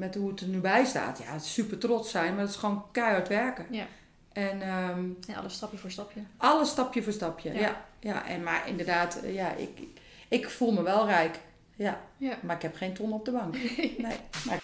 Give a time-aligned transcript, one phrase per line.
[0.00, 2.84] met hoe het er nu bij staat, ja, super trots zijn, maar het is gewoon
[2.92, 3.66] keihard werken.
[3.70, 3.86] Ja.
[4.32, 6.20] En En alles stapje voor stapje.
[6.36, 7.52] alles stapje voor stapje.
[7.52, 7.58] Ja.
[7.60, 7.84] Ja.
[8.00, 9.68] Ja, en maar inderdaad, eh, ja, ik,
[10.28, 11.38] ik voel me wel rijk.
[11.76, 12.36] Ja, Ja.
[12.42, 13.54] maar ik heb geen ton op de bank.
[14.06, 14.16] Nee.
[14.44, 14.58] Maar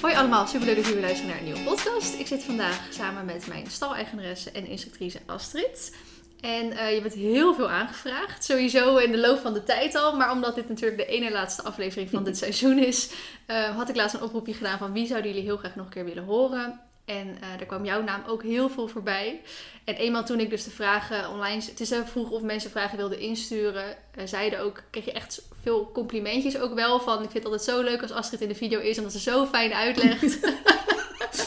[0.00, 2.14] Hoi allemaal, superleuk dat jullie luisteren naar een nieuwe podcast.
[2.18, 5.96] Ik zit vandaag samen met mijn staleigenaresse en instructrice Astrid.
[6.42, 10.16] En eh, je bent heel veel aangevraagd, sowieso in de loop van de tijd al.
[10.16, 13.10] Maar omdat dit natuurlijk de ene laatste aflevering van dit seizoen is,
[13.46, 15.92] eh, had ik laatst een oproepje gedaan van wie zouden jullie heel graag nog een
[15.92, 16.80] keer willen horen.
[17.04, 19.40] En eh daar kwam jouw naam ook heel veel voorbij.
[19.84, 21.62] En eenmaal toen ik dus de vragen online...
[21.64, 23.96] Het is zo vroeg of mensen vragen wilden insturen.
[24.24, 24.82] zeiden ook...
[24.90, 27.14] Kreeg je echt veel complimentjes ook wel van...
[27.14, 28.98] Ik vind het altijd zo leuk als Astrid in de video is.
[28.98, 30.38] Omdat ze zo fijn uitlegt.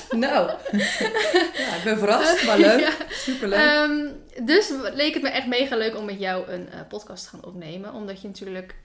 [0.09, 0.49] nou,
[1.57, 2.80] ja, ik ben verrast, maar leuk.
[2.80, 2.91] Ja.
[3.09, 3.59] Superleuk.
[3.59, 4.07] Ehm,
[4.45, 7.45] dus leek het me echt mega leuk om met jou een eh, podcast te gaan
[7.45, 7.93] opnemen.
[7.93, 8.76] Omdat je natuurlijk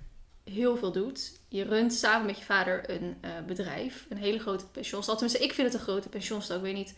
[0.45, 1.33] heel veel doet.
[1.49, 4.07] Je runt samen met je vader een eh, bedrijf.
[4.09, 5.17] Een hele grote pensioenstal.
[5.17, 6.57] Tenminste, ik vind het een grote pensioenstal.
[6.57, 6.95] Ik weet niet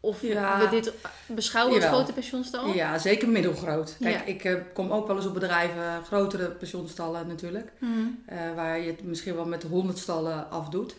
[0.00, 0.58] of Ja.
[0.58, 0.92] we dit
[1.26, 2.66] beschouwen als grote pensioenstal.
[2.74, 3.96] ja, zeker middelgroot.
[4.00, 4.24] Kijk, Ja.
[4.24, 7.72] ik eh, kom ook wel eens op bedrijven, grotere pensioenstallen natuurlijk.
[7.78, 8.54] Mhm.
[8.54, 10.94] waar je het misschien wel met honderd stallen afdoet.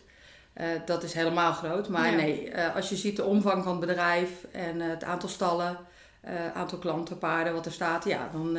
[0.60, 1.88] Eh, dat is helemaal groot.
[1.88, 2.16] Maar Ja.
[2.16, 5.78] nee, eh, als je ziet de omvang van het bedrijf en eh, het aantal stallen,
[6.54, 8.58] aantal klanten, paarden, wat er staat, ja, dan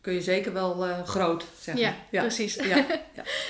[0.00, 1.84] kun je zeker wel groot zeggen.
[1.84, 2.20] Ja, ja.
[2.20, 2.54] precies.
[2.72, 2.84] Ja,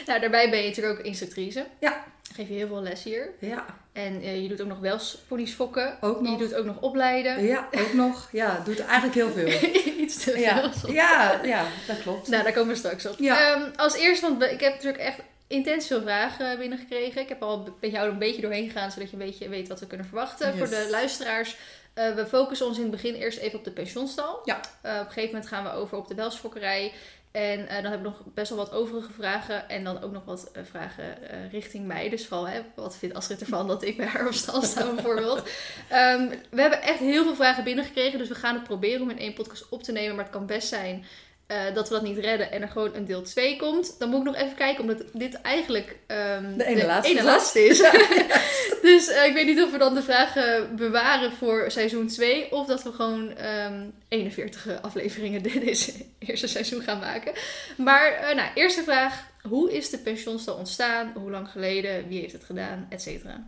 [0.06, 1.66] nou, daarbij ben je natuurlijk ook instructrice.
[1.78, 2.04] Ja.
[2.34, 3.30] Geef je heel veel les hier.
[3.38, 5.96] ja, En je doet ook nog wel ponies fokken.
[6.00, 6.38] ook Je nog.
[6.38, 7.44] doet ook nog opleiden.
[7.44, 8.28] Ja, ook nog.
[8.32, 9.70] Ja, doet eigenlijk heel veel.
[10.04, 10.92] Iets te veel.
[10.92, 12.28] Ja, ja dat klopt.
[12.28, 13.14] Nou, daar komen we straks op.
[13.18, 13.54] Ja.
[13.54, 17.22] Ehm, als eerste, want ik heb natuurlijk echt intens veel vragen binnengekregen.
[17.22, 19.68] Ik heb al met jou er een beetje doorheen gegaan, zodat je een beetje weet
[19.68, 20.48] wat we kunnen verwachten.
[20.48, 20.58] Yes.
[20.58, 21.56] Voor de luisteraars,
[21.94, 24.40] eh, we focussen ons in het begin eerst even op de pensioenstal.
[24.44, 24.60] Ja.
[24.82, 26.92] Eh, op een gegeven moment gaan we over op de welsfokkerij.
[27.30, 29.68] En eh, dan heb ik nog best wel wat overige vragen.
[29.68, 31.18] En dan ook nog wat vragen
[31.50, 32.08] richting mij.
[32.08, 35.42] Dus vooral, hè, wat vindt Astrid ervan dat ik bij haar op stal sta bijvoorbeeld.
[35.88, 38.18] Ehm, we hebben echt heel veel vragen binnengekregen.
[38.18, 40.14] Dus we gaan het proberen om in één podcast op te nemen.
[40.14, 41.04] Maar het kan best zijn
[41.46, 43.98] eh, dat we dat niet redden en er gewoon een deel 2 komt.
[43.98, 47.24] Dan moet ik nog even kijken, omdat dit eigenlijk ehm, De ene laatste ene is.
[47.24, 47.78] laatste is.
[48.90, 52.52] dus eh, ik weet niet of we dan de vragen bewaren voor seizoen 2.
[52.52, 57.32] Of dat we gewoon ehm 41 afleveringen dit is, eerste seizoen gaan maken.
[57.76, 59.32] Maar eh, nou, eerste vraag.
[59.42, 61.12] Hoe is de pensioenstal ontstaan?
[61.14, 62.08] Hoe lang geleden?
[62.08, 62.86] Wie heeft het gedaan?
[62.88, 63.46] Et cetera.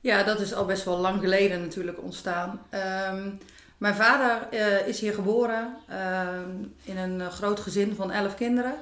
[0.00, 2.66] Ja, dat is al best wel lang geleden natuurlijk ontstaan.
[2.70, 3.30] Ehm,
[3.78, 6.50] mijn vader eh, is hier geboren ehm,
[6.84, 8.74] in een eh, groot gezin van elf kinderen.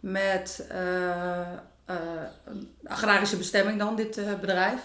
[0.00, 1.40] Met eh,
[1.84, 1.96] eh,
[2.44, 4.80] een agrarische bestemming dan, dit eh, bedrijf.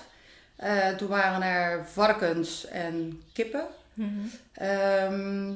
[0.55, 3.65] Eh, toen waren er varkens en kippen.
[4.53, 5.47] Ehm,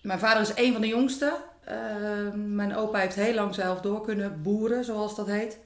[0.00, 1.32] mijn vader is een van de jongsten.
[1.64, 5.58] Ehm, mijn opa heeft heel lang zelf door kunnen boeren, zoals dat heet.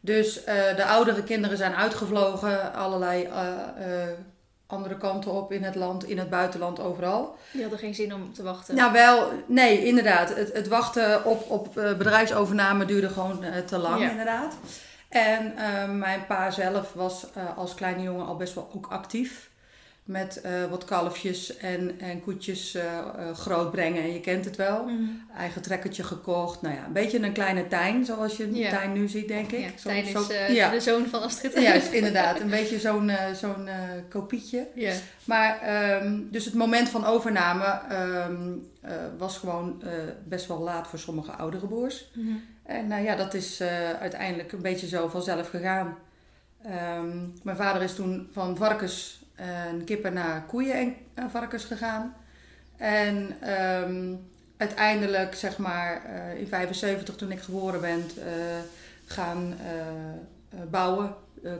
[0.00, 4.08] Dus eh, de oudere kinderen zijn uitgevlogen, allerlei eh, eh,
[4.66, 7.36] andere kanten op in het land, in het buitenland, overal.
[7.52, 8.74] Die hadden geen zin om te wachten.
[8.74, 10.34] Nou wel, nee, inderdaad.
[10.34, 14.10] Het, het wachten op, op eh, bedrijfsovername duurde gewoon eh, te lang, Ja.
[14.10, 14.54] inderdaad.
[15.08, 19.50] En eh, mijn pa zelf was als kleine jongen al best wel ook actief.
[20.06, 24.02] Met eh, wat kalfjes en, en koetjes eh eh, grootbrengen.
[24.02, 24.84] En je kent het wel.
[24.84, 25.02] Mhm.
[25.36, 26.62] Eigen trekkertje gekocht.
[26.62, 28.70] Nou ja, een beetje een kleine tuin, zoals je een Ja.
[28.70, 29.60] tuin nu ziet, denk ik.
[29.60, 30.70] Ja, Zo- Tijn zo- is ja.
[30.70, 31.52] de zoon van Astrid.
[31.60, 32.40] Juist, inderdaad.
[32.40, 33.68] Een beetje zo'n zo'n
[34.08, 34.66] kopietje.
[35.24, 39.82] Maar ehm, dus het moment van overname ehm, eh, was gewoon
[40.24, 42.10] best wel laat voor sommige oudere boers.
[42.14, 42.32] Mhm.
[42.64, 43.62] En nou ja, dat is
[44.00, 45.96] uiteindelijk een beetje zo vanzelf gegaan.
[46.64, 52.14] Ehm, mijn vader is toen van varkens en kippen naar koeien en eh, varkens gegaan.
[52.76, 54.14] En ehm,
[54.56, 58.58] uiteindelijk, zeg maar, eh, in 75 toen ik geboren ben, eh,
[59.06, 59.54] gaan
[60.70, 61.14] bouwen.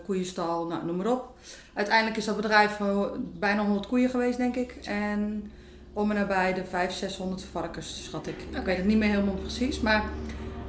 [0.04, 1.38] koeienstal, nou, noem maar op.
[1.74, 2.78] Uiteindelijk is dat bedrijf
[3.18, 4.74] bijna 100 koeien geweest, denk ik.
[4.84, 5.52] En
[5.92, 8.36] om en nabij de 500, 600 varkens, schat ik.
[8.50, 10.04] Ik weet het niet meer helemaal precies, maar...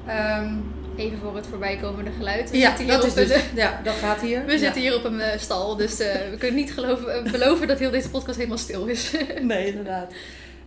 [0.07, 0.56] ehm,
[0.97, 2.50] Even voor het voorbijkomende geluid.
[2.52, 4.45] We ja, hier dat is dus, een- ja, dat gaat hier.
[4.45, 4.57] We Ja.
[4.57, 7.80] zitten hier op een eh, stal, dus eh, we kunnen niet geloven, eh, beloven dat
[7.80, 9.13] heel deze podcast helemaal stil is.
[9.42, 10.12] Nee, inderdaad.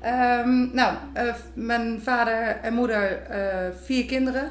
[0.01, 0.97] Ehm, nou,
[1.55, 3.23] mijn vader en moeder,
[3.83, 4.51] vier kinderen,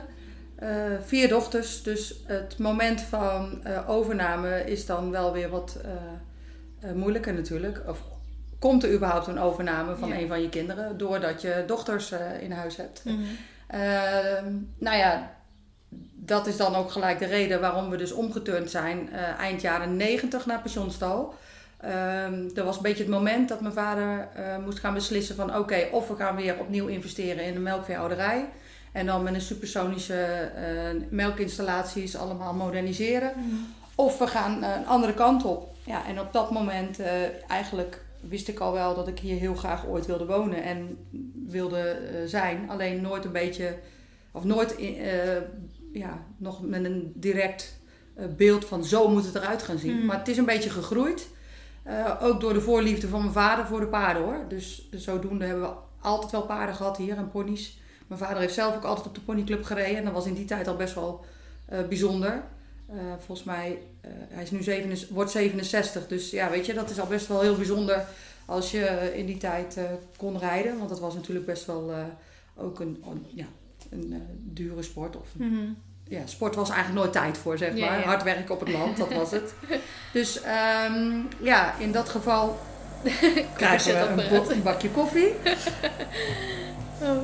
[1.05, 1.83] vier dochters.
[1.83, 5.77] Dus het moment van overname is dan wel weer wat
[6.93, 7.81] moeilijker natuurlijk.
[7.87, 7.99] Of
[8.59, 10.15] komt er überhaupt een overname van Ja.
[10.17, 13.03] een van je kinderen doordat je dochters in huis hebt?
[13.67, 15.31] Ehm, nou ja,
[16.29, 19.97] dat is dan ook gelijk de reden waarom we dus omgeturnd zijn eh, eind jaren
[19.97, 21.33] 90 naar pensioenstal.
[21.79, 25.55] Ehm er was een beetje het moment dat mijn vader eh, moest gaan beslissen van
[25.57, 28.45] oké, of we gaan weer opnieuw investeren in de melkveehouderij.
[28.91, 30.23] En dan met een supersonische
[30.55, 30.63] eh,
[31.09, 33.33] melkinstallaties allemaal moderniseren.
[33.95, 35.75] Of we gaan een andere kant op.
[35.83, 36.99] Ja, en op dat moment
[37.47, 40.97] eigenlijk wist ik al wel dat ik hier heel graag ooit wilde wonen en
[41.47, 42.69] wilde zijn.
[42.69, 43.75] Alleen nooit een beetje,
[44.31, 44.97] of nooit in-
[45.99, 47.79] ja, nog met een direct
[48.15, 49.99] eh, beeld van zo moet het eruit gaan zien.
[49.99, 50.05] Mm.
[50.05, 51.27] Maar het is een beetje gegroeid.
[51.83, 54.45] Eh, ook door de voorliefde van mijn vader voor de paarden hoor.
[54.47, 57.79] Dus zodoende hebben we altijd wel paarden gehad hier en ponies.
[58.07, 59.97] Mijn vader heeft zelf ook altijd op de ponyclub gereden.
[59.97, 61.25] En dat was in die tijd al best wel
[61.65, 62.43] eh, bijzonder.
[63.17, 66.07] Volgens mij, hij is nu 67, wordt 67.
[66.07, 68.05] Dus ja, weet je, dat is al best wel heel bijzonder
[68.45, 69.77] als je in die tijd
[70.17, 70.77] kon rijden.
[70.77, 71.93] Want dat was natuurlijk best wel
[72.55, 73.03] ook een,
[73.33, 73.45] ja,
[73.89, 74.23] een
[74.53, 75.15] dure sport.
[75.15, 75.71] Of Mhm.
[76.09, 77.99] Ja, sport was eigenlijk nooit tijd voor, zeg maar.
[77.99, 78.05] ja.
[78.05, 79.53] Hard werken op het land, dat was het.
[80.13, 82.59] Dus ehm, ja, in dat geval
[83.55, 85.33] krijgen we een, een bakje koffie.
[87.01, 87.23] Oh.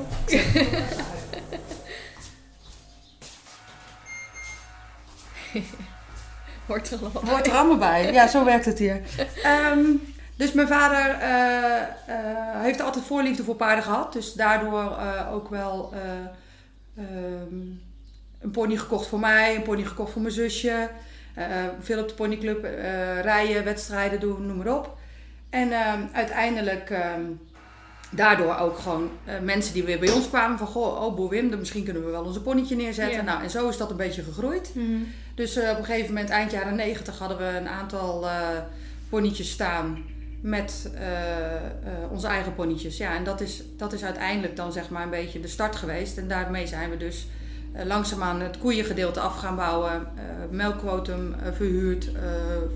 [6.65, 8.13] Hoort er allemaal Hoort er allemaal bij.
[8.13, 9.01] Ja, zo werkt het hier.
[9.43, 9.83] Ehm,
[10.35, 14.13] dus mijn vader eh, heeft altijd voorliefde voor paarden gehad.
[14.13, 15.93] Dus daardoor eh, ook wel
[16.97, 17.57] ehm,
[18.45, 20.89] een pony gekocht voor mij, een pony gekocht voor mijn zusje.
[21.33, 21.45] Eh,
[21.79, 24.97] veel op de ponyclub eh, rijden, wedstrijden doen, noem maar op.
[25.49, 27.21] En ehm, uiteindelijk ehm,
[28.11, 30.67] daardoor ook gewoon eh, mensen die weer bij ons kwamen van...
[30.67, 33.17] Goh, oh boer Wim, dan misschien kunnen we wel onze ponytje neerzetten.
[33.17, 33.23] Ja.
[33.23, 34.71] Nou, en zo is dat een beetje gegroeid.
[34.73, 34.97] Mhm.
[35.35, 38.57] Dus eh, op een gegeven moment, eind jaren 90, hadden we een aantal eh
[39.09, 40.03] ponytjes staan
[40.41, 41.63] met eh, eh,
[42.11, 42.97] onze eigen ponytjes.
[42.97, 46.17] Ja, en dat is, dat is uiteindelijk dan zeg maar een beetje de start geweest.
[46.17, 47.44] En daarmee zijn we dus eh,
[47.83, 49.91] langzaamaan het koeiengedeelte af gaan bouwen.
[49.91, 52.21] eh melkquotum eh, verhuurd, eh,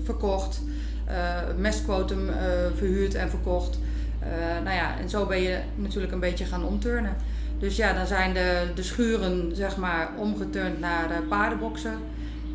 [0.04, 0.60] verkocht.
[1.06, 1.14] eh
[1.56, 2.36] mestquotum eh,
[2.76, 3.78] verhuurd en verkocht.
[4.20, 4.28] Eh,
[4.64, 7.16] nou ja, en zo ben je natuurlijk een beetje gaan omturnen.
[7.58, 11.98] Dus ja, dan zijn de, de schuren zeg maar omgeturnd naar eh, paardenboksen.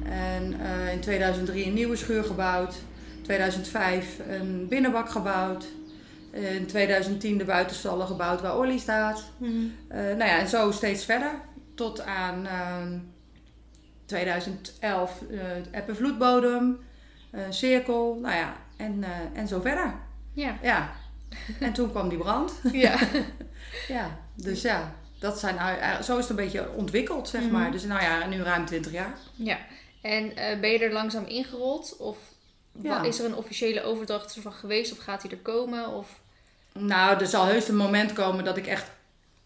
[0.10, 2.76] En eh, in 2003 een nieuwe schuur gebouwd.
[3.22, 5.66] 2005 een binnenbak gebouwd.
[6.32, 9.24] In 2010 de buitenstallen gebouwd waar Olly staat.
[9.88, 11.32] Eh, nou ja, en zo steeds verder.
[11.75, 12.98] Tot aan ehm,
[14.06, 16.80] 2011 eh eb en vloedbodem,
[17.31, 19.94] eh, cirkel, nou ja, en, eh, en zo verder.
[20.33, 20.57] Ja.
[20.62, 20.92] Ja.
[21.60, 22.54] En toen kwam die brand.
[22.72, 22.98] ja.
[23.88, 27.51] Ja, dus ja, dat zijn, eh, zo is het een beetje ontwikkeld, zeg Mhm.
[27.51, 27.72] maar.
[27.72, 29.18] Dus nou ja, nu ruim 20 jaar.
[29.36, 29.57] Ja.
[30.01, 31.95] En eh, ben je er langzaam ingerold?
[32.00, 32.18] Of
[32.81, 33.04] Ja.
[33.04, 34.92] is er een officiële overdracht ervan geweest?
[34.92, 35.88] Of gaat die er komen?
[35.89, 36.19] Of...
[36.74, 38.92] Nou, er zal heus een moment komen dat ik echt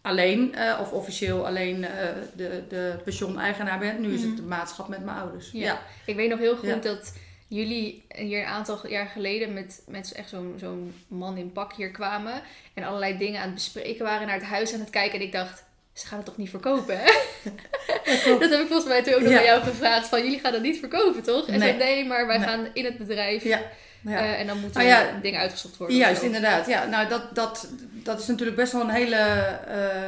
[0.02, 4.02] alleen, eh, of officieel alleen eh, de, de pensioen-eigenaar ben.
[4.02, 4.36] Nu is het Mhm.
[4.42, 5.50] de maatschap met mijn ouders.
[5.52, 5.60] Ja.
[5.66, 5.82] Ja.
[6.06, 6.76] Ik weet nog heel goed Ja.
[6.76, 7.14] dat
[7.48, 11.92] jullie hier een aantal jaar geleden met, met echt zo'n zo'n man in pak hier
[11.92, 12.42] kwamen.
[12.74, 15.20] En allerlei dingen aan het bespreken waren, naar het huis aan het kijken.
[15.20, 15.64] En ik dacht,
[16.00, 17.06] ze gaan het toch niet verkopen, hè?
[18.40, 19.38] dat heb ik volgens mij toen ook nog Ja.
[19.38, 20.08] aan jou gevraagd.
[20.08, 21.48] Van, jullie gaan het niet verkopen, toch?
[21.48, 21.68] En Nee.
[21.70, 22.48] zei, nee, maar wij Nee.
[22.48, 23.44] gaan in het bedrijf.
[23.44, 23.62] Ja.
[24.02, 24.18] Ja.
[24.20, 25.06] eh, en dan moeten ja.
[25.22, 25.98] dingen uitgezocht worden.
[25.98, 26.68] Juist, inderdaad.
[26.68, 30.08] Ja, nou, dat, dat, dat is natuurlijk best wel een hele, eh,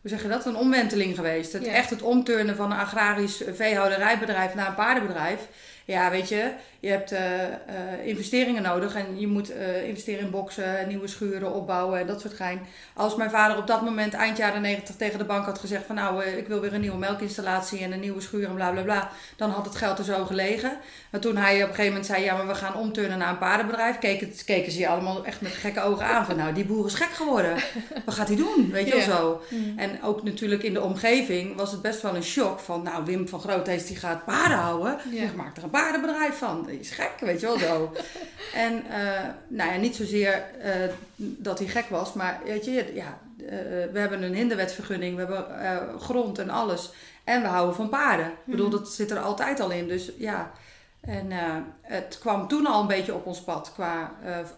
[0.00, 1.52] hoe zeg je dat, een omwenteling geweest.
[1.52, 1.66] Het.
[1.66, 5.40] Echt het omturnen van een agrarisch veehouderijbedrijf naar een paardenbedrijf.
[5.84, 7.52] Ja, weet je, je hebt eh, eh,
[8.04, 12.34] investeringen nodig en je moet eh, investeren in boksen, nieuwe schuren opbouwen en dat soort
[12.34, 12.60] gein.
[12.94, 15.94] Als mijn vader op dat moment eind jaren 90 tegen de bank had gezegd van
[15.94, 19.10] nou, ik wil weer een nieuwe melkinstallatie en een nieuwe schuur en bla bla bla,
[19.36, 20.78] dan had het geld er zo gelegen.
[21.10, 23.38] Maar toen hij op een gegeven moment zei, ja, maar we gaan omturnen naar een
[23.38, 26.86] paardenbedrijf, keken, keken ze je allemaal echt met gekke ogen aan van nou, die boer
[26.86, 27.54] is gek geworden.
[28.04, 28.70] Wat gaat hij doen?
[28.70, 29.42] Weet je wel zo.
[29.50, 29.78] Mm.
[29.78, 33.28] En ook natuurlijk in de omgeving was het best wel een shock van, nou, Wim
[33.28, 34.98] van Groothuis die gaat paarden houden.
[35.10, 36.67] Die maakt er een paardenbedrijf van.
[36.68, 37.92] Is gek, weet je wel zo.
[38.66, 40.72] en eh, nou ja, niet zozeer eh,
[41.16, 43.48] dat hij gek was, maar weet je, ja, eh,
[43.92, 46.90] we hebben een hinderwetsvergunning, we hebben grond en alles.
[47.24, 48.26] En we houden van paarden.
[48.26, 48.76] Ik bedoel, Mhm.
[48.76, 49.88] dat zit er altijd al in.
[49.88, 50.50] Dus ja,
[51.00, 51.26] en
[51.82, 54.12] het kwam toen al een beetje op ons pad qua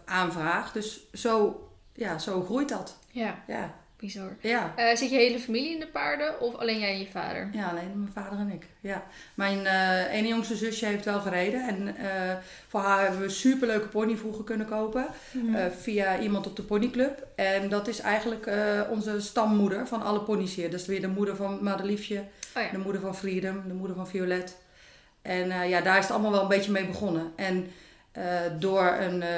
[0.05, 0.71] aanvraag.
[0.71, 1.63] Dus zo,
[1.93, 2.97] ja, zo groeit dat.
[3.11, 4.35] Ja, Ja, bizar.
[4.41, 4.73] ja.
[4.75, 7.49] Eh, zit je hele familie in de paarden of alleen jij en je vader?
[7.53, 8.65] Ja, alleen mijn vader en ik.
[8.81, 9.03] Ja.
[9.33, 11.67] Mijn eh ene jongste zusje heeft wel gereden.
[11.67, 12.35] En eh,
[12.67, 15.05] voor haar hebben we een superleuke pony vroeger kunnen kopen.
[15.31, 15.55] Mhm.
[15.55, 17.27] eh, via iemand op de ponyclub.
[17.35, 20.71] En dat is eigenlijk eh, onze stammoeder van alle ponies hier.
[20.71, 22.23] Dat is weer de moeder van Madeliefje.
[22.55, 22.69] oh ja.
[22.71, 23.63] De moeder van Freedom.
[23.67, 24.57] De moeder van Violet.
[25.21, 27.31] En eh, ja, daar is het allemaal wel een beetje mee begonnen.
[27.35, 27.67] En
[28.59, 29.29] door een, eh,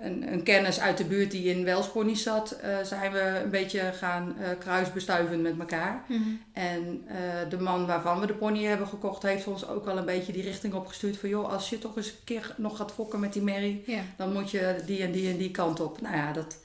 [0.00, 3.80] een, een kennis uit de buurt die in Welsponies zat, eh, zijn we een beetje
[3.80, 6.04] gaan eh, kruisbestuiven met elkaar.
[6.08, 6.20] Mhm.
[6.52, 7.16] En eh,
[7.48, 10.42] de man waarvan we de pony hebben gekocht, heeft ons ook wel een beetje die
[10.42, 11.16] richting opgestuurd.
[11.16, 13.84] Van joh, als je toch eens een keer nog gaat fokken met die merrie,
[14.16, 16.00] dan moet je die en die en die kant op.
[16.00, 16.56] Nou ja, dat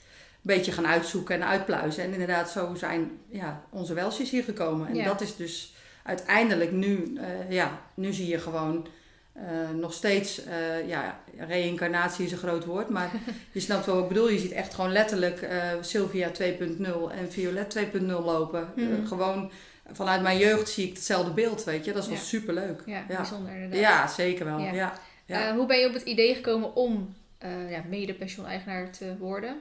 [0.41, 2.03] beetje gaan uitzoeken en uitpluizen.
[2.03, 4.87] En inderdaad, zo zijn ja, onze Welsjes hier gekomen.
[4.87, 5.05] En Ja.
[5.05, 8.87] dat is dus uiteindelijk nu, eh, ja, nu zie je gewoon
[9.37, 13.11] eh, nog steeds, eh, ja, reïncarnatie is een groot woord, maar
[13.51, 14.29] je snapt wel wat ik bedoel.
[14.29, 18.69] Je ziet echt gewoon letterlijk eh, Sylvia 2.0 en Violet 2.0 lopen.
[18.75, 19.05] Mhm.
[19.05, 19.51] gewoon
[19.91, 21.93] vanuit mijn jeugd zie ik hetzelfde beeld, weet je.
[21.93, 22.23] Dat is wel Ja.
[22.23, 22.81] superleuk.
[22.85, 23.15] Ja, Ja.
[23.17, 23.79] bijzonder inderdaad.
[23.79, 24.59] Ja, zeker wel.
[24.59, 25.55] Ja.
[25.55, 27.15] Hoe ben je op het idee gekomen om
[27.69, 29.57] ja, mede-pensioeneigenaar te worden?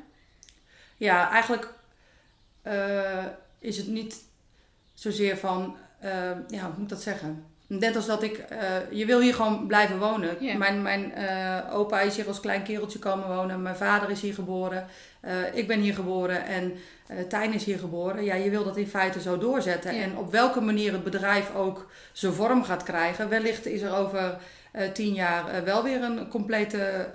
[0.97, 1.73] Ja, eigenlijk
[3.59, 4.25] is het niet
[4.95, 5.77] zozeer van,
[6.49, 7.45] ja, hoe moet ik dat zeggen?
[7.69, 8.59] Net als dat ik, eh,
[8.91, 10.59] je wil hier gewoon blijven wonen.
[10.59, 13.63] Mijn, mijn eh, opa is hier als klein kereltje komen wonen.
[13.63, 14.87] Mijn vader is hier geboren.
[15.21, 16.73] Eh, ik ben hier geboren en
[17.07, 18.25] eh Tijn is hier geboren.
[18.25, 19.95] Ja, je wil dat in feite zo doorzetten.
[19.95, 20.03] Ja.
[20.03, 23.29] En op welke manier het bedrijf ook zijn vorm gaat krijgen.
[23.29, 24.39] Wellicht is er over
[24.73, 27.09] eh, tien jaar eh, wel weer een complete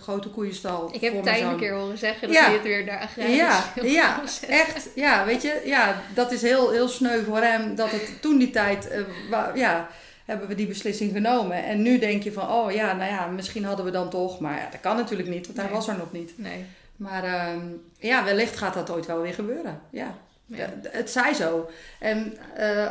[0.00, 0.88] grote koeienstal.
[0.94, 2.44] Ik heb Tijn een keer horen zeggen dat Ja.
[2.44, 4.88] hij het weer naar agrarisch Ja, ja, echt.
[4.94, 7.74] Ja, weet je, ja, dat is heel, heel sneu voor hem.
[7.74, 8.88] Dat het toen die tijd,
[9.54, 9.88] ja,
[10.24, 11.64] hebben we die beslissing genomen.
[11.64, 14.40] En nu denk je van, oh ja, nou ja, misschien hadden we dan toch.
[14.40, 15.74] Maar ja, dat kan natuurlijk niet, want hij Nee.
[15.74, 16.32] was er nog niet.
[16.36, 16.64] Nee.
[16.96, 17.66] Maar ehm,
[17.98, 19.80] ja, wellicht gaat dat ooit wel weer gebeuren.
[19.90, 20.14] Ja,
[20.46, 20.68] Ja.
[20.82, 21.70] Het zij zo.
[22.00, 22.90] En eh,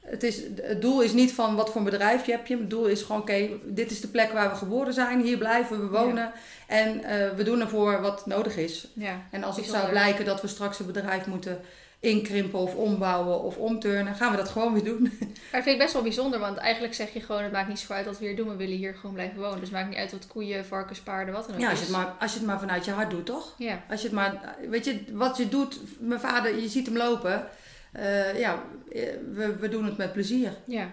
[0.00, 2.56] het, is, het doel is niet van wat voor een bedrijfje heb je.
[2.56, 5.20] Het doel is gewoon, oké, dit is de plek waar we geboren zijn.
[5.20, 6.32] Hier blijven we wonen.
[6.66, 8.88] En eh, we doen ervoor wat nodig is.
[8.92, 9.22] Ja.
[9.30, 11.60] En als het zou blijken dat we straks een bedrijf moeten
[12.00, 15.02] inkrimpen of ombouwen of omturnen, gaan we dat gewoon weer doen.
[15.20, 17.78] Maar dat vind ik best wel bijzonder, want eigenlijk zeg je gewoon, het maakt niet
[17.78, 19.58] zo uit wat we hier doen, we willen hier gewoon blijven wonen.
[19.60, 21.84] Dus het maakt niet uit wat koeien, varkens, paarden, wat dan ook Ja, als je,
[21.84, 23.54] het maar, als je het maar vanuit je hart doet, toch?
[23.58, 26.96] Ja, Als je het maar, weet je, wat je doet, mijn vader, je ziet hem
[26.96, 27.48] lopen.
[27.92, 28.62] Eh, ja,
[28.92, 29.02] eh,
[29.32, 30.52] we, we doen het met plezier.
[30.64, 30.90] ja,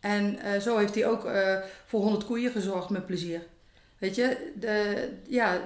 [0.00, 1.28] En eh, zo heeft hij ook
[1.86, 3.42] voor 100 koeien gezorgd met plezier.
[3.98, 5.60] Weet je, de, ja,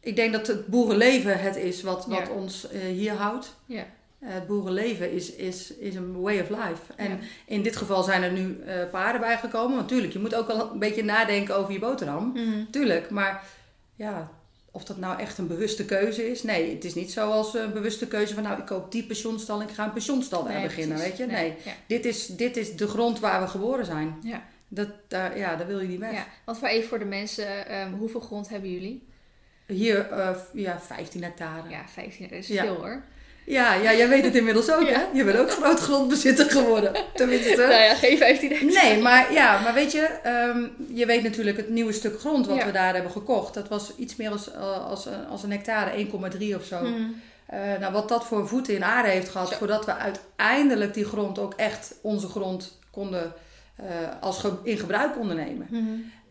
[0.00, 2.32] ik denk dat het boerenleven het is wat, wat Ja.
[2.32, 3.54] ons hier houdt.
[3.66, 3.84] ja.
[4.18, 6.92] Eh, Het boerenleven is, is, is een way of life.
[6.96, 7.16] En Ja.
[7.46, 9.76] in dit geval zijn er nu eh, paarden bijgekomen.
[9.76, 12.30] Want tuurlijk, je moet ook wel een beetje nadenken over je boterham.
[12.34, 12.64] Mhm.
[12.70, 13.44] Tuurlijk, maar
[13.94, 14.30] ja,
[14.70, 16.42] of dat nou echt een bewuste keuze is.
[16.42, 19.68] Nee, het is niet zoals een bewuste keuze van nou, ik koop die pensioenstal en
[19.68, 21.18] ik ga een pensioenstal daar Nee, beginnen, precies.
[21.18, 21.34] weet je?
[21.34, 21.72] Nee, Ja.
[21.86, 24.18] dit, is, dit is de grond waar we geboren zijn.
[24.22, 24.42] Ja.
[24.68, 26.12] Dat, daar, ja, daar wil je niet weg.
[26.12, 26.26] ja.
[26.44, 29.06] Want voor even voor de mensen, ehm, hoeveel grond hebben jullie?
[29.66, 31.68] Hier, eh, ja, 15 hectare.
[31.68, 31.76] Ja.
[31.78, 32.62] Ja, 15, dat is Ja.
[32.62, 33.02] veel hoor.
[33.46, 34.92] Ja, jij weet het inmiddels ook, Ja.
[34.98, 35.04] hè?
[35.12, 36.92] Je bent ook groot grondbezitter geworden.
[37.14, 37.56] Tenminste.
[37.56, 38.88] Nou ja, geen 15 hectare.
[38.88, 42.56] Nee, maar ja, maar weet je, ehm, je weet natuurlijk het nieuwe stuk grond wat
[42.56, 42.66] Ja.
[42.66, 43.54] we daar hebben gekocht.
[43.54, 46.80] Dat was iets meer als, eh, als, een- als een hectare, 1,3 of zo.
[46.82, 47.02] Mhm.
[47.46, 51.38] Eh, nou, wat dat voor voeten in aarde heeft gehad, voordat we uiteindelijk die grond
[51.38, 53.32] ook echt onze grond konden
[53.76, 53.84] eh,
[54.20, 55.66] als ge- in gebruik konden nemen.
[55.70, 55.84] Mhm.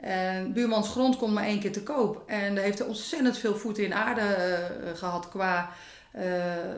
[0.09, 2.23] En buurmans grond kon maar één keer te koop.
[2.27, 4.57] En daar heeft er ontzettend veel voeten in aarde eh,
[4.95, 5.65] gehad qua eh,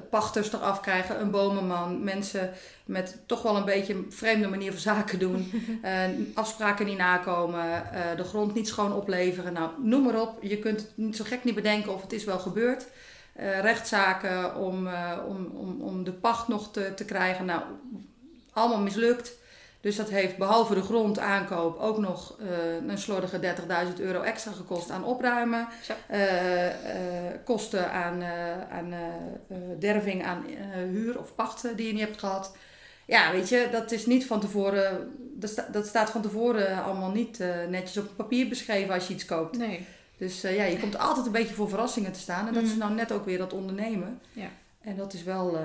[0.09, 2.53] pachters eraf krijgen, een bomenman, mensen
[2.85, 5.51] met toch wel een beetje een vreemde manier van zaken doen,
[5.81, 6.03] eh,
[6.33, 9.53] afspraken niet nakomen, eh, de grond niet schoon opleveren.
[9.53, 10.37] Nou, noem maar op.
[10.41, 12.87] Je kunt het niet zo gek niet bedenken of het is wel gebeurd.
[13.37, 17.45] Eh, rechtszaken om, eh, om, om, om de pacht nog te, te krijgen.
[17.45, 17.61] Nou,
[18.51, 19.36] allemaal mislukt.
[19.87, 24.89] Dus dat heeft behalve de grondaankoop ook nog eh, een slordige 30.000 euro extra gekost
[24.91, 25.67] aan opruimen.
[26.07, 28.23] Eh, eh, kosten aan,
[28.71, 28.93] aan
[29.79, 30.45] derving, aan
[30.91, 32.55] huur of pachten die je niet hebt gehad.
[33.05, 37.11] Ja, weet je, dat is niet van tevoren, dat, sta- dat staat van tevoren allemaal
[37.11, 39.57] niet netjes op papier beschreven als je iets koopt.
[39.57, 39.85] Nee.
[40.17, 42.47] Dus ja, je komt altijd een beetje voor verrassingen te staan.
[42.47, 42.79] En dat is Mhm.
[42.79, 44.19] nou net ook weer dat ondernemen.
[44.33, 44.47] Ja.
[44.81, 45.57] En dat is wel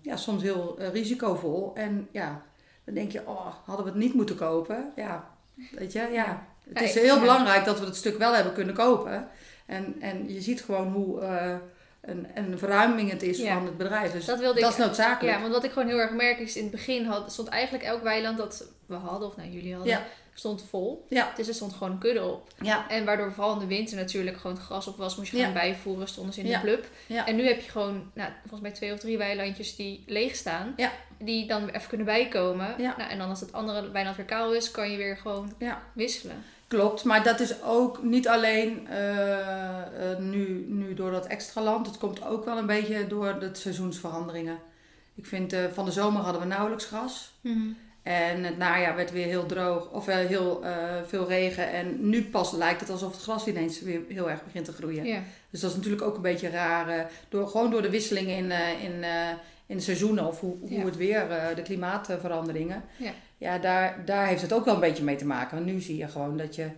[0.00, 1.72] ja, soms heel risicovol.
[1.74, 2.42] En ja,
[2.86, 4.92] dan denk je, oh, hadden we het niet moeten kopen?
[4.96, 5.28] Ja,
[5.70, 6.46] weet je, ja.
[6.72, 9.28] Het is heel belangrijk dat we het stuk wel hebben kunnen kopen.
[9.66, 11.54] En, en je ziet gewoon hoe eh,
[12.00, 13.54] een, een verruiming het is Ja.
[13.54, 14.12] van het bedrijf.
[14.12, 15.34] Dus Dat wilde dat ik- is noodzakelijk.
[15.36, 17.84] Ja, want wat ik gewoon heel erg merk is in het begin had, stond eigenlijk
[17.84, 20.02] elk weiland dat we hadden, of nou jullie hadden, Ja.
[20.34, 21.06] stond vol.
[21.08, 21.32] Ja.
[21.36, 22.48] Dus er stond gewoon een kudde op.
[22.60, 25.36] Ja, En waardoor vooral in de winter natuurlijk gewoon het gras op was, moest je
[25.38, 26.86] gewoon bijvoeren, stonden ze in de blub.
[27.06, 27.26] Ja.
[27.26, 30.74] En nu heb je gewoon, nou, volgens mij twee of drie weilandjes die leeg staan.
[31.18, 32.74] Die dan even kunnen bijkomen.
[32.78, 32.94] Ja.
[32.98, 35.82] Nou, en dan als het andere weiland weer kaal is, kan je weer gewoon Ja.
[35.92, 36.44] wisselen.
[36.68, 41.86] Klopt, maar dat is ook niet alleen eh, eh, nu, nu door dat extra land.
[41.86, 44.58] Het komt ook wel een beetje door de seizoensveranderingen.
[45.14, 47.34] Ik vind eh, van de zomer hadden we nauwelijks gras.
[48.02, 50.62] En het najaar werd weer heel droog, of eh, heel
[51.06, 51.72] veel regen.
[51.72, 55.24] En nu pas lijkt het alsof het gras ineens weer heel erg begint te groeien.
[55.50, 57.10] Dus dat is natuurlijk ook een beetje raar.
[57.28, 58.50] door, gewoon door de wisseling in,
[58.82, 59.04] in,
[59.66, 60.84] in de seizoenen of hoe, hoe Ja.
[60.84, 62.82] het weer, eh, de klimaatveranderingen.
[62.96, 63.12] Ja.
[63.38, 65.54] Ja, daar, daar heeft het ook wel een beetje mee te maken.
[65.56, 66.68] Want nu zie je gewoon dat je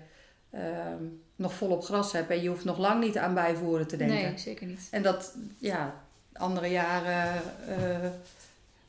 [0.50, 1.02] ehm,
[1.37, 4.16] nog volop gras hebt en je hoeft nog lang niet aan bijvoeren te denken.
[4.16, 4.88] Nee, zeker niet.
[4.90, 5.95] En dat, ja,
[6.33, 8.09] andere jaren eh,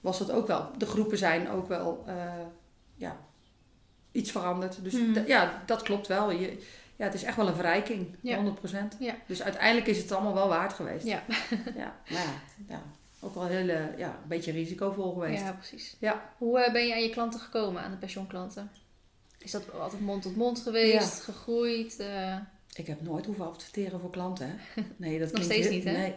[0.02, 0.70] was het ook wel.
[0.78, 2.16] De groepen zijn ook wel, eh,
[2.96, 3.18] ja,
[4.12, 4.84] iets veranderd.
[4.84, 5.28] Dus Mhm.
[5.28, 6.32] ja, dat klopt wel.
[6.32, 6.58] Je,
[6.96, 8.36] ja, het is echt wel een verrijking, Ja.
[8.36, 8.96] 100%.
[9.00, 9.14] Ja.
[9.26, 11.06] Dus uiteindelijk is het allemaal wel waard geweest.
[11.06, 11.22] Ja.
[11.76, 12.34] Ja, maar ja,
[12.68, 12.82] ja,
[13.20, 13.66] ook wel heel,
[13.98, 15.42] ja, een beetje risicovol geweest.
[15.44, 15.96] Ja, precies.
[16.00, 16.34] Ja.
[16.38, 18.72] Hoe eh, ben je aan je klanten gekomen, aan de pensioenklanten?
[19.38, 22.00] Is dat altijd mond tot mond geweest, gegroeid?
[22.00, 22.36] eh?
[22.74, 24.48] Ik heb nooit hoeven adverteren voor klanten.
[24.48, 24.82] Hè?
[24.98, 25.92] Nee, dat Nog steeds heel- niet, hè?
[25.92, 26.14] Nee,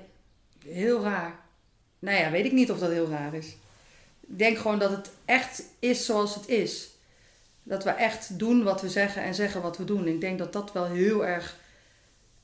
[0.66, 1.40] heel raar.
[1.98, 3.46] Nou ja, weet ik niet of dat heel raar is.
[4.20, 6.90] Ik denk gewoon dat het echt is zoals het is.
[7.62, 10.06] Dat we echt doen wat we zeggen en zeggen wat we doen.
[10.06, 11.56] Ik denk dat dat wel heel erg,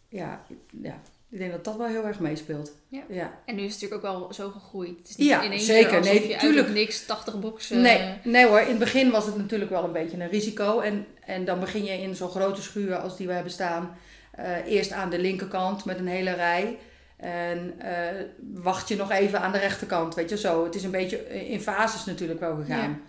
[0.08, 0.44] ja,
[0.82, 1.00] ja
[1.30, 2.72] ik denk dat dat wel heel erg meespeelt.
[2.88, 3.02] Ja.
[3.08, 3.38] ja.
[3.44, 4.98] En nu is het natuurlijk ook wel zo gegroeid.
[4.98, 5.90] Het is niet Ja, in één zeker.
[5.90, 6.68] keer Nee, je tuurlijk.
[6.68, 7.80] niks 80 boxen...
[7.80, 10.80] Nee, nee hoor, in het begin was het natuurlijk wel een beetje een risico.
[10.80, 13.96] En, en dan begin je in zo'n grote schuur als die we hebben staan.
[14.30, 16.78] eh, eerst aan de linkerkant met een hele rij.
[17.16, 20.64] En eh, wacht je nog even aan de rechterkant, weet je zo.
[20.64, 23.00] Het is een beetje in fases natuurlijk wel gegaan.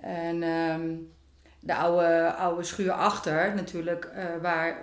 [0.00, 0.90] En ehm,
[1.60, 4.74] de oude, oude schuur achter natuurlijk, eh, waar eh,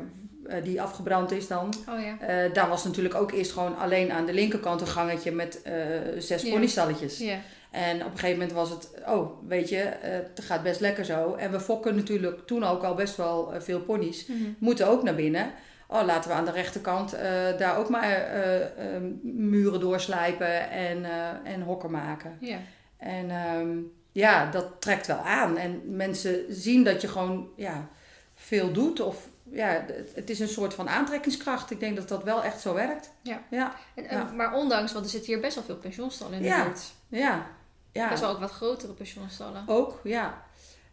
[0.63, 1.73] die afgebrand is dan.
[1.89, 2.27] Oh ja.
[2.27, 5.73] eh, daar was natuurlijk ook eerst gewoon alleen aan de linkerkant een gangetje met eh,
[6.17, 7.17] zes ponystalletjes.
[7.17, 7.37] Ja.
[7.71, 11.05] En op een gegeven moment was het, oh, weet je, eh, het gaat best lekker
[11.05, 11.33] zo.
[11.33, 14.25] En we fokken natuurlijk toen ook al best wel eh, veel ponies.
[14.25, 14.39] Mhm.
[14.57, 15.51] Moeten ook naar binnen.
[15.87, 21.05] Oh, laten we aan de rechterkant eh, daar ook maar eh, eh, muren doorslijpen en,
[21.05, 22.37] eh, en hokken maken.
[22.39, 22.57] Ja.
[22.97, 23.77] En ehm,
[24.11, 25.57] ja, dat trekt wel aan.
[25.57, 27.87] En mensen zien dat je gewoon ja,
[28.35, 28.99] veel doet.
[28.99, 31.71] Of ja, het- is een soort van aantrekkingskracht.
[31.71, 33.11] Ik denk dat dat wel echt zo werkt.
[33.21, 33.41] Ja.
[33.49, 34.31] Ja, En, en- Ja.
[34.35, 36.63] Maar ondanks, want er zitten hier best wel veel pensioenstallen in de Ja.
[36.63, 36.91] buurt.
[37.07, 37.45] ja.
[37.91, 38.09] ja.
[38.09, 39.63] Best wel ook wat grotere pensioenstallen.
[39.67, 40.43] Ook, ja.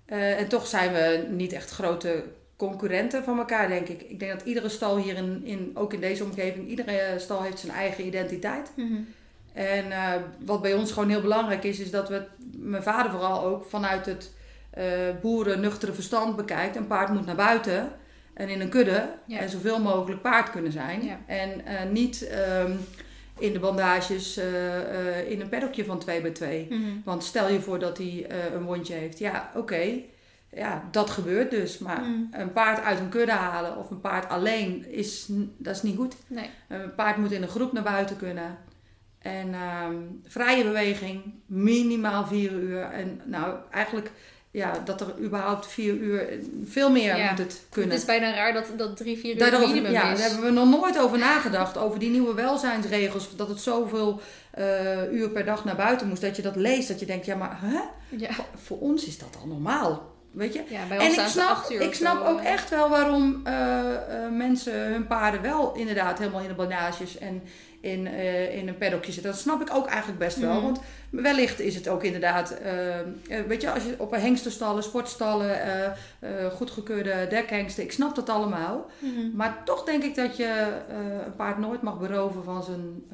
[0.05, 2.25] Eh, en toch zijn we niet echt grote
[2.57, 4.03] concurrenten van elkaar, denk ik.
[4.03, 7.59] Ik denk dat iedere stal hier, in, in, ook in deze omgeving, iedere stal heeft
[7.59, 8.71] zijn eigen identiteit.
[8.77, 8.95] Mhm.
[9.53, 10.13] En eh,
[10.45, 14.07] wat bij ons gewoon heel belangrijk is, is dat we, mijn vader vooral ook, vanuit
[14.07, 14.33] het
[14.71, 14.85] eh
[15.23, 16.77] boeren nuchtere verstand bekijkt.
[16.77, 17.93] Een paard moet naar buiten
[18.39, 19.39] en in een kudde Ja.
[19.39, 21.05] en zoveel mogelijk paard kunnen zijn.
[21.05, 21.19] Ja.
[21.27, 22.73] En eh, niet ehm,
[23.39, 26.67] in de bandages eh, eh, in een paddockje van 2 bij 2.
[26.71, 26.81] Mhm.
[27.05, 29.19] Want stel je voor dat hij een wondje heeft.
[29.19, 30.01] Ja, oké.
[30.53, 31.79] Ja, dat gebeurt dus.
[31.79, 32.29] Maar Mm.
[32.33, 36.17] een paard uit een kudde halen of een paard alleen, is, dat is niet goed.
[36.27, 36.51] Nee.
[36.69, 38.59] Een paard moet in een groep naar buiten kunnen.
[39.19, 39.95] En ehm,
[40.27, 42.83] vrije beweging, minimaal vier uur.
[42.83, 44.11] En nou, eigenlijk,
[44.59, 46.29] ja, dat er überhaupt vier uur,
[46.65, 47.31] veel meer Ja.
[47.31, 47.91] moet het kunnen.
[47.91, 50.19] Het is bijna raar dat, dat drie, vier uur Daarover, minimum ja, is.
[50.19, 51.77] daar hebben we nog nooit over nagedacht.
[51.77, 53.37] Over die nieuwe welzijnsregels.
[53.37, 56.23] Dat het zoveel eh, uur per dag naar buiten moest.
[56.23, 56.89] Dat je dat leest.
[56.89, 57.81] Dat je denkt, ja maar hè?
[58.17, 58.33] Ja.
[58.33, 60.17] Voor, voor ons is dat al normaal.
[60.31, 60.63] Weet je?
[60.69, 62.53] ja, bij ons En ik staan snap, uur ik snap ook eh.
[62.53, 63.55] echt wel waarom eh,
[64.33, 67.43] mensen hun paarden wel inderdaad helemaal in de bandages en
[67.81, 69.31] in, eh, in een paddockje zitten.
[69.31, 70.55] Dat snap ik ook eigenlijk best wel.
[70.55, 70.63] Mhm.
[70.63, 73.07] Want wellicht is het ook inderdaad, eh, eh,
[73.47, 75.63] weet je, als je op een hengstenstallen, sportstallen,
[76.21, 78.87] eh, goedgekeurde dekhengsten, ik snap dat allemaal.
[78.99, 79.37] Mhm.
[79.37, 80.73] Maar toch denk ik dat je
[81.27, 83.05] een paard nooit mag beroven van zijn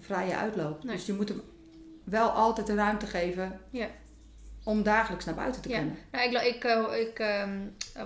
[0.00, 0.84] vrije uitloop.
[0.84, 0.96] Nee.
[0.96, 1.42] Dus je moet hem
[2.04, 3.86] wel altijd de ruimte geven Ja.
[4.68, 5.76] Om dagelijks naar buiten te Ja.
[5.76, 5.98] kunnen.
[6.12, 7.50] Nou, ik, ik, eh, ik ehm,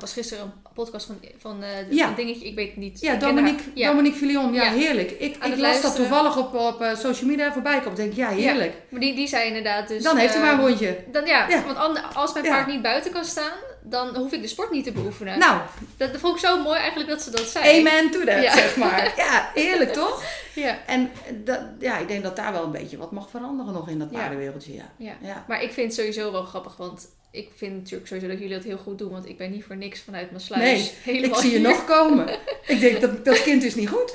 [0.00, 2.12] was gisteren een podcast van, van eh, Ja.
[2.16, 3.00] dingetje, ik weet niet.
[3.00, 3.64] Ja, Dominique.
[3.74, 3.88] Ja.
[3.88, 5.10] Dominique Filion, ja, heerlijk.
[5.10, 7.90] Ik, Aan ik las dat toevallig op, op eh, social media voorbij komen.
[7.90, 8.74] Ik denk, ja, heerlijk.
[8.88, 10.02] Maar die, die zei inderdaad dus...
[10.02, 11.04] Dan heeft hij maar een eh, wondje.
[11.12, 13.58] Dan, ja, want als mijn paard niet buiten kan staan,
[13.90, 15.38] dan hoef ik de sport niet te beoefenen.
[15.38, 15.60] Nou,
[15.96, 17.78] Dat, dat vond ik zo mooi eigenlijk dat ze dat zei.
[17.78, 18.52] amen to that, Ja.
[18.52, 19.12] zeg maar.
[19.16, 20.22] Ja, heerlijk toch?
[20.54, 20.78] Ja.
[20.86, 21.10] En
[21.44, 24.10] dat, ja, ik denk dat daar wel een beetje wat mag veranderen nog in dat
[24.10, 24.72] paardenwereldje.
[24.74, 24.90] Ja.
[24.96, 25.12] Ja.
[25.22, 25.44] Ja.
[25.48, 28.64] Maar ik vind het sowieso wel grappig, want ik vind natuurlijk sowieso dat jullie dat
[28.64, 30.62] heel goed doen, want ik ben niet voor niks vanuit mijn sluis.
[30.62, 31.68] Nee, helemaal Ik zie je hier.
[31.68, 32.28] nog komen.
[32.66, 34.12] Ik denk, dat, dat kind is niet goed.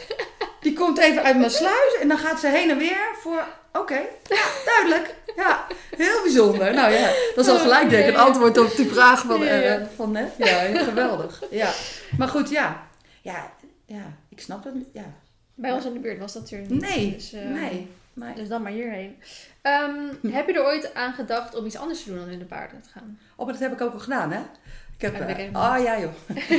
[0.61, 3.47] Die komt even uit mijn sluis en dan gaat ze heen en weer voor...
[3.73, 5.15] Oké, ja, duidelijk.
[5.35, 5.65] Ja,
[5.97, 6.73] heel bijzonder.
[6.73, 9.81] Nou ja, dat is al gelijk denk ik een antwoord op die vraag van, eh,
[9.95, 10.33] van net.
[10.37, 11.43] Ja, geweldig.
[11.51, 11.71] Ja.
[12.17, 12.87] Maar goed, ja.
[13.21, 13.51] Ja,
[13.85, 14.73] ja, ik snap het.
[14.93, 15.13] Ja.
[15.55, 16.81] Bij ons in de buurt was dat natuurlijk niet.
[16.81, 18.33] Nee, Dus, eh, nee, nee.
[18.33, 19.15] Dus dan maar hierheen.
[19.61, 19.91] Ehm,
[20.27, 22.81] Heb je er ooit aan gedacht om iets anders te doen dan in de paarden
[22.81, 23.19] te gaan?
[23.35, 24.39] Oh, maar dat heb ik ook al gedaan, hè?
[24.97, 26.11] Ik heb, eh, ah ja joh.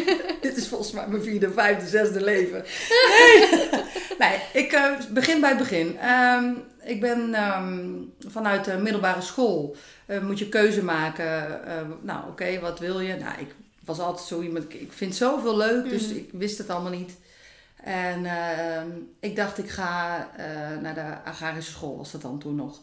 [0.43, 2.65] Dit is volgens mij mijn vierde, vijfde, zesde leven.
[3.09, 3.59] Nee,
[4.19, 4.79] nee ik
[5.11, 5.99] begin bij het begin.
[5.99, 6.53] Ehm,
[6.87, 9.77] ik ben ehm, vanuit de middelbare school.
[10.07, 11.65] eh, moet je keuze maken.
[11.67, 13.15] Eh, nou, oké, wat wil je?
[13.17, 14.75] Nou, ik was altijd zo iemand.
[14.75, 16.17] Ik, vind zoveel leuk, dus Mhm.
[16.17, 17.17] ik wist het allemaal niet.
[17.83, 18.89] En ehm,
[19.21, 20.47] ik dacht, ik ga eh,
[20.83, 22.81] naar de agrarische school, was dat dan toen nog.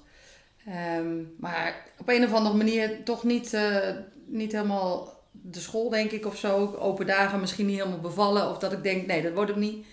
[0.68, 3.90] Ehm, maar op een of andere manier toch niet, eh,
[4.26, 6.76] niet helemaal de school, denk ik, of zo.
[6.80, 8.50] Open dagen misschien niet helemaal bevallen.
[8.50, 9.86] Of dat ik denk, nee, dat wordt hem niet.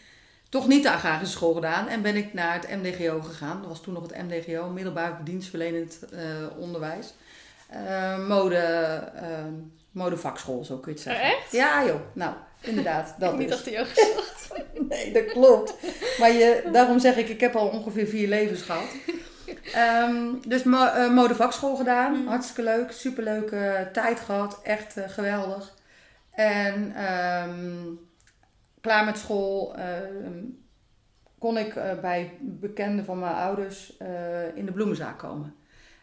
[0.50, 1.88] Toch niet de agrarische school gedaan.
[1.88, 3.58] En ben ik naar het MDGO gegaan.
[3.58, 6.20] Dat was toen nog het MDGO, Middelbaar Dienstverlenend uh,
[6.58, 7.14] Onderwijs.
[7.74, 8.56] Uh, mode,
[9.14, 9.22] uh,
[9.90, 11.24] modevakschool, zo kun je het zeggen.
[11.24, 11.52] Oh, echt?
[11.52, 13.14] Ja joh, nou, inderdaad.
[13.18, 14.52] Dat ik niet achter jou gezocht.
[14.88, 15.74] nee, dat klopt.
[16.18, 18.88] Maar je, daarom zeg ik, ik heb al ongeveer vier levens gehad.
[20.08, 22.20] Um, dus mo modevakschool gedaan.
[22.20, 22.26] Mm.
[22.26, 22.92] Hartstikke leuk.
[22.92, 24.60] Superleuke tijd gehad.
[24.62, 25.74] Echt geweldig.
[26.30, 28.00] En um,
[28.80, 29.84] klaar met school uh,
[31.38, 33.96] kon ik bij bekenden van mijn ouders
[34.54, 35.54] in de bloemenzaak komen.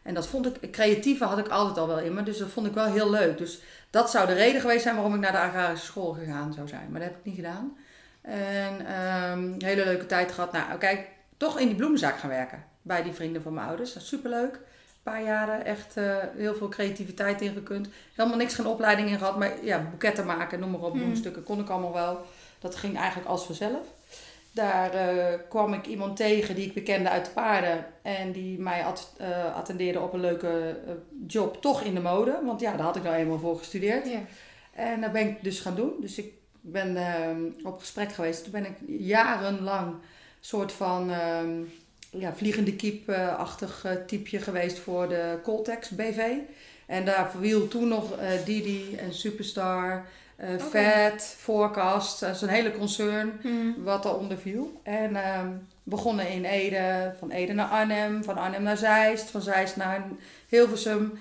[0.03, 2.23] En dat vond ik, creatieve had ik altijd al wel in me.
[2.23, 3.37] Dus dat vond ik wel heel leuk.
[3.37, 6.67] Dus dat zou de reden geweest zijn waarom ik naar de agrarische school gegaan zou
[6.67, 6.91] zijn.
[6.91, 7.77] Maar dat heb ik niet gedaan.
[8.21, 10.51] En um, een hele leuke tijd gehad.
[10.51, 13.93] Nou, kijk, toch in die bloemenzaak gaan werken bij die vrienden van mijn ouders.
[13.93, 14.53] Dat is superleuk.
[14.53, 17.89] Een paar jaren echt uh, heel veel creativiteit ingekund.
[18.15, 19.37] Helemaal niks, geen opleiding in gehad.
[19.37, 22.25] Maar ja, boeketten maken, noem maar op, bloemstukken kon ik allemaal wel.
[22.59, 23.85] Dat ging eigenlijk als vanzelf.
[24.57, 27.85] Daar uh, kwam ik iemand tegen die ik bekende uit de paarden.
[28.01, 30.77] En die mij at, uh, attendeerde op een leuke
[31.27, 32.39] job, toch in de mode.
[32.45, 34.07] Want ja, daar had ik nou eenmaal voor gestudeerd.
[34.07, 34.19] Ja.
[34.73, 35.93] En dat ben ik dus gaan doen.
[36.01, 36.97] Dus ik ben
[37.63, 38.43] op gesprek geweest.
[38.43, 39.95] Toen ben ik jarenlang
[40.39, 41.11] soort van
[42.09, 46.33] ja, vliegende kiep-achtig typeje geweest voor de Coltex BV.
[46.85, 48.13] En daar viel toen nog
[48.45, 50.05] Didi en Superstar,
[50.39, 50.59] uh, okay.
[50.69, 52.19] Vet, Forecast.
[52.19, 53.83] Dat is een hele concern mm.
[53.83, 54.81] wat daaronder viel.
[54.83, 59.75] En um, begonnen in Ede, van Ede naar Arnhem, van Arnhem naar Zeist, van Zeist
[59.75, 60.07] naar
[60.47, 61.19] Hilversum.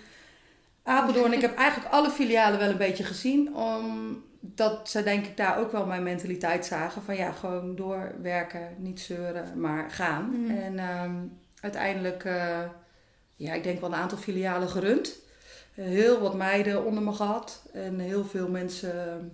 [0.83, 1.33] Apeldoorn.
[1.33, 3.57] ik heb eigenlijk alle filialen wel een beetje gezien.
[3.57, 7.02] Omdat ze denk ik daar ook wel mijn mentaliteit zagen.
[7.02, 10.31] Van ja, gewoon doorwerken, niet zeuren, maar gaan.
[10.33, 10.50] Mm.
[10.50, 12.59] En um, uiteindelijk, uh,
[13.37, 15.24] ja, ik denk wel een aantal filialen gerund.
[15.80, 17.62] Heel wat meiden onder me gehad.
[17.72, 19.32] En heel veel mensen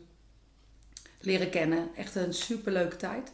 [1.20, 1.88] leren kennen.
[1.96, 3.32] Echt een superleuke tijd.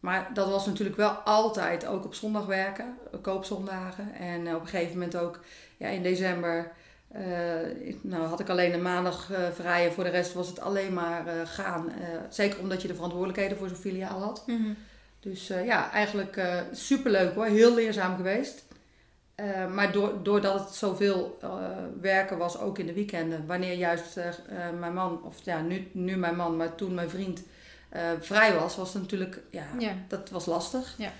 [0.00, 4.14] Maar dat was natuurlijk wel altijd ook op zondag werken, koopzondagen.
[4.14, 5.40] En op een gegeven moment ook
[5.76, 6.72] ja, in december
[7.14, 10.60] uh, nou had ik alleen een maandag uh, vrij en voor de rest was het
[10.60, 11.92] alleen maar uh, gaan.
[12.30, 14.42] zeker omdat je de verantwoordelijkheden voor zo'n filiaal had.
[14.46, 14.76] Mm -hmm.
[15.20, 16.40] Dus ja, eigenlijk
[16.72, 17.44] superleuk hoor.
[17.44, 18.64] Heel leerzaam geweest.
[19.74, 21.38] Maar door, doordat het zoveel
[22.00, 23.46] werken was, ook in de weekenden.
[23.46, 24.18] Wanneer juist
[24.78, 27.42] mijn man, of ja, nu, nu mijn man, maar toen mijn vriend
[28.20, 29.92] vrij was, was het natuurlijk, ja, ja.
[30.08, 30.94] dat was lastig.
[30.98, 31.10] Ja.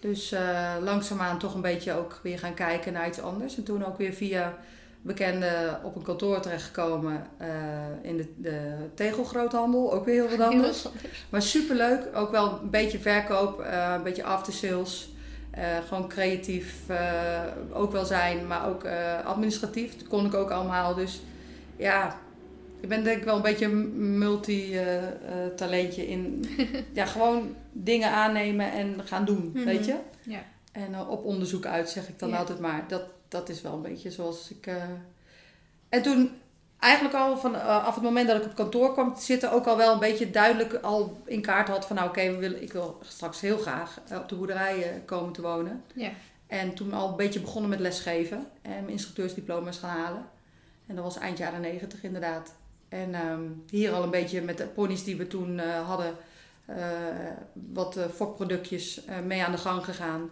[0.00, 0.34] Dus
[0.82, 3.56] langzaamaan toch een beetje ook weer gaan kijken naar iets anders.
[3.56, 4.56] En toen ook weer via
[5.02, 7.26] bekende op een kantoor terechtgekomen
[8.02, 9.92] in de, de tegelgroothandel.
[9.92, 10.82] Ook weer heel wat anders.
[10.82, 11.24] Heel anders.
[11.28, 12.08] Maar superleuk.
[12.14, 15.13] Ook wel een beetje verkoop, een beetje aftersales.
[15.58, 16.74] Uh, gewoon creatief
[17.72, 18.84] ook wel zijn, maar ook
[19.24, 19.96] administratief.
[19.98, 20.94] Dat kon ik ook allemaal.
[20.94, 21.20] Dus
[21.76, 22.18] ja,
[22.80, 26.44] ik ben denk ik wel een beetje een multi-talentje in.
[26.92, 29.64] ja, gewoon dingen aannemen en gaan doen, Mhm.
[29.64, 29.96] weet je.
[30.22, 30.42] Ja.
[30.72, 32.36] En op onderzoek uit zeg ik dan Ja.
[32.38, 32.84] altijd maar.
[32.88, 34.66] Dat, dat is wel een beetje zoals ik.
[34.66, 34.74] eh,
[35.88, 36.30] En toen,
[36.84, 39.92] eigenlijk al vanaf het moment dat ik op kantoor kwam te zitten, ook al wel
[39.92, 43.40] een beetje duidelijk al in kaart had van, nou oké, we willen- ik wil straks
[43.40, 45.82] heel graag eh, op de boerderij eh, komen te wonen.
[45.94, 46.10] Ja.
[46.46, 50.24] En toen al een beetje begonnen met lesgeven en mijn instructeursdiploma's gaan halen.
[50.86, 52.54] En dat was eind jaren negentig inderdaad.
[52.88, 56.14] En ehm, hier al een beetje met de ponies die we toen eh, hadden,
[56.66, 56.76] eh,
[57.72, 60.30] wat eh, fokproductjes eh, mee aan de gang gegaan.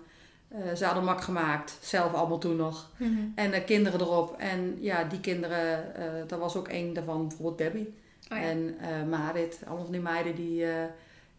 [0.52, 2.90] Eh zadelmak gemaakt, zelf allemaal toen nog.
[2.96, 3.10] Mhm.
[3.34, 4.36] En eh, kinderen erop.
[4.38, 7.94] En ja, die kinderen, eh daar was ook één daarvan, bijvoorbeeld Debbie.
[8.32, 8.44] Oh ja.
[8.44, 10.84] En eh Marit, allemaal van die meiden die, eh,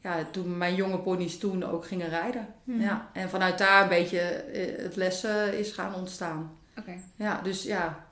[0.01, 2.47] ja, toen mijn jonge ponies toen ook gingen rijden.
[2.63, 2.81] Mhm.
[2.81, 6.57] Ja, en vanuit daar een beetje eh, het lessen is gaan ontstaan.
[6.77, 6.93] Oké.
[7.15, 8.05] Ja, dus ja,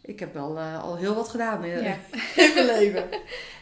[0.00, 1.96] ik heb wel eh, al heel wat gedaan in, Ja.
[2.44, 3.04] in mijn leven.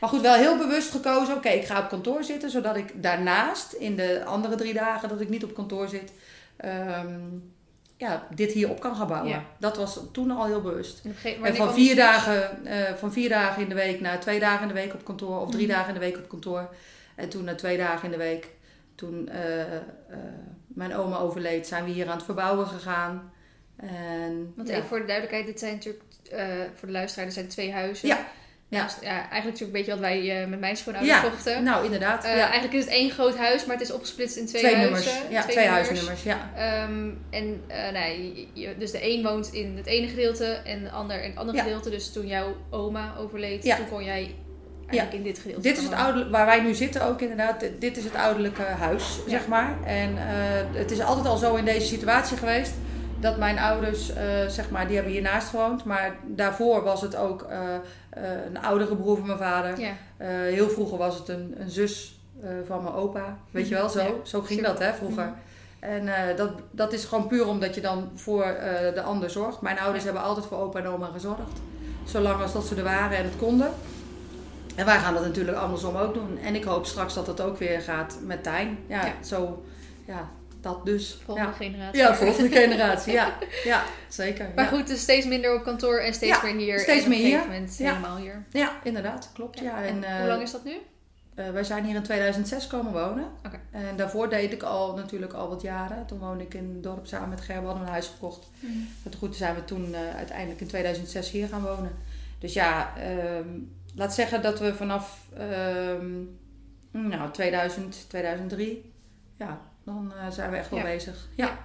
[0.01, 1.37] Maar goed, wel heel bewust gekozen.
[1.37, 5.21] Oké, ik ga op kantoor zitten, zodat ik daarnaast in de andere drie dagen dat
[5.21, 6.13] ik niet op kantoor zit,
[6.61, 7.19] ehm,
[7.97, 9.31] ja, dit hier op kan gaan bouwen.
[9.31, 9.45] Ja.
[9.59, 11.05] Dat was toen al heel bewust.
[11.05, 14.63] En, gegeven- van vier, dagen, eh, van vier dagen in de week naar twee dagen
[14.63, 15.41] in de week op kantoor.
[15.41, 15.75] Of drie Mhm.
[15.77, 16.75] dagen in de week op kantoor.
[17.17, 18.49] En toen naar twee dagen in de week.
[18.95, 19.79] Toen eh, eh,
[20.67, 23.33] mijn oma overleed, zijn we hier aan het verbouwen gegaan.
[23.77, 24.75] En, Want ja.
[24.75, 26.05] even voor de duidelijkheid, dit zijn natuurlijk
[26.75, 28.09] voor de luisteraar, dit zijn twee huizen.
[28.09, 28.27] Ja.
[28.71, 28.83] Ja.
[28.85, 31.23] Dus, ja, eigenlijk natuurlijk een beetje wat wij eh, met mijn schoonouders Ja.
[31.31, 31.63] vochten.
[31.63, 32.25] Nou, inderdaad.
[32.25, 32.43] Eh, ja.
[32.45, 34.93] Eigenlijk is het één groot huis, maar het is opgesplitst in twee, Twee, huizen.
[35.05, 35.31] nummers.
[35.31, 36.23] Ja, twee, huisnummers.
[36.23, 36.51] Ja.
[36.57, 40.83] Ehm, en eh, nou, je- je- dus de een woont in het ene gedeelte en
[40.83, 41.91] de ander in het andere gedeelte.
[41.91, 44.35] Dus toen jouw oma overleed, toen kon jij
[44.87, 47.65] eigenlijk in dit gedeelte Dit is het ouderlijk, waar wij nu zitten ook inderdaad.
[47.79, 49.75] Dit- is het ouderlijke huis, zeg maar.
[49.85, 50.11] En
[50.75, 52.73] het is altijd al zo in deze situatie geweest.
[53.21, 55.85] Dat mijn ouders, eh, zeg maar, die hebben hiernaast gewoond.
[55.85, 59.81] Maar daarvoor was het ook eh, eh, een oudere broer van mijn vader.
[59.81, 59.93] Ja.
[60.27, 62.21] Heel vroeger was het een, een zus
[62.67, 63.37] van mijn opa.
[63.51, 64.73] Weet je wel, zo, Ja, zo ging super.
[64.75, 65.25] dat hè, vroeger.
[65.25, 65.35] Mhm.
[65.93, 68.43] En dat, dat is gewoon puur omdat je dan voor
[68.95, 69.61] de ander zorgt.
[69.61, 70.11] Mijn ouders Ja.
[70.11, 71.61] hebben altijd voor opa en oma gezorgd.
[72.05, 73.71] Zolang als dat ze er waren en het konden.
[74.77, 76.39] En wij gaan dat natuurlijk andersom ook doen.
[76.45, 78.79] En ik hoop straks dat het ook weer gaat met Tijn.
[78.87, 79.13] Ja, Ja.
[79.25, 79.63] zo,
[80.07, 80.29] ja,
[80.63, 81.19] dat dus.
[81.25, 82.01] Volgende Ja, generatie.
[82.01, 83.13] ja volgende generatie.
[83.13, 84.49] Ja, ja zeker.
[84.55, 84.71] Maar ja.
[84.71, 86.79] goed, dus steeds minder op kantoor en steeds meer hier.
[86.79, 87.43] steeds meer hier.
[87.77, 88.45] helemaal hier.
[88.51, 89.31] Ja, inderdaad.
[89.35, 89.61] Klopt.
[89.61, 89.83] Ja.
[89.83, 90.73] En, En eh, hoe lang is dat nu?
[91.35, 93.25] eh, wij zijn hier in 2006 komen wonen.
[93.47, 93.61] Oké.
[93.71, 96.07] En daarvoor deed ik al natuurlijk al wat jaren.
[96.07, 97.65] Toen woonde ik in het dorp samen met Gerben.
[97.65, 98.51] hadden we een huis gekocht.
[99.03, 101.93] Het goed zijn we toen eh, uiteindelijk in 2006 hier gaan wonen.
[102.39, 103.49] Dus ja, ehm,
[103.95, 106.11] laat zeggen dat we vanaf ehm,
[106.91, 108.93] nou, 2000, 2003,
[109.37, 110.85] ja, dan eh, zijn we echt wel Ja.
[110.85, 111.29] bezig.
[111.35, 111.59] Ja.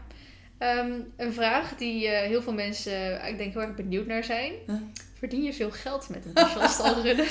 [0.57, 4.23] Ehm, een vraag die eh, heel veel mensen, eh, ik denk, heel erg benieuwd naar
[4.23, 4.51] zijn.
[4.67, 4.75] Huh?
[5.17, 7.27] Verdien je veel geld met een runnen?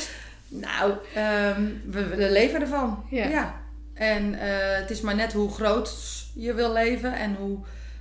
[0.48, 3.06] Nou, ehm, we, we leven ervan.
[3.10, 3.62] Ja.
[3.94, 4.32] En
[4.80, 5.94] het is maar net hoe groot
[6.34, 7.58] je wil leven en hoe,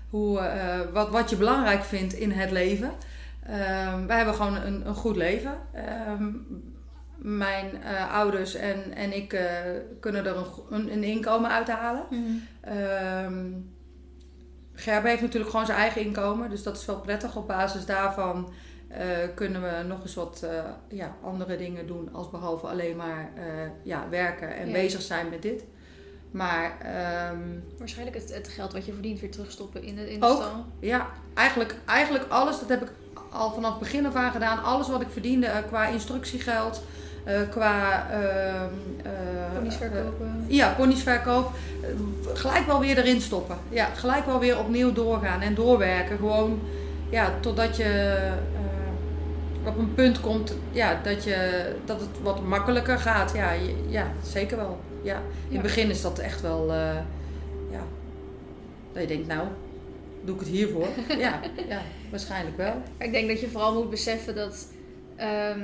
[0.10, 0.50] hoe,
[0.93, 2.91] wat, wat je belangrijk vindt in het leven.
[3.46, 5.58] Ehm, wij hebben gewoon een, een goed leven.
[7.23, 9.45] Mijn eh, ouders en, en ik eh,
[9.99, 12.03] kunnen er een, een, een inkomen uithalen.
[12.62, 13.43] Ehm
[14.75, 17.36] Gerben heeft natuurlijk gewoon zijn eigen inkomen, dus dat is wel prettig.
[17.36, 18.53] Op basis daarvan
[18.88, 20.45] eh, kunnen we nog eens wat
[20.88, 23.29] ja, andere dingen doen, als behalve alleen maar
[23.83, 24.73] ja, werken en Ja.
[24.73, 25.63] bezig zijn met dit.
[26.31, 27.39] Maar ehm,
[27.77, 30.36] Waarschijnlijk het, het geld wat je verdient weer terugstoppen in de, in de Ook.
[30.41, 30.65] stal.
[30.79, 32.91] ja, eigenlijk, eigenlijk alles, dat heb ik
[33.29, 34.63] al vanaf begin af aan gedaan.
[34.63, 36.83] Alles wat ik verdiende qua instructiegeld,
[37.23, 38.07] eh, qua...
[38.12, 39.12] ehm, eh,
[39.55, 40.45] Ponies eh, verkopen.
[40.47, 41.51] Ja, poniesverkoop.
[41.81, 41.89] Eh,
[42.33, 43.57] Gelijk wel weer erin stoppen.
[43.69, 46.17] Ja, gelijk wel weer opnieuw doorgaan en doorwerken.
[46.17, 46.59] Gewoon
[47.09, 47.83] ja, totdat je
[48.53, 53.31] eh, op een punt komt ja, dat, je, dat het wat makkelijker gaat.
[53.36, 54.79] Ja, je- ja zeker wel.
[55.01, 55.15] Ja.
[55.15, 55.53] In Ja.
[55.53, 56.95] het begin is dat echt wel, eh,
[57.71, 57.83] ja,
[58.93, 59.47] dat je denkt, nou,
[60.23, 60.88] doe ik het hiervoor?
[61.17, 62.73] ja, ja, waarschijnlijk wel.
[62.97, 64.67] Ik denk dat je vooral moet beseffen dat
[65.15, 65.59] ehm,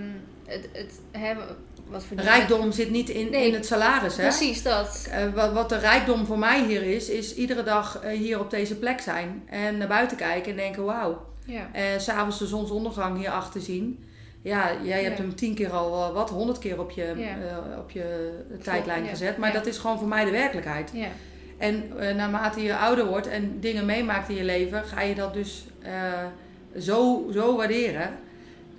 [0.50, 1.46] het, het hebben
[1.90, 3.48] wat voor Rijkdom zit niet in, Nee.
[3.48, 4.24] in het salaris, hè?
[4.24, 5.08] Precies dat.
[5.12, 8.50] Eh, wat, wat de rijkdom voor mij hier is, is iedere dag eh, hier op
[8.50, 9.44] deze plek zijn.
[9.46, 11.26] En naar buiten kijken en denken, wauw.
[11.46, 11.70] Ja.
[11.72, 14.04] En s'avonds de zonsondergang hier achter zien.
[14.42, 17.38] Ja, jij hebt hem tien keer al, eh, wat, honderd keer op je, Ja.
[17.80, 18.32] op je
[18.64, 19.10] tijdlijn ja.
[19.10, 19.38] gezet.
[19.38, 20.92] Maar dat is gewoon voor mij de werkelijkheid.
[20.94, 21.08] Ja.
[21.58, 21.84] En
[22.16, 25.66] naarmate je ouder wordt en dingen meemaakt in je leven, ga je dat dus
[26.78, 28.10] zo, zo waarderen.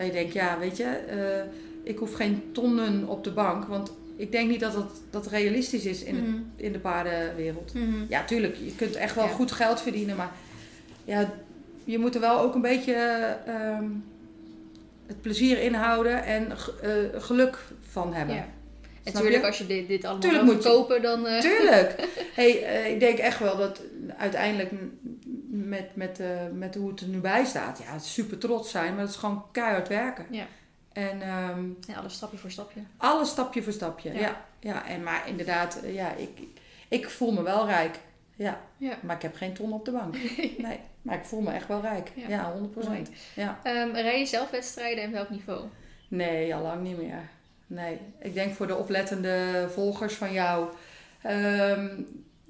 [0.00, 1.42] Dat je denkt, ja, weet je, eh,
[1.82, 3.64] ik hoef geen tonnen op de bank.
[3.64, 6.36] Want ik denk niet dat dat, dat realistisch is in, het, Mhm.
[6.56, 7.74] in de paardenwereld.
[7.74, 8.04] Mhm.
[8.08, 9.30] Ja, tuurlijk, je kunt echt wel Ja.
[9.30, 10.30] goed geld verdienen, maar
[11.04, 11.30] ja,
[11.84, 12.94] je moet er wel ook een beetje
[13.46, 13.84] ehm,
[15.06, 16.90] het plezier inhouden en g- eh,
[17.22, 18.34] geluk van hebben.
[18.34, 18.46] Ja.
[19.04, 21.26] En natuurlijk, als je dit, dit allemaal Tuurlijk moet verkopen, dan...
[21.26, 21.94] eh, Tuurlijk.
[22.34, 23.80] Hey, eh, ik denk echt wel dat
[24.16, 24.70] uiteindelijk
[25.50, 29.00] met, met, eh, met hoe het er nu bij staat, ja, super trots zijn, maar
[29.00, 30.26] het is gewoon keihard werken.
[30.30, 30.46] Ja.
[30.92, 31.18] En
[31.86, 32.80] ja, alles stapje voor stapje.
[32.96, 34.12] alles stapje voor stapje.
[34.12, 34.18] Ja.
[34.20, 34.44] Ja.
[34.60, 36.28] Ja, en maar inderdaad, ja, ik,
[36.88, 37.98] ik voel me wel rijk.
[38.36, 38.96] Ja, Ja.
[39.02, 40.14] maar ik heb geen ton op de bank.
[40.66, 42.12] Nee, maar ik voel me echt wel rijk.
[42.14, 42.28] Ja.
[42.28, 43.02] Ja, 100 Mooi.
[43.34, 43.58] Ja.
[43.92, 45.64] Rij je zelf wedstrijden en welk niveau?
[46.08, 47.28] Nee, al lang niet meer.
[47.70, 50.68] Nee, ik denk voor de oplettende volgers van jou
[51.22, 51.88] ehm,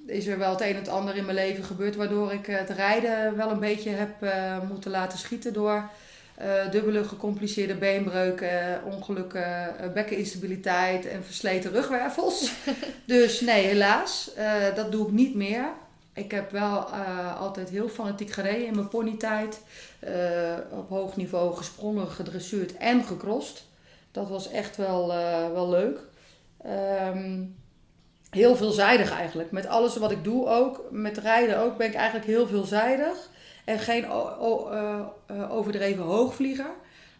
[0.07, 2.71] is er wel het een en het ander in mijn leven gebeurd waardoor ik het
[2.71, 5.91] rijden wel een beetje heb eh, moeten laten schieten door
[6.35, 12.53] eh, dubbele gecompliceerde beenbreuken, ongelukken, eh, bekkeninstabiliteit en versleten rugwervels.
[13.05, 15.65] dus nee, helaas, eh, dat doe ik niet meer.
[16.13, 19.61] Ik heb wel eh, altijd heel fanatiek gereden in mijn ponytijd.
[19.99, 23.65] Eh, op hoog niveau gesprongen, gedressuurd en gecrossed.
[24.11, 26.01] Dat was echt wel, eh, wel leuk.
[26.63, 27.45] Ehm,
[28.31, 29.51] heel veelzijdig eigenlijk.
[29.51, 33.31] Met alles wat ik doe ook, met rijden ook, ben ik eigenlijk heel veelzijdig.
[33.65, 36.71] En geen eh, eh, overdreven hoogvlieger,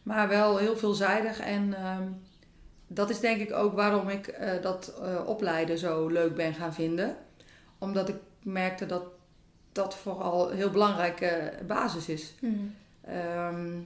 [0.03, 1.41] maar wel heel veelzijdig.
[1.41, 2.09] En ehm,
[2.87, 4.95] dat is denk ik ook waarom ik dat
[5.27, 7.17] opleiden zo leuk ben gaan vinden.
[7.79, 9.03] Omdat ik merkte dat
[9.73, 12.35] dat vooral een heel belangrijke basis is.
[13.05, 13.79] Ehm,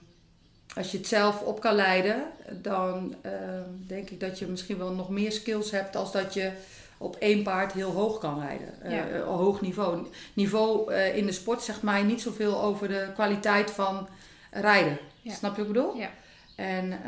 [0.75, 4.91] als je het zelf op kan leiden, dan ehm, denk ik dat je misschien wel
[4.91, 6.51] nog meer skills hebt als dat je
[6.97, 8.81] op één paard heel hoog kan rijden.
[8.81, 9.07] Eh, Ja.
[9.07, 10.07] eh, hoog niveau.
[10.33, 14.07] Niveau eh, in de sport zegt mij niet zoveel over de kwaliteit van
[14.51, 14.97] rijden.
[15.21, 15.33] Ja.
[15.33, 15.95] Snap je wat ik bedoel?
[15.95, 16.09] Ja.
[16.55, 16.99] En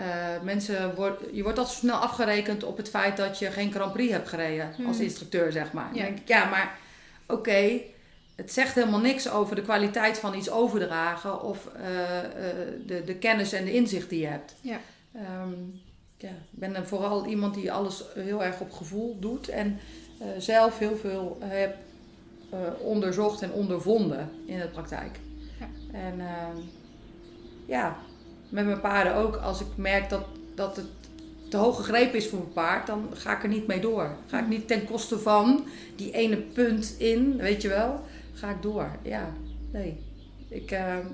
[0.43, 4.11] mensen wordt, je wordt altijd snel afgerekend op het feit dat je geen Grand Prix
[4.11, 5.03] hebt gereden als Mhm.
[5.05, 5.89] instructeur, zeg maar.
[5.93, 5.95] Ja.
[5.95, 6.77] Dan denk ik, ja, maar
[7.27, 7.79] oké,
[8.37, 12.31] het zegt helemaal niks over de kwaliteit van iets overdragen of eh, eh,
[12.85, 14.55] de, de kennis en de inzicht die je hebt.
[14.61, 14.79] Ja.
[15.13, 15.53] Ehm,
[16.17, 19.79] ja, ik ben dan vooral iemand die alles heel erg op gevoel doet en
[20.19, 21.75] eh, zelf heel veel heb
[22.79, 25.19] onderzocht en ondervonden in de praktijk.
[25.59, 25.97] Ja.
[25.99, 26.57] En ehm,
[27.65, 27.97] ja,
[28.49, 29.35] met mijn paarden ook.
[29.35, 30.85] Als ik merk dat, dat het
[31.49, 34.15] te hoog gegrepen is voor mijn paard, dan ga ik er niet mee door.
[34.27, 38.03] Ga ik niet ten koste van die ene punt in, weet je wel,
[38.37, 38.91] ga ik door.
[39.01, 39.29] Ja,
[39.71, 39.97] nee.
[40.47, 41.05] Ik, ehm,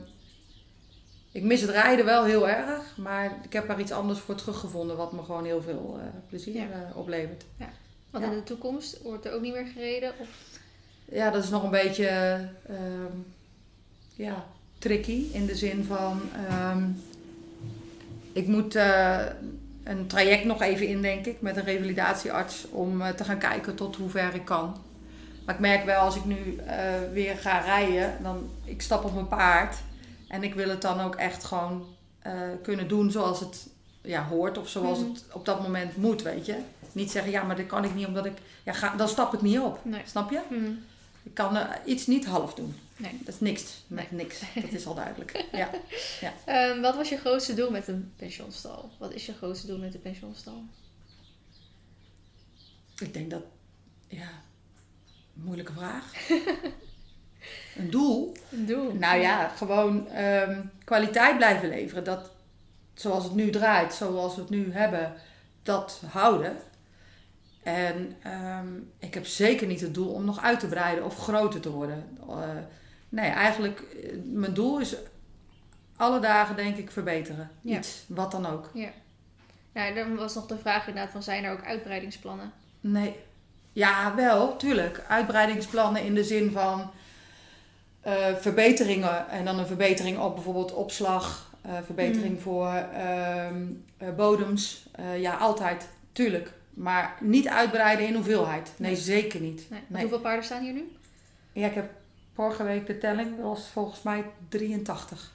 [1.32, 4.98] ik mis het rijden wel heel erg, maar ik heb er iets anders voor teruggevonden
[4.98, 6.62] wat me gewoon heel veel eh, plezier Ja.
[6.90, 7.46] eh, oplevert.
[8.10, 8.32] Want Ja.
[8.32, 10.14] in de toekomst wordt er ook niet meer gereden?
[10.20, 10.28] Of...
[11.06, 12.08] Ja, dat is nog een beetje
[12.68, 13.18] ehm,
[14.16, 14.46] ja,
[14.80, 16.84] tricky in de zin van ehm,
[18.34, 19.26] ik moet eh,
[19.84, 23.96] een traject nog even in, denk ik, met een revalidatiearts om te gaan kijken tot
[23.96, 24.78] hoe ver ik kan.
[25.46, 29.14] Maar ik merk wel als ik nu eh, weer ga rijden, dan ik stap op
[29.14, 29.78] mijn paard
[30.28, 33.68] en ik wil het dan ook echt gewoon eh, kunnen doen zoals het
[34.02, 35.10] ja, hoort of zoals Mhm.
[35.10, 36.58] het op dat moment moet, weet je.
[36.92, 39.42] Niet zeggen, ja, maar dat kan ik niet omdat ik, ja, ga, dan stap ik
[39.42, 39.80] niet op.
[39.86, 40.02] Nee.
[40.06, 40.42] Snap je?
[40.50, 40.72] Hm.
[41.24, 42.76] Ik kan eh, iets niet half doen.
[42.98, 43.20] Nee.
[43.24, 43.64] Dat is niks.
[43.88, 44.40] Met niks.
[44.56, 45.46] Dat is al duidelijk.
[45.52, 45.70] Ja.
[46.46, 48.92] Ehm, wat was je grootste doel met een pensionstal?
[49.00, 50.64] Wat is je grootste doel met een pensionstal?
[53.00, 53.42] Ik denk dat,
[54.08, 54.30] ja,
[55.34, 56.14] moeilijke vraag.
[57.78, 58.36] Een doel?
[58.52, 58.94] Een doel?
[58.94, 62.04] Nou ja, gewoon ehm, kwaliteit blijven leveren.
[62.04, 62.32] Dat
[62.94, 65.14] zoals het nu draait, zoals we het nu hebben,
[65.64, 66.58] dat houden.
[67.64, 68.68] En ehm,
[69.00, 72.18] ik heb zeker niet het doel om nog uit te breiden of groter te worden.
[72.30, 72.50] Eh,
[73.10, 74.96] nee, eigenlijk, eh, mijn doel is
[75.96, 77.50] alle dagen denk ik verbeteren.
[77.62, 77.78] Ja.
[77.78, 78.70] Iets, wat dan ook.
[79.74, 82.52] Nou, dan was nog de vraag inderdaad van zijn er ook uitbreidingsplannen?
[82.80, 83.16] Nee.
[83.74, 85.04] Ja, wel, tuurlijk.
[85.08, 86.92] Uitbreidingsplannen in de zin van
[88.02, 89.30] eh, verbeteringen.
[89.30, 91.52] En dan een verbetering op bijvoorbeeld opslag.
[91.62, 92.40] eh, verbetering Mm.
[92.42, 93.64] voor ehm,
[93.98, 94.86] eh, bodems.
[95.18, 95.88] Ja, altijd.
[96.12, 96.52] Tuurlijk.
[96.74, 98.72] Maar niet uitbreiden in hoeveelheid.
[98.78, 99.00] Nee, Nee.
[99.02, 99.68] zeker niet.
[99.88, 100.02] Nee.
[100.02, 100.92] Hoeveel paarden staan hier nu?
[101.54, 101.90] Ja, ik heb
[102.34, 103.36] vorige week de telling.
[103.36, 105.32] Dat was volgens mij 83.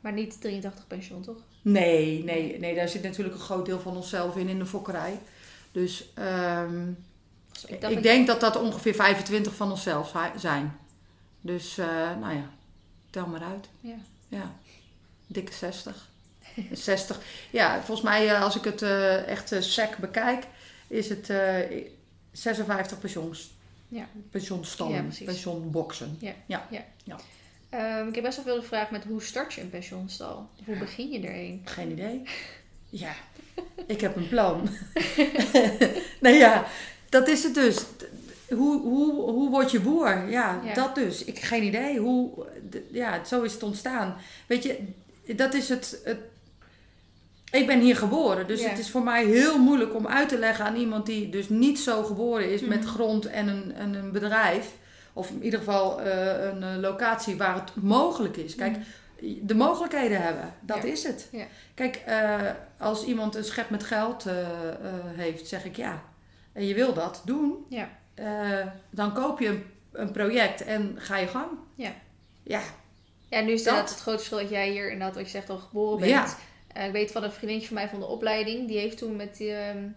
[0.00, 1.36] Maar niet 83 pensioen, toch?
[1.62, 2.74] Nee, nee, nee.
[2.74, 5.18] Daar zit natuurlijk een groot deel van onszelf in, in de fokkerij.
[5.72, 6.82] Dus ehm,
[7.62, 10.76] Dus Ik, denk dat dat ongeveer 25 van onszelf zi- zijn.
[11.40, 11.86] Dus, eh,
[12.20, 12.50] nou ja,
[13.10, 13.68] tel maar uit.
[13.80, 13.94] Ja.
[14.28, 14.52] Ja,
[15.26, 16.08] dikke 60.
[16.72, 17.18] 60.
[17.50, 20.44] Ja, volgens mij, eh, als ik het eh, echt sec bekijk,
[20.86, 21.82] is het eh,
[22.32, 23.50] 56 pensioens.
[23.88, 24.06] Ja.
[24.30, 26.18] Pensioenstallen, Ja, pensioenboxen.
[27.70, 30.48] Ehm, ik heb best wel veel gevraagd met hoe start je een pensioenstal?
[30.64, 31.62] Hoe begin je er een?
[31.64, 32.22] Geen idee.
[32.88, 33.12] Ja,
[33.86, 34.68] ik heb een plan.
[36.20, 36.66] nee, ja,
[37.14, 37.78] dat is het dus.
[38.48, 40.28] Hoe, hoe, hoe word je boer?
[40.28, 40.74] Ja, Ja.
[40.74, 41.24] dat dus.
[41.24, 41.98] Ik geen idee.
[41.98, 42.46] Hoe,
[42.90, 44.16] ja, zo is het ontstaan.
[44.46, 44.78] Weet je,
[45.36, 46.00] dat is het.
[46.04, 46.18] het
[47.50, 48.68] ik ben hier geboren, dus Ja.
[48.68, 51.78] het is voor mij heel moeilijk om uit te leggen aan iemand die dus niet
[51.78, 52.88] zo geboren is met Mhm.
[52.88, 54.70] grond en een, en een bedrijf.
[55.12, 58.54] Of in ieder geval eh, een eh, locatie waar het mogelijk is.
[58.54, 58.76] Kijk,
[59.42, 60.54] de mogelijkheden hebben.
[60.60, 60.82] Dat Ja.
[60.82, 61.28] is het.
[61.74, 62.40] Kijk, eh,
[62.78, 64.24] als iemand een schep met geld
[65.16, 66.02] heeft, zeg ik ja.
[66.54, 67.88] En je wil dat doen, Ja.
[68.14, 71.48] eh, dan koop je een, een project en ga je gang.
[71.74, 71.92] Ja.
[72.42, 72.60] Ja,
[73.28, 73.90] Ja, nu is het Dat.
[73.90, 76.10] het grote verschil dat jij hier inderdaad, wat je zegt, al geboren bent.
[76.10, 76.26] Ja.
[76.72, 79.36] Eh, ik weet van een vriendinnetje van mij van de opleiding, die heeft toen met
[79.36, 79.92] die, ehm, met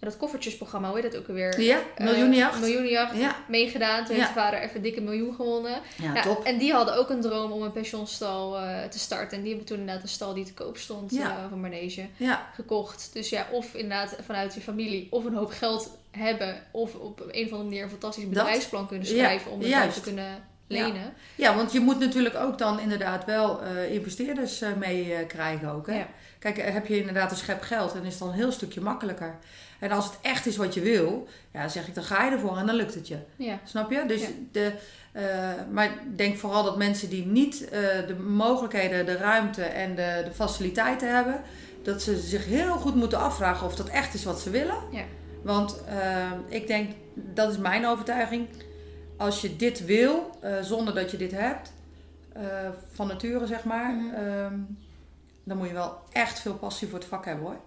[0.00, 1.60] dat koffertjesprogramma, hoe heet dat ook alweer?
[1.60, 2.60] ja Eh, miljoenenjacht.
[2.60, 3.36] miljoenenjacht Ja.
[3.48, 4.04] meegedaan.
[4.04, 4.20] Toen Ja.
[4.22, 5.80] heeft de vader even een dikke miljoen gewonnen.
[6.02, 6.44] ja, Ja, top.
[6.44, 9.36] En die hadden ook een droom om een pensioenstal eh, te starten.
[9.36, 12.06] En die hebben toen inderdaad een stal die te koop stond eh, van Manege
[12.54, 13.10] gekocht.
[13.12, 16.62] Dus ja, of inderdaad vanuit je familie of een hoop geld hebben.
[16.70, 20.48] Of op een of andere manier een fantastisch bedrijfsplan kunnen schrijven om het te kunnen
[20.66, 21.12] lenen.
[21.34, 23.60] ja, want je moet natuurlijk ook dan inderdaad wel
[23.90, 25.86] investeerders eh, mee krijgen ook.
[25.86, 25.96] Hè?
[25.98, 26.06] Ja.
[26.38, 29.38] Kijk, heb je inderdaad een schep geld, dan is het dan een heel stukje makkelijker.
[29.80, 32.30] En als het echt is wat je wil, ja, dan zeg ik, dan ga je
[32.30, 33.16] ervoor en dan lukt het je.
[33.36, 33.58] Ja.
[33.64, 34.04] Snap je?
[34.06, 34.26] Dus Ja.
[34.52, 34.72] de,
[35.12, 35.22] eh,
[35.70, 40.22] maar ik denk vooral dat mensen die niet eh, de mogelijkheden, de ruimte en de,
[40.24, 41.40] de faciliteiten hebben,
[41.82, 44.76] dat ze zich heel goed moeten afvragen of dat echt is wat ze willen.
[44.90, 45.04] Ja.
[45.42, 48.48] Want eh, ik denk, dat is mijn overtuiging,
[49.16, 50.30] als je dit wil,
[50.62, 51.72] zonder dat je dit hebt,
[52.92, 54.14] van nature zeg maar, Mhm.
[54.14, 54.54] ehm,
[55.50, 57.60] dan moet je wel echt veel passie voor het vak hebben hoor.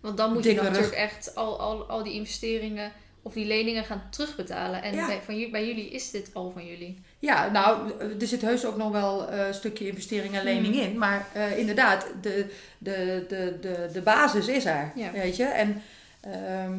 [0.00, 3.84] Want dan moet je Dikke natuurlijk echt al, al, al die investeringen of die leningen
[3.84, 4.82] gaan terugbetalen.
[4.82, 5.06] En Ja.
[5.06, 7.00] bij, van, bij jullie is dit al van jullie.
[7.18, 10.80] Ja, nou, er zit heus ook nog wel eh, een stukje investering en lening Mm.
[10.80, 10.98] in.
[10.98, 12.46] Maar eh, inderdaad, de,
[12.78, 14.92] de, de, de, de basis is er.
[14.94, 15.10] Ja.
[15.12, 15.44] Weet je?
[15.44, 15.82] En
[16.20, 16.78] ehm,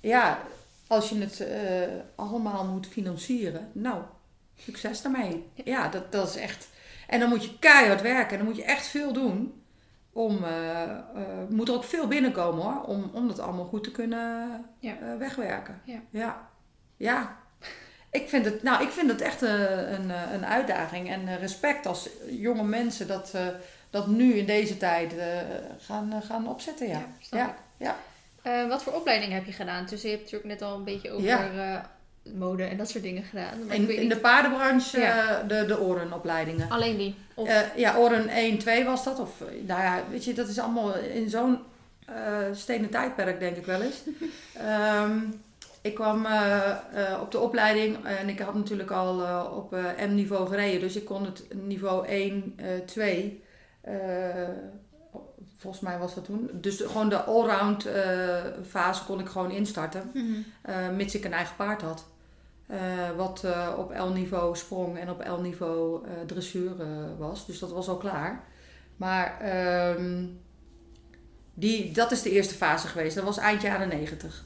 [0.00, 0.42] ja,
[0.86, 1.58] als je het eh,
[2.14, 4.02] allemaal moet financieren, nou,
[4.58, 5.44] succes daarmee.
[5.64, 6.68] Ja, dat, dat is echt.
[7.10, 9.62] En dan moet je keihard werken en dan moet je echt veel doen.
[10.12, 10.98] Om, eh, eh,
[11.48, 14.92] moet er ook veel binnenkomen hoor, om, om dat allemaal goed te kunnen Ja.
[14.92, 15.80] eh, wegwerken.
[15.84, 16.00] Ja.
[16.10, 16.48] ja.
[16.96, 17.36] Ja.
[18.10, 22.08] Ik vind het, nou, ik vind het echt een, een, een uitdaging en respect als
[22.30, 23.34] jonge mensen dat,
[23.90, 25.14] dat nu in deze tijd
[25.78, 26.88] gaan, gaan opzetten.
[26.88, 27.02] Ja.
[27.30, 27.96] Ja, ja.
[28.68, 29.86] Wat voor opleiding heb je gedaan?
[29.86, 31.90] Dus je hebt natuurlijk net al een beetje over Ja.
[32.34, 33.66] Mode en dat soort dingen gedaan.
[33.66, 35.40] Maar ik In, weet in de paardenbranche Ja.
[35.40, 36.70] eh, de, de orenopleidingen.
[36.70, 37.14] Alleen die?
[37.34, 39.18] Of, Eh, ja, Oren 1, 2 was dat.
[39.18, 41.58] Of, eh, nou ja, weet je, dat is allemaal in zo'n
[42.06, 42.14] eh
[42.52, 43.96] stenen tijdperk, denk ik wel eens.
[44.54, 45.18] Ehm,
[45.82, 46.26] ik kwam
[47.20, 50.80] op de opleiding en ik had natuurlijk al op eh, M-niveau gereden.
[50.80, 53.42] Dus ik kon het niveau 1, eh 2.
[53.80, 53.94] eh,
[55.56, 56.50] volgens mij was dat toen.
[56.52, 58.36] Dus de- gewoon de allround eh,
[58.68, 60.10] fase kon ik gewoon instarten.
[60.14, 60.24] Mhm.
[60.62, 62.04] eh, mits ik een eigen paard had.
[62.70, 62.78] Eh,
[63.16, 66.72] wat eh, op L-niveau sprong en op L-niveau eh, dressuur
[67.18, 67.46] was.
[67.46, 68.42] Dus dat was al klaar.
[68.96, 70.24] Maar ehm,
[71.54, 73.14] die, dat is de eerste fase geweest.
[73.14, 74.44] Dat was eind jaren 90.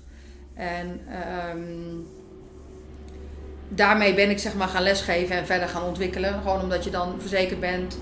[0.54, 1.98] En ehm,
[3.68, 6.40] daarmee ben ik zeg maar gaan lesgeven en verder gaan ontwikkelen.
[6.42, 7.98] Gewoon omdat je dan verzekerd bent.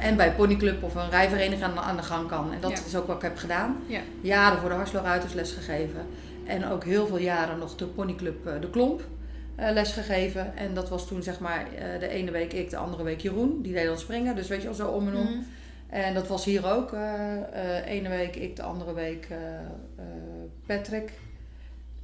[0.00, 2.52] en bij ponyclub of een rijvereniging aan, aan de gang kan.
[2.52, 2.76] En dat Ja.
[2.86, 3.76] is ook wat ik heb gedaan.
[3.86, 4.00] Ja.
[4.20, 6.06] Jaren voor de Harslo Ruiters lesgegeven.
[6.46, 9.02] En ook heel veel jaren nog de ponyclub De Klomp
[9.72, 10.56] lesgegeven.
[10.56, 13.62] En dat was toen zeg maar eh, de ene week ik, de andere week Jeroen.
[13.62, 14.36] Die deed dan springen.
[14.36, 15.24] Dus weet je wel, zo om en om.
[15.24, 15.38] Mhm.
[15.88, 16.92] En dat was hier ook.
[16.92, 20.04] eh eh, ene week ik, de andere week eh, eh,
[20.66, 21.12] Patrick.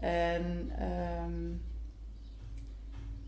[0.00, 1.54] En ehm,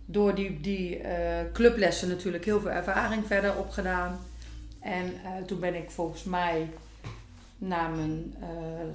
[0.05, 4.19] door die, die eh, clublessen natuurlijk heel veel ervaring verder opgedaan.
[4.81, 6.69] En eh, toen ben ik volgens mij
[7.59, 8.49] na mijn eh,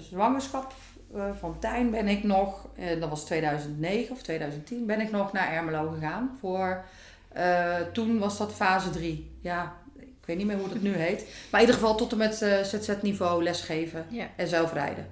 [0.10, 0.93] zwangerschap eh,
[1.40, 5.52] van Tijn ben ik nog, eh, dat was 2009 of 2010, ben ik nog naar
[5.54, 6.38] Ermelo gegaan.
[6.40, 6.84] Voor,
[7.28, 9.32] eh, toen was dat fase 3.
[9.42, 11.28] Ja, ik weet niet meer hoe dat nu heet.
[11.52, 14.26] Maar in ieder geval tot en met eh, ZZ-niveau lesgeven Ja.
[14.36, 15.08] en zelf rijden.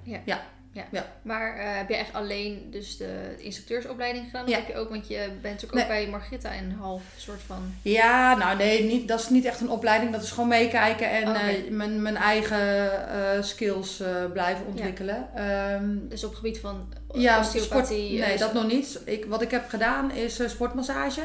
[1.22, 4.42] Maar eh, heb je echt alleen dus de instructeursopleiding gedaan?
[4.42, 4.56] Of Ja.
[4.56, 5.82] heb je ook, want je bent natuurlijk Nee.
[5.82, 7.74] ook bij Margitta een half soort van...
[7.82, 10.12] Ja, nou nee, niet, dat is niet echt een opleiding.
[10.12, 11.38] Dat is gewoon meekijken en Oké.
[11.38, 14.02] eh, mijn, mijn eigen eh, skills
[14.32, 15.28] blijven ontwikkelen.
[15.34, 18.18] Ehm, Dus op het gebied van ja, sport, osteopathie.
[18.18, 19.00] nee, eh, dat nog niet.
[19.04, 21.22] Ik, wat ik heb gedaan is sportmassage.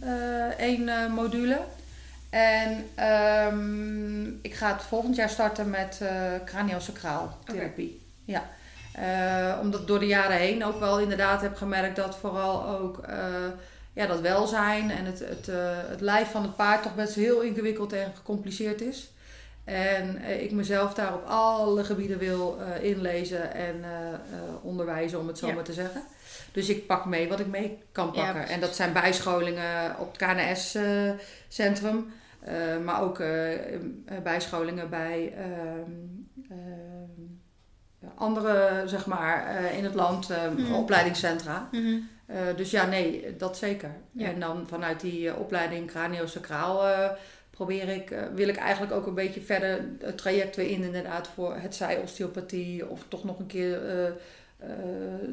[0.00, 1.58] Eh, één module.
[2.30, 6.00] En ehm, ik ga het volgend jaar starten met
[6.44, 8.00] craniosacraal therapie.
[8.24, 8.48] Ja.
[8.96, 12.98] Eh, omdat ik door de jaren heen ook wel inderdaad heb gemerkt dat vooral ook
[12.98, 13.18] eh,
[13.92, 17.40] ja, dat welzijn en het, het, eh, het lijf van het paard toch best heel
[17.40, 19.10] ingewikkeld en gecompliceerd is.
[19.64, 23.84] En ik mezelf daar op alle gebieden wil inlezen en
[24.62, 25.54] onderwijzen, om het zo Ja.
[25.54, 26.02] maar te zeggen.
[26.52, 28.48] Dus ik pak mee wat ik mee kan pakken.
[28.48, 32.12] en dat zijn bijscholingen op het KNS-centrum.
[32.84, 33.22] maar ook
[34.22, 35.90] bijscholingen bij ehm,
[36.48, 37.35] ehm,
[38.14, 40.72] andere, zeg maar, eh, in het land, Mhm.
[40.72, 41.68] opleidingscentra.
[41.72, 41.98] Mhm.
[42.26, 43.90] Eh, dus ja, nee, dat zeker.
[44.12, 44.28] Ja.
[44.28, 46.84] En dan vanuit die opleiding craniosacraal
[47.50, 51.56] probeer ik, wil ik eigenlijk ook een beetje verder het traject weer in inderdaad voor
[51.56, 54.12] het zij osteopathie of toch nog een keer eh, eh,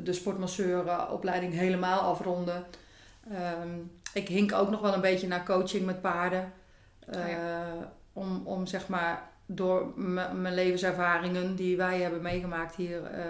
[0.03, 2.65] de sportmasseuropleiding helemaal afronden.
[3.31, 3.69] Ehm,
[4.13, 6.51] ik hink ook nog wel een beetje naar coaching met paarden.
[7.13, 7.19] Oh
[8.13, 9.93] om, om zeg maar door
[10.33, 13.23] mijn levenservaringen die wij hebben meegemaakt hier eh,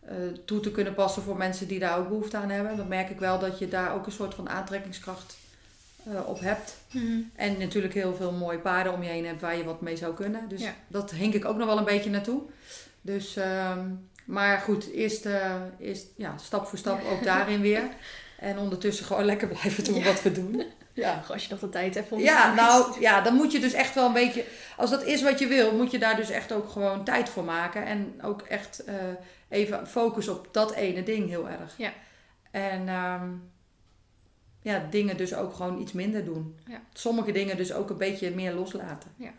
[0.00, 2.76] eh, toe te kunnen passen voor mensen die daar ook behoefte aan hebben.
[2.76, 5.36] Dan merk ik wel dat je daar ook een soort van aantrekkingskracht
[6.04, 6.76] eh, op hebt.
[6.90, 7.20] Mhm.
[7.34, 10.14] En natuurlijk heel veel mooie paarden om je heen hebt waar je wat mee zou
[10.14, 10.48] kunnen.
[10.48, 10.74] Dus Ja.
[10.88, 12.42] dat hink ik ook nog wel een beetje naartoe.
[13.00, 13.88] Dus, ehm,
[14.24, 15.28] maar goed, eerst,
[15.78, 17.82] eerst ja, stap voor stap ook daarin weer.
[18.38, 20.04] En ondertussen gewoon lekker blijven doen Ja.
[20.04, 20.62] wat we doen.
[20.94, 21.24] Ja.
[21.28, 23.94] Als je nog de tijd hebt om Ja, nou ja, dan moet je dus echt
[23.94, 24.44] wel een beetje.
[24.76, 27.44] Als dat is wat je wil, moet je daar dus echt ook gewoon tijd voor
[27.44, 27.84] maken.
[27.86, 28.94] En ook echt eh,
[29.48, 31.74] even focus op dat ene ding heel erg.
[31.76, 31.92] Ja.
[32.50, 33.28] En ehm,
[34.62, 36.58] ja, dingen dus ook gewoon iets minder doen.
[36.66, 36.80] Ja.
[36.92, 39.10] Sommige dingen dus ook een beetje meer loslaten.
[39.16, 39.30] Ja.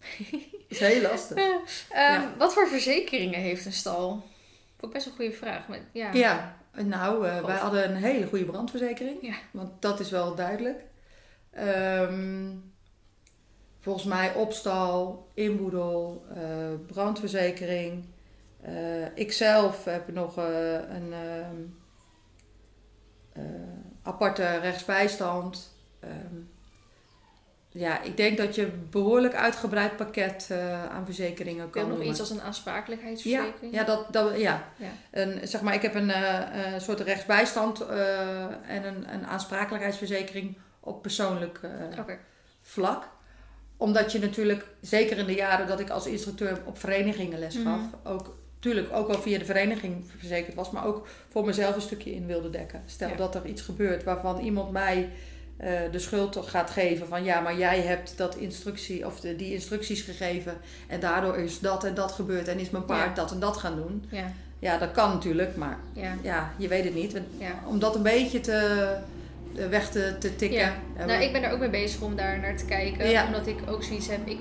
[0.30, 1.36] dat is heel lastig.
[1.38, 1.52] Ehm,
[1.92, 2.34] Ja.
[2.38, 4.22] Wat voor verzekeringen heeft een stal?
[4.78, 5.68] Vond best een goede vraag.
[5.68, 6.12] Maar, ja.
[6.12, 9.18] Ja, nou, eh, wij hadden een hele goede brandverzekering.
[9.20, 9.34] Ja.
[9.50, 10.80] Want dat is wel duidelijk.
[11.52, 12.50] Ehm,
[13.80, 16.42] volgens mij opstal, inboedel, eh,
[16.86, 18.04] brandverzekering.
[18.60, 21.56] Eh, ikzelf heb nog eh, een ehm,
[23.32, 23.42] eh,
[24.02, 25.72] aparte rechtsbijstand.
[26.00, 26.36] Ehm,
[27.68, 30.50] ja, ik denk dat je een behoorlijk uitgebreid pakket
[30.90, 32.06] aan verzekeringen kan Wil nog noemen.
[32.08, 33.74] iets als een Ja, aansprakelijkheidsverzekering?
[33.74, 34.68] ja, dat, dat, ja.
[34.76, 34.90] Ja.
[35.10, 36.12] Een, zeg maar, ik heb een
[36.80, 37.80] soort rechtsbijstand
[38.66, 41.70] en een, een aansprakelijkheidsverzekering op persoonlijk eh,
[42.62, 43.08] vlak.
[43.76, 47.80] Omdat je natuurlijk, zeker in de jaren dat ik als instructeur op verenigingen les gaf,
[47.80, 48.12] Mhm.
[48.12, 52.14] ook, tuurlijk ook al via de vereniging verzekerd was, maar ook voor mezelf een stukje
[52.14, 52.82] in wilde dekken.
[52.86, 53.16] Stel Ja.
[53.16, 55.10] dat er iets gebeurt waarvan iemand mij
[55.56, 59.52] eh, de schuld gaat geven van ja, maar jij hebt dat instructie of de, die
[59.52, 60.56] instructies gegeven
[60.88, 63.14] en daardoor is dat en dat gebeurd en is mijn paard Ja.
[63.22, 64.04] dat en dat gaan doen.
[64.10, 65.78] Ja, Ja, dat kan natuurlijk, maar
[66.22, 66.52] ja.
[66.58, 67.20] je weet het niet.
[67.66, 68.96] Om dat een beetje te,
[69.54, 70.58] weg te, te tikken.
[70.58, 70.72] Ja.
[70.94, 73.08] hebben Nou, ik ben er ook mee bezig om daar naar te kijken.
[73.10, 73.26] Ja.
[73.26, 74.28] Omdat ik ook zoiets heb.
[74.28, 74.38] Ik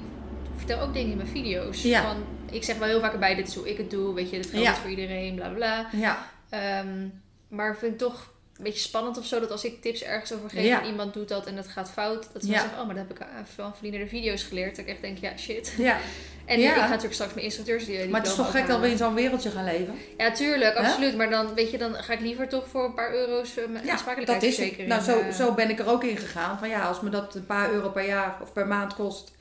[0.56, 1.82] vertel ook dingen in mijn video's.
[1.82, 2.02] Ja.
[2.02, 4.14] Van, ik zeg wel heel vaak erbij, dit is hoe ik het doe.
[4.14, 4.74] Weet je, dit geldt Ja.
[4.76, 6.00] voor iedereen, bla bla bla.
[6.00, 7.08] Ja, Ehm,
[7.48, 9.40] maar ik vind toch een beetje spannend of zo.
[9.40, 10.82] Dat als ik tips ergens over geef Ja.
[10.82, 12.28] en iemand doet dat en het gaat fout.
[12.34, 12.60] Dat ze Ja.
[12.60, 14.70] zeggen, oh, maar dat heb ik van verdienende video's geleerd.
[14.76, 15.74] Dat ik echt denk, ja, shit.
[15.78, 15.98] ja.
[16.46, 16.70] En Ja.
[16.70, 18.98] ik ga natuurlijk straks mijn instructeurs die maar het is toch gek dat we in
[18.98, 19.96] zo'n wereldje gaan leven?
[20.18, 21.16] Ja, tuurlijk, absoluut.
[21.18, 23.68] Maar dan, weet je, dan ga ik liever toch voor een paar euro's uh, mijn
[23.68, 24.88] Ja, dat is aansprakelijkheidsverzekering.
[24.90, 26.60] Nou, zo, eh, zo ben ik er ook in gegaan.
[26.60, 29.32] Van ja, als me dat een paar euro per jaar of per maand kost,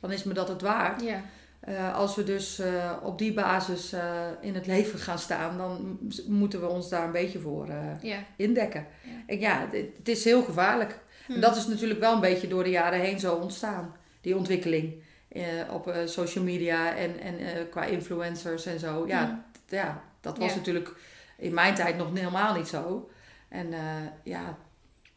[0.00, 1.02] dan is me dat het waard.
[1.02, 1.22] Ja,
[1.60, 5.98] Eh, als we dus eh, op die basis eh, in het leven gaan staan, dan
[6.26, 7.68] moeten we ons daar een beetje voor
[8.36, 8.86] indekken.
[9.02, 9.10] Ja.
[9.26, 10.98] En ja, het, het is heel gevaarlijk.
[11.26, 11.32] Hm.
[11.32, 15.02] En dat is natuurlijk wel een beetje door de jaren heen zo ontstaan, die ontwikkeling.
[15.70, 19.06] op social media en, en qua influencers en zo.
[19.06, 19.74] Ja, Hm.
[19.74, 20.94] ja dat was natuurlijk
[21.38, 23.10] in mijn tijd nog helemaal niet zo.
[23.48, 23.74] En
[24.22, 24.58] ja,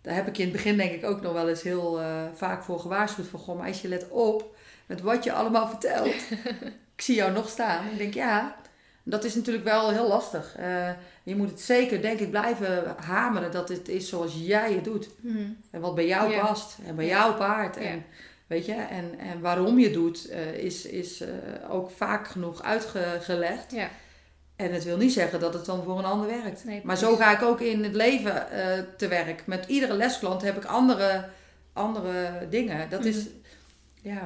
[0.02, 2.02] daar heb ik je in het begin denk ik ook nog wel eens heel
[2.34, 3.28] vaak voor gewaarschuwd.
[3.28, 6.14] Van, goh, meisje, let op met wat je allemaal vertelt.
[6.96, 7.86] ik zie jou nog staan.
[7.92, 8.56] Ik denk, ja,
[9.04, 10.56] dat is natuurlijk wel heel lastig.
[10.58, 10.90] Eh,
[11.24, 15.10] je moet het zeker, denk ik, blijven hameren dat het is zoals jij het doet.
[15.22, 15.38] Hm.
[15.72, 16.46] En wat bij jou Ja.
[16.46, 16.78] past.
[16.86, 17.18] En bij Ja.
[17.20, 17.78] jouw paard.
[17.78, 18.02] En, Ja.
[18.48, 21.30] Weet je, en, en waarom je het doet, eh, is, is eh,
[21.70, 23.72] ook vaak genoeg uitgelegd.
[23.72, 23.90] Ja.
[24.56, 26.64] En het wil niet zeggen dat het dan voor een ander werkt.
[26.66, 28.48] Nee, maar zo ga ik ook in het leven
[28.98, 29.48] te werk.
[29.48, 31.26] Met iedere lesklant heb ik andere,
[31.74, 32.90] andere dingen.
[32.90, 33.26] Dat is,
[34.02, 34.26] ja, Mhm.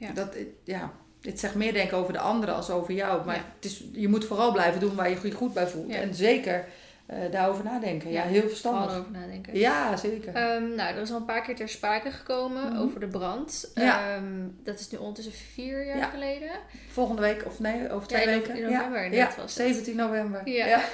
[0.00, 0.12] Ja.
[0.12, 3.24] Dat, ja, het zegt meer denk ik over de anderen als over jou.
[3.26, 3.44] Maar Ja.
[3.54, 5.90] het is, je moet vooral blijven doen waar je je goed bij voelt.
[5.90, 5.96] Ja.
[5.96, 6.64] En zeker
[7.10, 8.10] eh, daarover nadenken.
[8.10, 8.96] Ja, Ja, heel verstandig.
[8.98, 9.58] over nadenken.
[9.58, 10.34] Ja, zeker.
[10.34, 12.80] Ehm, nou, er is al een paar keer ter sprake gekomen Mhm.
[12.82, 13.70] over de brand.
[13.74, 14.14] Ja.
[14.14, 14.24] Ehm,
[14.64, 16.08] dat is nu ondertussen vier jaar Ja.
[16.08, 16.50] geleden.
[16.88, 18.56] Volgende week, of nee, over twee in no- weken.
[18.56, 19.66] in november ja, inderdaad ja, was het.
[19.66, 20.48] 17 november.
[20.48, 20.66] Ja.
[20.66, 20.80] Ja.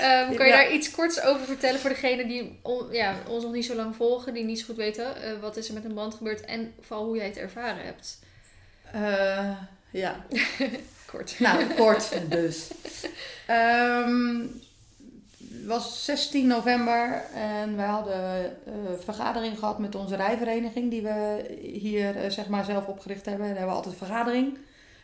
[0.00, 0.58] Ehm, kan je Ja.
[0.62, 3.96] daar iets korts over vertellen voor degenen die on- ja, ons nog niet zo lang
[3.96, 6.74] volgen, die niet zo goed weten eh, wat is er met een brand gebeurd en
[6.80, 8.18] vooral hoe jij het ervaren hebt?
[8.92, 9.50] Eh,
[9.90, 10.24] ja.
[11.10, 11.34] Kort.
[11.40, 12.68] Nou, kort dus.
[15.68, 21.44] Het was 16 november en wij hadden een vergadering gehad met onze rijvereniging die we
[21.60, 23.46] hier eh, zeg maar zelf opgericht hebben.
[23.46, 24.58] Daar hebben we altijd een vergadering.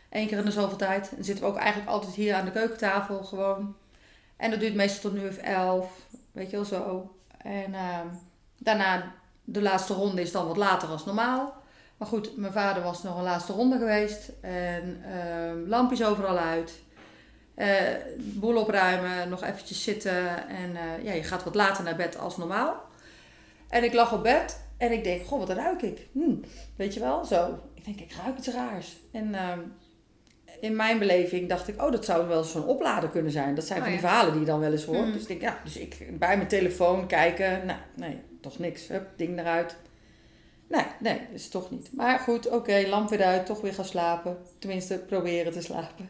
[0.09, 1.11] Eén keer in de zoveel tijd.
[1.15, 3.75] Dan zitten we ook eigenlijk altijd hier aan de keukentafel gewoon.
[4.37, 6.07] En dat duurt meestal tot nu of elf.
[6.31, 7.15] Weet je wel zo.
[7.37, 8.07] En ehm,
[8.57, 9.11] daarna,
[9.43, 11.53] de laatste ronde is dan wat later als normaal.
[11.97, 14.31] Maar goed, mijn vader was nog een laatste ronde geweest.
[14.41, 16.83] En ehm, lampjes overal uit.
[17.55, 17.67] Eh,
[18.17, 20.47] boel opruimen, nog eventjes zitten.
[20.47, 22.83] En eh, ja, je gaat wat later naar bed als normaal.
[23.69, 26.07] En ik lag op bed en ik denk, goh, wat ruik ik?
[26.11, 26.35] Hm,
[26.75, 27.59] weet je wel, zo.
[27.73, 28.97] Ik denk, ik ruik iets raars.
[29.11, 29.59] En ehm,
[30.59, 33.55] in mijn beleving dacht ik, oh, dat zou wel zo'n oplader kunnen zijn.
[33.55, 34.07] Dat zijn Oh, van die ja.
[34.07, 35.05] verhalen die je dan wel eens hoort.
[35.05, 35.11] Mm.
[35.11, 37.65] Dus ik denk, ja, dus ik bij mijn telefoon kijken.
[37.65, 38.87] Nou, nee, toch niks.
[38.87, 39.75] Hup, ding eruit.
[40.67, 41.89] Nee, nee, dat is toch niet.
[41.93, 44.37] Maar goed, oké, lamp weer uit, toch weer gaan slapen.
[44.59, 46.09] Tenminste, proberen te slapen.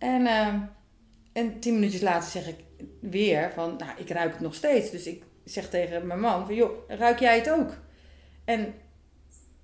[0.00, 0.58] En, ehm,
[1.32, 2.56] en tien minuutjes later zeg ik
[3.00, 4.90] weer van, nou, ik ruik het nog steeds.
[4.90, 7.72] Dus ik zeg tegen mijn man van, joh, ruik jij het ook?
[8.44, 8.74] En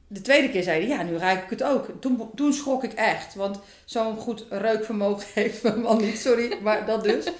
[0.09, 1.89] de tweede keer zei hij, ja, nu ruik ik het ook.
[2.01, 6.87] Toen, toen schrok ik echt, want zo'n goed reukvermogen heeft mijn man niet, sorry, maar
[6.87, 7.27] dat dus.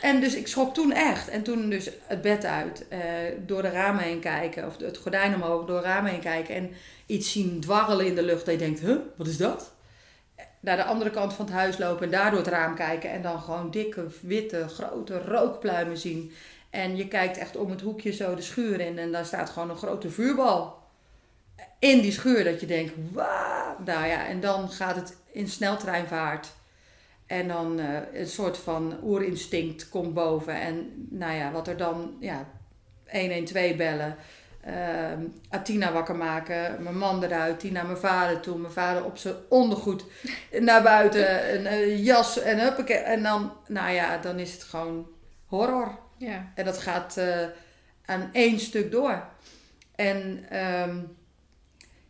[0.00, 1.28] En dus ik schrok toen echt.
[1.28, 2.98] En toen dus het bed uit, eh,
[3.46, 6.70] door de ramen heen kijken, of het gordijn omhoog, door de ramen heen kijken en
[7.06, 8.44] iets zien dwarrelen in de lucht.
[8.44, 9.72] Dat je denkt, huh, wat is dat?
[10.60, 13.22] Naar de andere kant van het huis lopen en daar door het raam kijken en
[13.22, 16.32] dan gewoon dikke, witte, grote rookpluimen zien.
[16.70, 19.70] En je kijkt echt om het hoekje zo de schuur in en daar staat gewoon
[19.70, 20.78] een grote vuurbal
[21.78, 23.76] in die schuur dat je denkt, wauw.
[23.84, 26.52] Nou ja, en dan gaat het in sneltreinvaart.
[27.26, 30.60] En dan eh, een soort van oerinstinct komt boven.
[30.60, 32.46] En nou ja, wat er dan, ja,
[33.10, 34.16] 112 bellen.
[34.68, 39.18] Ehm Atina wakker maken, mijn man eruit, die naar mijn vader toe, mijn vader op
[39.18, 40.04] zijn ondergoed
[40.60, 42.96] naar buiten, een jas en huppakee.
[42.96, 45.06] En dan, nou ja, dan is het gewoon
[45.46, 45.98] horror.
[46.16, 46.52] Ja.
[46.54, 47.46] En dat gaat eh,
[48.04, 49.22] aan één stuk door.
[49.94, 51.00] En ehm,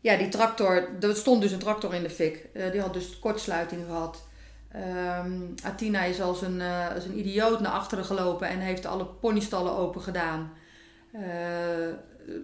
[0.01, 2.47] ja, die tractor, er stond dus een tractor in de fik.
[2.55, 4.27] Eh, die had dus kortsluiting gehad.
[4.73, 9.07] Ehm, Atina is als een, eh, als een idioot naar achteren gelopen en heeft alle
[9.07, 10.53] ponystallen open gedaan.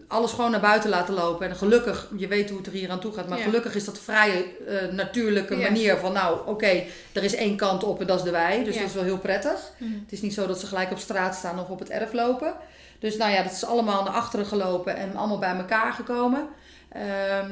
[0.08, 1.48] Alles gewoon naar buiten laten lopen.
[1.48, 3.44] En gelukkig, je weet hoe het er hier aan toe gaat, maar Ja.
[3.44, 5.62] gelukkig is dat vrij eh, natuurlijke Ja.
[5.62, 6.82] manier van, nou oké,
[7.12, 8.64] er is één kant op en dat is de wei.
[8.64, 8.80] Dus Ja.
[8.80, 9.72] dat is wel heel prettig.
[9.78, 9.92] Mhm.
[9.92, 12.54] Het is niet zo dat ze gelijk op straat staan of op het erf lopen.
[12.98, 16.48] Dus nou ja, dat is allemaal naar achteren gelopen en allemaal bij elkaar gekomen.
[16.92, 17.50] Ehm,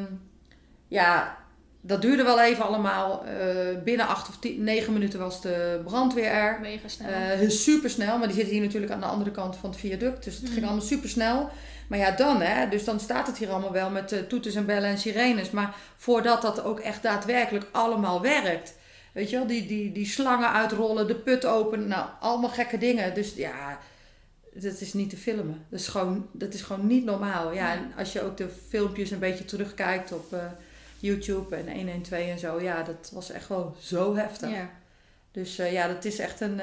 [0.89, 1.37] ja,
[1.81, 3.25] dat duurde wel even allemaal.
[3.25, 6.59] Eh, binnen acht of tien, negen minuten was de brandweer er.
[6.61, 7.09] Mega snel.
[7.11, 10.25] Eh super snel, maar die zitten hier natuurlijk aan de andere kant van het viaduct.
[10.25, 10.53] Dus het Mhm.
[10.53, 11.51] ging allemaal super snel.
[11.93, 14.67] Maar ja, dan hè, dus dan staat het hier allemaal wel met eh, toeters en
[14.67, 15.51] bellen en sirenes.
[15.51, 18.75] Maar voordat dat ook echt daadwerkelijk allemaal werkt.
[19.13, 23.15] Weet je wel, die, die, die slangen uitrollen, de put openen, nou, allemaal gekke dingen.
[23.15, 23.79] Dus ja,
[24.55, 25.67] dat is niet te filmen.
[25.69, 27.53] Dat is gewoon, dat is gewoon niet normaal.
[27.53, 30.45] Ja, en als je ook de filmpjes een beetje terugkijkt op eh,
[30.99, 34.51] YouTube en 112 en zo, ja, dat was echt wel zo heftig.
[34.51, 34.71] ja.
[35.31, 36.61] Dus eh, ja, dat is echt een,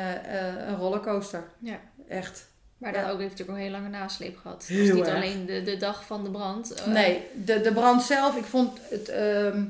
[0.68, 1.44] een rollercoaster.
[1.60, 1.80] Ja.
[2.08, 2.48] Echt.
[2.80, 3.10] Maar Ja.
[3.10, 4.58] ook heeft natuurlijk een hele lange nasleep gehad.
[4.68, 5.16] Het Heel was niet erg.
[5.16, 6.74] alleen de, de dag van de brand.
[6.74, 9.64] eh, Nee, de, de brand zelf, ik vond het, ehm,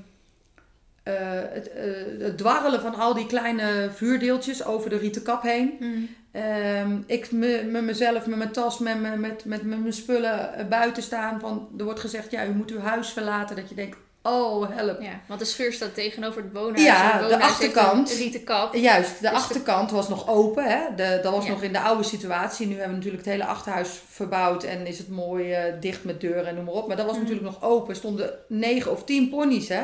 [1.03, 1.13] eh,
[1.49, 1.83] het, eh,
[2.19, 5.73] het dwarrelen van al die kleine vuurdeeltjes over de rieten kap heen.
[5.79, 5.89] mhm.
[6.31, 10.67] Ehm, ik me, met mezelf, met mijn tas, met, me- met, met, met mijn spullen
[10.69, 11.39] buiten staan.
[11.39, 13.55] Van, er wordt gezegd, ja, u moet uw huis verlaten.
[13.55, 15.01] Dat je denkt, oh, help.
[15.01, 16.83] Ja, want de schuur staat tegenover het woonhuis.
[16.83, 18.11] Ja, het de woonhuis achterkant.
[18.11, 18.75] Een rieten kap.
[18.75, 20.63] Juist, de Dus de- achterkant was nog open.
[20.63, 20.79] Hè?
[20.95, 21.49] De, dat was Ja.
[21.51, 22.65] nog in de oude situatie.
[22.67, 26.21] Nu hebben we natuurlijk het hele achterhuis verbouwd en is het mooi eh, dicht met
[26.21, 26.87] deuren en noem maar op.
[26.87, 27.23] Maar dat was Mhm.
[27.23, 27.89] natuurlijk nog open.
[27.89, 29.67] Er stonden negen of tien ponies.
[29.69, 29.81] Hè?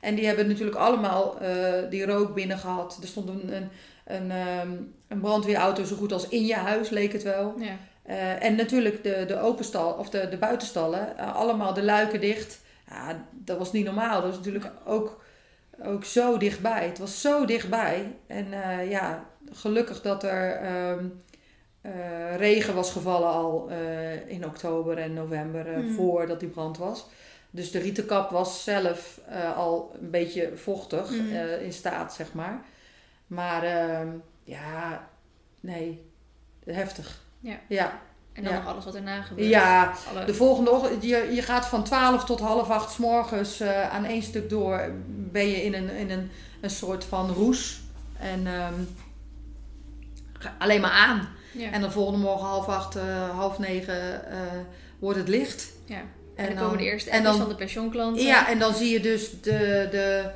[0.00, 2.98] En die hebben natuurlijk allemaal eh, die rook binnen gehad.
[3.02, 3.70] Er stond een, een,
[4.04, 4.68] een, ehm,
[5.08, 7.54] een brandweerauto zo goed als in je huis, leek het wel.
[7.58, 7.76] Ja.
[8.02, 12.58] Eh, en natuurlijk de, de openstal, of de, de buitenstallen, allemaal de luiken dicht.
[12.88, 14.20] Ja, dat was niet normaal.
[14.20, 15.24] Dat was natuurlijk ook,
[15.84, 16.86] ook zo dichtbij.
[16.86, 18.16] Het was zo dichtbij.
[18.26, 21.04] En eh, ja, gelukkig dat er ehm,
[21.80, 25.92] eh, regen was gevallen al eh, in oktober en november, Mhm.
[25.94, 27.06] voordat die brand was.
[27.50, 29.20] Dus de rietenkap was zelf
[29.56, 32.60] al een beetje vochtig eh, in staat, zeg maar.
[33.26, 34.08] Maar ehm,
[34.44, 35.08] ja,
[35.60, 36.10] nee,
[36.64, 37.24] heftig.
[37.40, 37.58] Ja.
[37.68, 38.00] Ja,
[38.36, 38.58] En dan Ja.
[38.58, 39.48] nog alles wat erna gebeurt.
[39.48, 43.60] ja Alle- de volgende ochtend, je, je gaat van 12 tot half acht 's morgens
[43.60, 44.90] eh, aan één stuk door.
[45.06, 46.30] Ben je in een, in een,
[46.60, 47.80] een soort van roes.
[48.18, 48.46] En
[50.38, 51.28] ga- alleen maar aan.
[51.52, 51.70] ja.
[51.70, 54.38] En dan volgende morgen half acht, eh, half negen eh,
[54.98, 55.72] wordt het licht.
[55.84, 56.00] ja.
[56.36, 58.22] En, dan komen de eerste en dan- van de pensioenklanten.
[58.24, 60.30] Ja, en dan zie je dus de, de,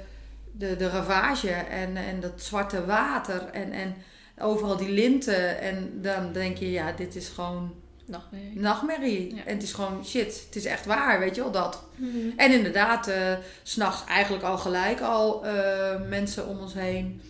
[0.52, 3.94] de, de ravage en, en dat zwarte water en, en
[4.38, 5.60] overal die linten.
[5.60, 7.74] En dan denk je, ja, dit is gewoon
[8.10, 8.60] Nachtmerrie.
[8.60, 9.34] nachtmerrie.
[9.34, 9.44] Ja.
[9.44, 10.42] En het is gewoon shit.
[10.46, 11.82] Het is echt waar, weet je wel dat.
[11.96, 12.16] Mhm.
[12.36, 13.32] En inderdaad, eh,
[13.62, 17.20] s s'nachts eigenlijk al gelijk al eh, mensen om ons heen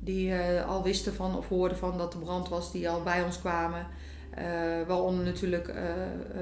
[0.00, 3.22] die eh, al wisten van of hoorden van dat er brand was, die al bij
[3.22, 3.86] ons kwamen.
[4.86, 5.74] Waaronder natuurlijk eh,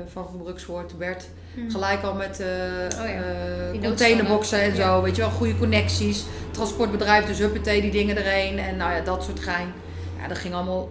[0.06, 1.28] van Verbrukswoord Bert.
[1.54, 1.70] Mhm.
[1.70, 2.42] Gelijk al met
[3.00, 5.02] Oh ja, containerboxen en zo.
[5.02, 6.24] Weet je wel, goede connecties.
[6.50, 8.58] Transportbedrijf, dus huppatee, die dingen erheen.
[8.58, 9.72] En nou ja, dat soort gein.
[10.20, 10.88] Ja, dat ging allemaal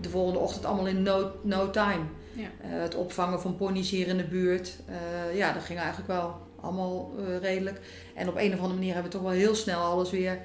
[0.00, 2.04] de volgende ochtend allemaal in no, no time.
[2.34, 2.48] Ja.
[2.62, 4.76] Eh, het opvangen van ponies hier in de buurt.
[4.86, 7.80] eh, ja, dat ging eigenlijk wel allemaal eh, redelijk.
[8.14, 10.38] En op een of andere manier hebben we toch wel heel snel alles weer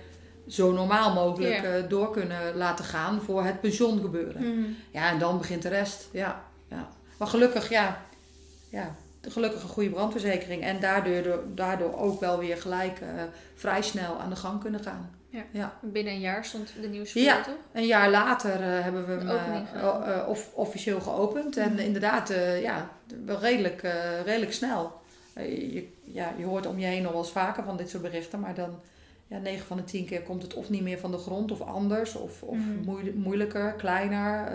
[0.47, 1.79] zo normaal mogelijk Ja.
[1.81, 4.41] door kunnen laten gaan voor het pensioen gebeuren.
[4.41, 4.69] Mhm.
[4.91, 6.07] Ja, en dan begint de rest.
[6.11, 6.89] Ja, ja.
[7.17, 8.01] Maar gelukkig, ja,
[8.69, 10.63] ja, gelukkig een goede brandverzekering.
[10.63, 13.01] En daardoor, daardoor ook wel weer gelijk
[13.55, 15.09] vrij snel aan de gang kunnen gaan.
[15.81, 17.41] Binnen een jaar stond de nieuwe schuur, Ja.
[17.41, 17.53] toch?
[17.71, 19.83] Een jaar later eh, hebben we hem eh,
[20.19, 21.57] eh, of, officieel geopend.
[21.57, 21.79] En Mhm.
[21.81, 22.89] inderdaad, ja,
[23.25, 23.81] wel redelijk,
[24.25, 25.01] redelijk snel.
[25.35, 28.39] Je, ja, je hoort om je heen nog wel eens vaker van dit soort berichten.
[28.39, 28.79] Maar dan,
[29.27, 31.61] ja, 9 van de 10 keer komt het of niet meer van de grond of
[31.61, 32.15] anders.
[32.15, 32.83] Of, of Mhm.
[32.85, 34.51] moeil- moeilijker, kleiner.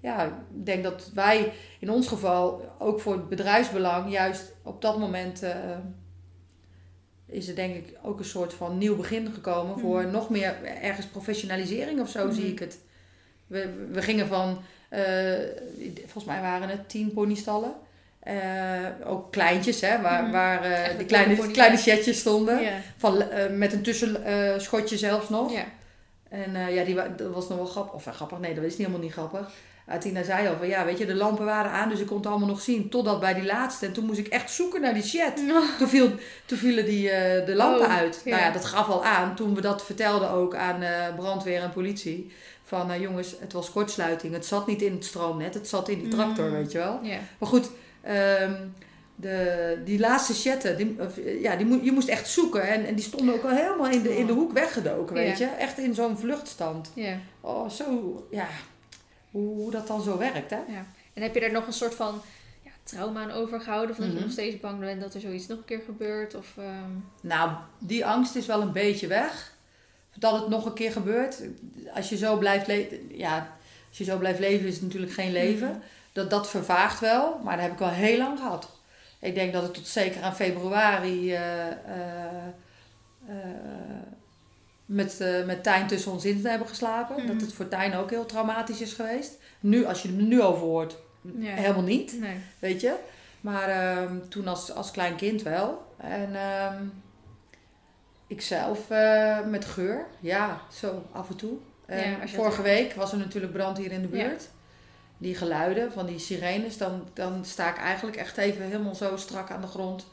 [0.00, 0.32] Ja, ik
[0.64, 5.42] denk dat wij in ons geval, ook voor het bedrijfsbelang, juist op dat moment...
[7.34, 10.10] is er denk ik ook een soort van nieuw begin gekomen voor Mhm.
[10.10, 12.34] nog meer ergens professionalisering of zo Mhm.
[12.34, 12.78] zie ik het.
[13.46, 14.58] We, we gingen van,
[14.88, 15.02] eh,
[16.02, 17.72] volgens mij waren het tien ponystallen.
[18.20, 18.34] Eh,
[19.04, 20.32] ook kleintjes, hè, waar, Mhm.
[20.32, 22.60] waar eh, een kleine, pony- kleine chatjes stonden.
[22.96, 23.22] Van,
[23.56, 25.52] met een tussenschotje zelfs nog.
[26.28, 27.94] En ja, die, dat was nog wel grappig.
[27.94, 29.50] Of grappig, nee, dat is niet helemaal niet grappig.
[29.88, 32.26] Atina zei al van, ja, weet je, de lampen waren aan, dus ik kon het
[32.26, 32.88] allemaal nog zien.
[32.88, 33.86] Totdat bij die laatste.
[33.86, 35.36] En toen moest ik echt zoeken naar die chat.
[35.78, 36.10] Toen, viel,
[36.46, 38.20] toen vielen die, eh, de lampen Oh, uit.
[38.24, 38.30] ja.
[38.30, 41.70] Nou ja, dat gaf al aan toen we dat vertelden ook aan eh, brandweer en
[41.72, 42.32] politie.
[42.64, 44.32] Van eh, jongens, het was kortsluiting.
[44.34, 46.52] Het zat niet in het stroomnet, het zat in die tractor, Mm.
[46.52, 47.00] weet je wel.
[47.38, 47.70] Maar goed,
[48.02, 48.52] ehm,
[49.16, 52.62] de, die laatste chatten, die, of, ja, die, je moest echt zoeken.
[52.68, 55.44] En, en die stonden ook al helemaal in de, in de hoek weggedoken, weet je.
[55.46, 56.90] Echt in zo'n vluchtstand.
[57.40, 58.46] Oh, zo, ja.
[59.42, 60.56] Hoe, dat dan zo werkt, hè?
[60.56, 60.86] Ja.
[61.12, 62.20] En heb je daar nog een soort van
[62.62, 63.94] ja, trauma aan overgehouden?
[63.96, 64.18] Van dat Mhm.
[64.22, 66.34] je nog steeds bang bent dat er zoiets nog een keer gebeurt?
[66.34, 69.52] Of, ehm, Nou, die angst is wel een beetje weg.
[70.18, 71.42] Dat het nog een keer gebeurt.
[71.94, 73.56] Als je zo blijft, le- ja,
[73.88, 75.68] als je zo blijft leven, is het natuurlijk geen leven.
[75.68, 75.78] Mhm.
[76.12, 78.70] Dat, dat vervaagt wel, maar dat heb ik al heel lang gehad.
[79.18, 81.76] Ik denk dat het tot zeker aan februari eh, eh,
[83.26, 83.34] eh,
[84.86, 87.16] met, eh, met Tijn tussen ons in te hebben geslapen.
[87.16, 87.26] Mhm.
[87.26, 89.32] Dat het voor Tijn ook heel traumatisch is geweest.
[89.60, 90.96] Nu, als je er nu over hoort,
[91.38, 91.54] ja.
[91.54, 92.36] helemaal niet Nee.
[92.58, 92.94] weet je.
[93.40, 95.86] Maar ehm, toen als, als klein kind wel.
[95.96, 96.82] En ehm
[98.26, 101.56] ik zelf eh, met geur, ja, zo af en toe.
[101.88, 104.24] Ja, vorige week was er natuurlijk brand hier in de Ja.
[104.28, 104.48] buurt.
[105.18, 109.50] Die geluiden van die sirenes, dan, dan sta ik eigenlijk echt even helemaal zo strak
[109.50, 110.06] aan de grond.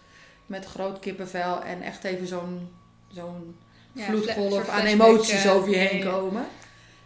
[0.46, 2.70] Met groot kippenvel en echt even zo'n
[3.08, 3.56] zo'n
[3.94, 6.46] Ja, vloedgolf aan emoties eh, over je heen komen.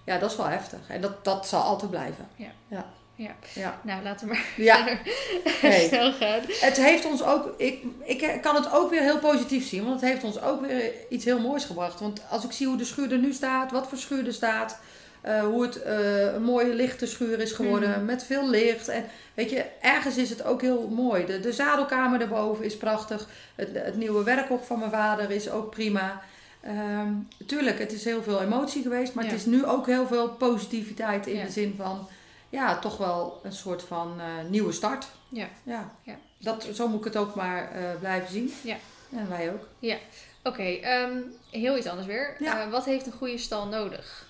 [0.04, 0.80] Ja, dat is wel heftig.
[0.88, 2.28] En dat, dat zal altijd blijven.
[2.36, 2.52] Ja.
[2.68, 2.86] Ja.
[3.16, 3.36] Ja.
[3.54, 3.80] ja.
[3.84, 4.88] Nou, laten we maar Ja.
[5.62, 5.88] Hey.
[5.88, 6.40] snel gaan.
[6.48, 10.10] Het heeft ons ook, ik, ik kan het ook weer heel positief zien, want het
[10.10, 12.00] heeft ons ook weer iets heel moois gebracht.
[12.00, 14.80] Want als ik zie hoe de schuur er nu staat, wat voor schuur er staat,
[15.22, 18.06] eh, hoe het eh, een mooie lichte schuur is geworden Mhm.
[18.06, 18.88] met veel licht.
[18.88, 21.26] En weet je, ergens is het ook heel mooi.
[21.26, 23.28] De, de zadelkamer daarboven is prachtig.
[23.56, 26.22] Het, het nieuwe werkhok van mijn vader is ook prima.
[26.66, 27.14] Ehm,
[27.46, 29.30] tuurlijk, het is heel veel emotie geweest, maar Ja.
[29.30, 31.46] het is nu ook heel veel positiviteit in Ja.
[31.46, 32.08] de zin van,
[32.50, 35.08] ja, toch wel een soort van eh, nieuwe start.
[35.30, 35.48] Ja.
[35.64, 35.92] ja.
[36.04, 36.16] Ja.
[36.40, 38.54] Dat, zo moet ik het ook maar eh, blijven zien.
[38.64, 38.76] Ja.
[39.12, 39.68] En wij ook.
[40.44, 42.36] Oké, ehm, heel iets anders weer.
[42.40, 42.62] Ja.
[42.62, 44.28] Eh, wat heeft een goede stal nodig?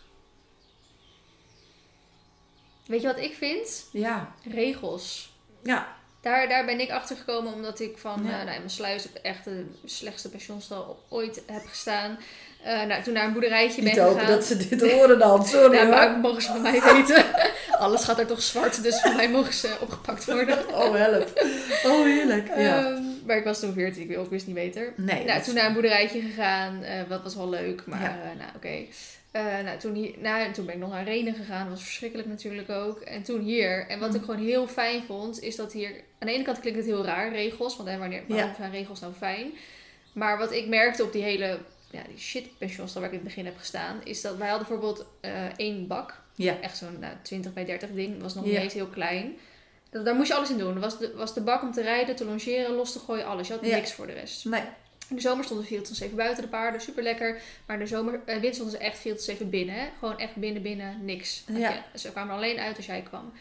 [2.85, 3.85] Weet je wat ik vind?
[3.91, 4.31] Ja.
[4.43, 5.33] Regels.
[5.63, 5.94] Ja.
[6.25, 8.29] Daar, daar ben ik achter gekomen omdat ik van Ja.
[8.29, 12.17] eh, nou, mijn sluis op echt de slechtste pensionstal ooit heb gestaan.
[12.63, 14.35] Eh, nou, toen naar een boerderijtje ben Niet hopen gegaan.
[14.35, 15.45] dat ze dit horen dan.
[15.47, 17.25] Sorry Ja, maar mogen ze van mij weten.
[17.83, 20.57] Alles gaat er toch zwart, dus van mij mogen ze opgepakt worden.
[20.75, 21.41] Oh, help.
[21.85, 22.47] Oh, heerlijk.
[22.47, 22.85] Ja.
[22.85, 24.93] Ehm, maar ik was toen 14, ik, ik wist niet beter.
[24.95, 25.23] nee.
[25.23, 28.17] nou, dat toen naar een boerderijtje gegaan, eh wat was wel leuk, maar Ja.
[28.37, 28.85] nou oké.
[29.63, 32.69] Nou, toen, hier, nou, toen ben ik nog naar Renen gegaan, dat was verschrikkelijk natuurlijk
[32.69, 32.99] ook.
[32.99, 33.85] En toen hier.
[33.87, 34.15] En wat Mm.
[34.15, 35.91] ik gewoon heel fijn vond, is dat hier...
[36.25, 38.99] Aan de ene kant klinkt het heel raar, regels, want hè, wanneer, waarom zijn regels
[38.99, 39.51] nou fijn?
[40.13, 41.59] Maar wat ik merkte op die hele
[41.91, 45.05] ja, die shit waar ik in het begin heb gestaan, is dat wij hadden bijvoorbeeld
[45.21, 46.21] eh, één bak.
[46.35, 46.59] Ja.
[46.61, 48.51] Echt zo'n nou, 20 bij 30 ding, was nog Ja.
[48.51, 49.37] niet eens heel klein.
[49.89, 50.79] Dat- Daar moest je alles in doen.
[50.79, 53.47] Was de, was de bak om te rijden, te longeren, los te gooien, alles.
[53.47, 54.45] Je had niks voor de rest.
[54.45, 54.61] Nee.
[55.09, 57.41] In de zomer stonden ze 24 buiten de paarden, super lekker.
[57.65, 59.75] Maar in de zomer, eh, winter stonden ze echt 24 binnen.
[59.75, 59.85] Hè?
[59.99, 61.43] Gewoon echt binnen, binnen, niks.
[61.47, 61.85] Ja.
[61.95, 63.33] Ze kwamen alleen uit als jij kwam.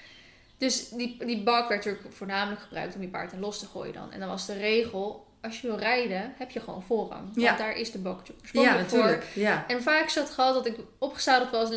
[0.64, 3.92] Dus die, die bak werd natuurlijk voornamelijk gebruikt om je paard in los te gooien
[3.94, 4.12] dan.
[4.12, 7.22] En dan was de regel, als je wil rijden, heb je gewoon voorrang.
[7.22, 7.56] Want Ja.
[7.56, 8.64] daar is de bak Ja, voor.
[8.64, 9.26] natuurlijk.
[9.34, 9.64] Ja.
[9.68, 11.68] En vaak zat het gehad dat ik opgezadeld was,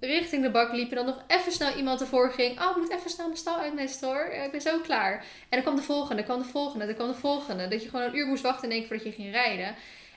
[0.00, 2.60] richting de bak liep en dan nog even snel iemand ervoor ging.
[2.60, 4.24] Oh, ik moet even snel mijn stal uitmesten hoor.
[4.44, 5.12] Ik ben zo klaar.
[5.14, 7.68] En dan kwam de volgende, dan kwam de volgende, dan kwam de volgende.
[7.68, 9.74] Dat je gewoon een uur moest wachten in één keer voordat je ging rijden.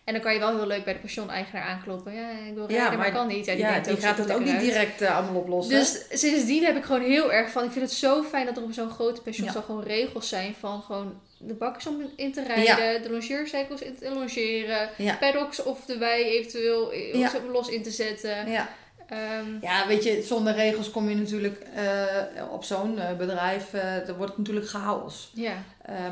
[0.08, 2.14] En dan kan je wel heel leuk bij de pension-eigenaar aankloppen.
[2.14, 3.46] Ja, ik wil Ja, rijden, maar, maar- kan niet.
[3.46, 4.60] Ja, die, Ja, die ook, gaat het ook niet uit.
[4.62, 5.76] direct eh, allemaal oplossen.
[5.80, 7.64] Dus sindsdien heb ik gewoon heel erg van.
[7.64, 10.82] Ik vind het zo fijn dat er op zo'n grote pensionstal gewoon regels zijn van
[10.82, 15.16] gewoon de bakjes om in te rijden, de longeercirkels in te longeren, ja.
[15.16, 17.32] paddocks of de wei eventueel eh, Ja.
[17.52, 18.50] los in te zetten.
[18.52, 18.70] Ja.
[19.08, 23.82] Ehm, ja, weet je, zonder regels kom je natuurlijk eh, op zo'n eh, bedrijf, eh
[24.06, 25.32] dan wordt het natuurlijk chaos.
[25.34, 25.54] ja.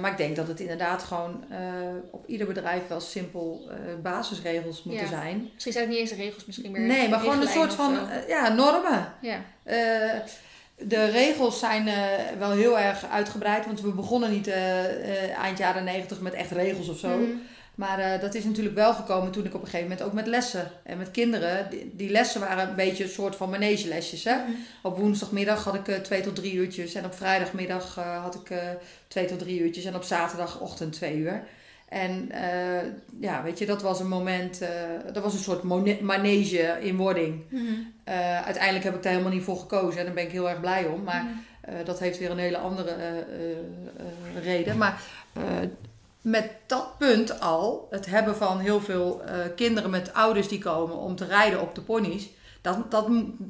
[0.02, 1.44] Maar ik denk dat het inderdaad gewoon
[2.12, 3.70] op ieder bedrijf wel simpel
[4.02, 5.10] basisregels moeten Ja.
[5.10, 5.50] zijn.
[5.54, 6.82] Misschien zijn het niet eens regels, misschien meer.
[6.82, 9.14] Nee, maar gewoon een soort van ja, normen.
[9.22, 9.40] ja.
[10.78, 11.90] De regels zijn
[12.40, 14.50] wel heel erg uitgebreid, want we begonnen niet
[15.42, 17.18] eind jaren negentig met echt regels of zo.
[17.18, 17.32] Mhm.
[17.76, 20.28] Maar eh, dat is natuurlijk wel gekomen toen ik op een gegeven moment ook met
[20.28, 21.70] lessen en met kinderen.
[21.70, 24.24] Die, die lessen waren een beetje een soort van manegelesjes.
[24.24, 24.36] Hè?
[24.36, 24.52] Mhm.
[24.82, 26.94] Op woensdagmiddag had ik eh, twee tot drie uurtjes.
[26.94, 28.58] En op vrijdagmiddag eh, had ik
[29.08, 29.86] twee tot drie uurtjes.
[29.86, 31.44] En op zaterdagochtend twee uur.
[31.90, 32.32] En
[33.20, 34.62] ja, weet je, dat was een moment,
[35.14, 35.64] dat was een soort
[36.02, 37.44] manege in wording.
[37.50, 37.64] Mhm.
[38.46, 40.86] Uiteindelijk heb ik daar helemaal niet voor gekozen en daar ben ik heel erg blij
[40.86, 41.04] om.
[41.04, 41.84] Maar Mhm.
[41.86, 42.96] dat heeft weer een hele andere
[44.44, 44.78] reden.
[44.78, 45.02] Maar
[46.26, 50.96] met dat punt al, het hebben van heel veel eh, kinderen met ouders die komen
[50.96, 52.30] om te rijden op de ponies.
[52.62, 53.06] Dat, dat,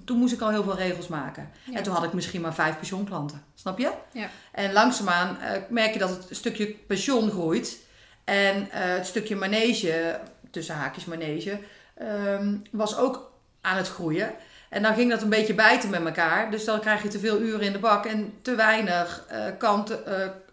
[0.05, 1.51] toen moest ik al heel veel regels maken.
[1.63, 1.77] Ja.
[1.77, 3.43] En toen had ik misschien maar vijf pensioenklanten.
[3.53, 3.91] Snap je?
[4.11, 4.29] Ja.
[4.51, 7.79] En langzaamaan eh, merk je dat het stukje pensioen groeit.
[8.23, 10.19] En eh, het stukje manege,
[10.51, 11.59] tussen haakjes manege,
[11.93, 14.33] ehm, was ook aan het groeien.
[14.69, 16.51] En dan ging dat een beetje bijten met elkaar.
[16.51, 19.25] Dus dan krijg je te veel uren in de bak en te weinig
[19.57, 19.99] kanten,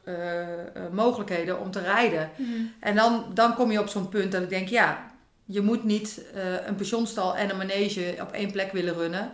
[0.04, 2.30] eh, eh, mogelijkheden om te rijden.
[2.36, 2.50] Mhm.
[2.80, 5.10] En dan, dan kom je op zo'n punt dat ik denk, ja,
[5.44, 9.30] je moet niet eh, een pensionstal en een manege op één plek willen runnen.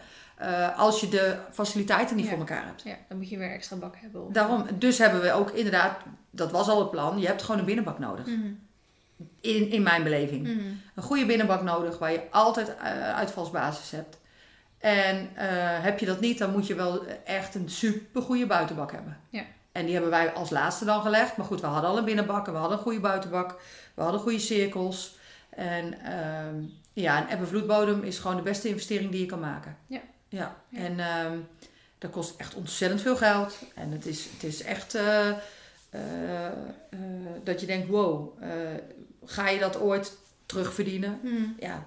[0.77, 2.31] als je de faciliteiten niet Ja.
[2.31, 2.83] voor elkaar hebt.
[2.83, 4.27] Ja, dan moet je weer extra bak hebben.
[4.27, 4.33] Of...
[4.33, 5.97] Daarom, dus hebben we ook inderdaad,
[6.31, 8.27] dat was al het plan, je hebt gewoon een binnenbak nodig.
[8.27, 8.49] Mhm.
[9.41, 10.43] In, in mijn beleving.
[10.43, 10.67] Mhm.
[10.95, 12.79] Een goede binnenbak nodig waar je altijd
[13.15, 14.19] uitvalsbasis hebt.
[14.79, 15.29] En
[15.83, 19.17] heb je dat niet, dan moet je wel echt een super goede buitenbak hebben.
[19.31, 19.43] Ja.
[19.79, 21.37] En die hebben wij als laatste dan gelegd.
[21.37, 23.61] Maar goed, we hadden al een binnenbak en we hadden een goede buitenbak.
[23.95, 25.17] We hadden goede cirkels.
[25.51, 26.55] En ehm,
[26.93, 29.77] ja, een eb- en vloedbodem is gewoon de beste investering die je kan maken.
[29.87, 30.01] Ja.
[30.29, 30.79] Ja, Ja.
[30.79, 31.39] en ehm,
[31.99, 33.59] dat kost echt ontzettend veel geld.
[33.75, 36.53] En het is, het is echt eh, eh, eh,
[37.45, 38.43] dat je denkt, wow,
[39.25, 40.17] ga je dat ooit
[40.47, 41.19] terugverdienen?
[41.23, 41.43] Mhm.
[41.59, 41.87] Ja,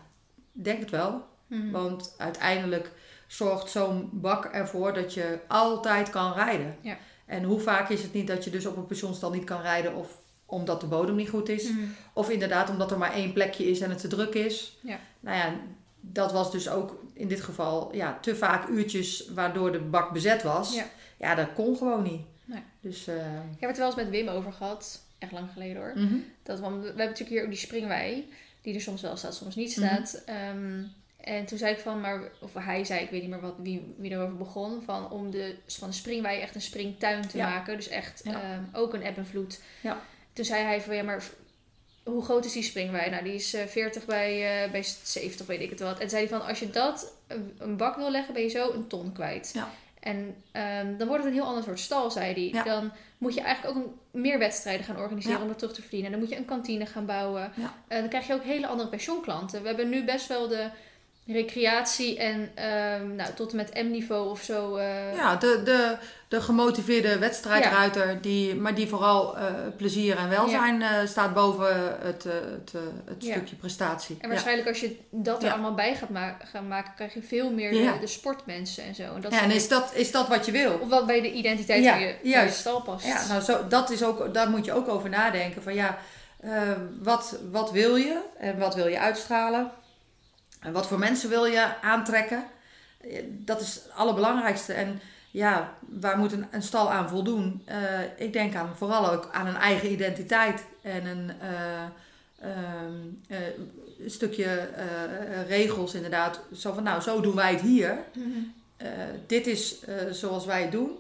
[0.51, 1.25] denk het wel.
[1.47, 1.71] Mhm.
[1.71, 2.91] Want uiteindelijk
[3.27, 6.75] zorgt zo'n bak ervoor dat je altijd kan rijden.
[6.81, 6.97] Ja.
[7.31, 9.95] En hoe vaak is het niet dat je dus op een pensionstal niet kan rijden
[9.95, 11.69] of omdat de bodem niet goed is.
[11.69, 11.79] Mhm.
[12.13, 14.77] Of inderdaad omdat er maar één plekje is en het te druk is.
[14.81, 14.99] Ja.
[15.19, 15.53] Nou ja,
[16.01, 20.43] dat was dus ook in dit geval ja, te vaak uurtjes waardoor de bak bezet
[20.43, 20.75] was.
[20.75, 20.85] Ja.
[21.17, 22.21] Ja, dat kon gewoon niet.
[22.45, 22.61] Nee.
[22.81, 25.01] Dus, eh, Ik heb het er wel eens met Wim over gehad.
[25.17, 25.91] Echt lang geleden hoor.
[25.95, 26.15] mhm.
[26.43, 28.29] Dat, want we hebben natuurlijk hier ook die springwei.
[28.61, 29.85] Die er soms wel staat, soms niet Mhm.
[29.87, 30.21] staat.
[30.25, 30.83] Ehm,
[31.23, 33.93] en toen zei ik van, maar, of hij zei, ik weet niet meer wat, wie,
[33.97, 34.81] wie erover begon.
[34.85, 37.49] Van om de, van de springwei echt een springtuin te Ja.
[37.49, 37.75] maken.
[37.75, 38.31] Dus echt Ja.
[38.41, 39.61] ehm, ook een eb en vloed.
[39.81, 40.01] Ja.
[40.33, 41.23] Toen zei hij van, ja maar
[42.03, 43.09] hoe groot is die springwei?
[43.09, 45.99] Nou, die is eh, 40 bij, eh, bij 70, weet ik het wat.
[45.99, 47.13] En zei hij van, als je dat
[47.57, 49.51] een, bak wil leggen, ben je zo een ton kwijt.
[49.53, 49.69] Ja.
[49.99, 52.49] En ehm, dan wordt het een heel ander soort stal, zei hij.
[52.51, 52.63] Ja.
[52.63, 55.41] Dan moet je eigenlijk ook een, meer wedstrijden gaan organiseren Ja.
[55.41, 56.11] om dat terug te verdienen.
[56.11, 57.51] Dan moet je een kantine gaan bouwen.
[57.55, 57.73] Ja.
[57.87, 59.61] Eh, dan krijg je ook hele andere pensioenklanten.
[59.61, 60.69] We hebben nu best wel de
[61.27, 64.75] recreatie en ehm, nou, tot en met M-niveau of zo.
[64.75, 65.95] eh, Ja, de, de,
[66.27, 69.43] de gemotiveerde wedstrijdruiter, die, maar die vooral eh,
[69.77, 72.73] plezier en welzijn eh, staat boven het, het,
[73.05, 73.31] het Ja.
[73.31, 74.17] stukje prestatie.
[74.21, 77.51] En waarschijnlijk als je dat er allemaal bij gaat ma- gaan maken, krijg je veel
[77.51, 77.93] meer Ja.
[77.93, 79.03] de, de sportmensen en zo.
[79.03, 80.77] En dat Ja, en is dat, is dat wat je wil?
[80.81, 82.57] Of wat bij de identiteit van, je, van je juist.
[82.57, 83.05] stal past.
[83.05, 85.63] Ja, nou, zo, dat is ook, daar moet je ook over nadenken.
[85.63, 85.97] Van ja,
[87.01, 89.71] wat, wat wil je en wat wil je uitstralen?
[90.61, 92.43] En wat voor mensen wil je aantrekken?
[93.01, 94.73] Eh, Dat is het allerbelangrijkste.
[94.73, 95.01] En
[95.31, 97.61] ja, waar moet een, een stal aan voldoen?
[97.65, 97.79] Eh,
[98.17, 101.83] ik denk aan, vooral ook aan een eigen identiteit en een eh,
[102.39, 102.93] ehm,
[103.27, 103.37] eh,
[104.05, 104.69] stukje
[105.47, 106.39] regels inderdaad.
[106.55, 107.97] Zo van, nou, zo doen wij het hier.
[108.13, 108.39] Mhm.
[109.27, 109.79] Dit is
[110.11, 110.91] zoals wij het doen.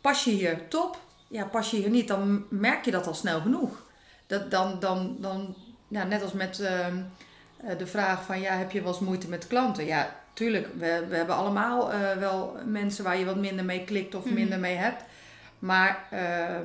[0.00, 0.98] Pas je hier top?
[1.28, 3.82] Ja, pas je hier niet, dan merk je dat al snel genoeg.
[4.26, 5.54] Dat, dan, dan, dan,
[5.88, 7.02] ja, net als met ehm, eh,
[7.78, 9.84] de vraag van, ja, heb je wel eens moeite met klanten?
[9.84, 14.14] Ja, tuurlijk, we, we hebben allemaal eh, wel mensen waar je wat minder mee klikt
[14.14, 14.34] of Mhm.
[14.34, 15.02] minder mee hebt.
[15.58, 16.56] Maar eh,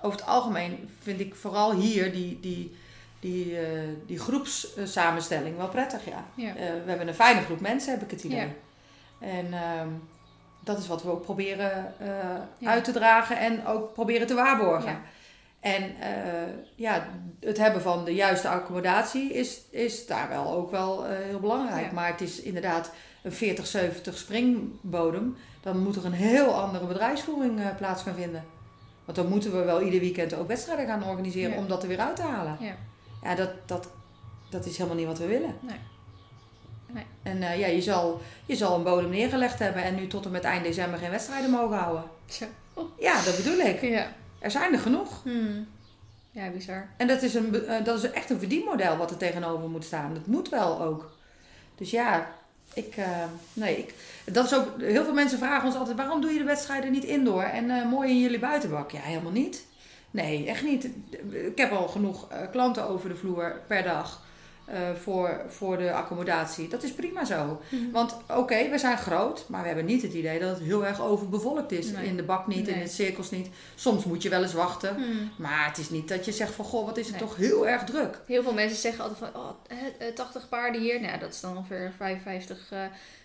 [0.00, 2.76] over het algemeen vind ik vooral hier die, die,
[3.20, 3.66] die, eh,
[4.06, 6.24] die groepssamenstelling wel prettig, ja.
[6.34, 6.48] Ja.
[6.48, 8.38] Eh, we hebben een fijne groep mensen, heb ik het idee.
[8.38, 8.48] Ja.
[9.28, 9.88] En ehm,
[10.64, 12.06] dat is wat we ook proberen eh,
[12.58, 12.70] Ja.
[12.70, 15.00] uit te dragen en ook proberen te waarborgen.
[15.66, 17.06] En eh, ja,
[17.40, 21.86] het hebben van de juiste accommodatie is, is daar wel ook wel eh, heel belangrijk.
[21.86, 21.92] Ja.
[21.92, 22.90] Maar het is inderdaad
[23.22, 23.32] een
[24.12, 25.36] 40-70 springbodem.
[25.60, 28.44] Dan moet er een heel andere bedrijfsvoering eh, plaats gaan vinden.
[29.04, 31.58] Want dan moeten we wel ieder weekend ook wedstrijden gaan organiseren Ja.
[31.58, 32.56] om dat er weer uit te halen.
[32.60, 32.74] Ja.
[33.22, 33.88] Ja, dat, dat,
[34.50, 35.54] dat is helemaal niet wat we willen.
[35.60, 35.78] Nee.
[36.86, 37.04] Nee.
[37.22, 40.44] En ja, je zal, je zal een bodem neergelegd hebben en nu tot en met
[40.44, 42.04] eind december geen wedstrijden mogen houden.
[42.98, 43.80] Ja, dat bedoel ik.
[43.80, 44.06] Ja.
[44.38, 45.22] Er zijn er genoeg.
[45.22, 45.66] Hmm.
[46.36, 46.88] Ja, bizar.
[46.96, 50.14] En dat is, een, eh, dat is echt een verdienmodel wat er tegenover moet staan.
[50.14, 51.10] Dat moet wel ook.
[51.74, 52.28] Dus ja,
[52.74, 56.32] ik, eh, nee, ik, dat is ook, heel veel mensen vragen ons altijd, waarom doe
[56.32, 58.90] je de wedstrijden niet indoor en eh, mooi in jullie buitenbak?
[58.90, 59.66] Ja, helemaal niet.
[60.10, 60.88] Nee, echt niet.
[61.30, 64.22] Ik heb al genoeg klanten over de vloer per dag
[64.66, 66.68] eh, voor, voor de accommodatie.
[66.68, 67.60] Dat is prima zo.
[67.68, 67.90] Mhm.
[67.90, 71.00] Want oké, we zijn groot, maar we hebben niet het idee dat het heel erg
[71.00, 71.90] overbevolkt is.
[71.90, 72.06] Nee.
[72.06, 72.82] In de bak niet, in Nee.
[72.82, 73.48] de cirkels niet.
[73.74, 74.94] Soms moet je wel eens wachten.
[74.94, 75.30] Hmm.
[75.36, 77.28] Maar het is niet dat je zegt van, goh, wat is het Nee.
[77.28, 78.20] toch heel erg druk.
[78.26, 81.00] Heel veel mensen zeggen altijd van, oh, hè, eh, 80 paarden hier.
[81.00, 82.78] Nou, dat is dan ongeveer 55 eh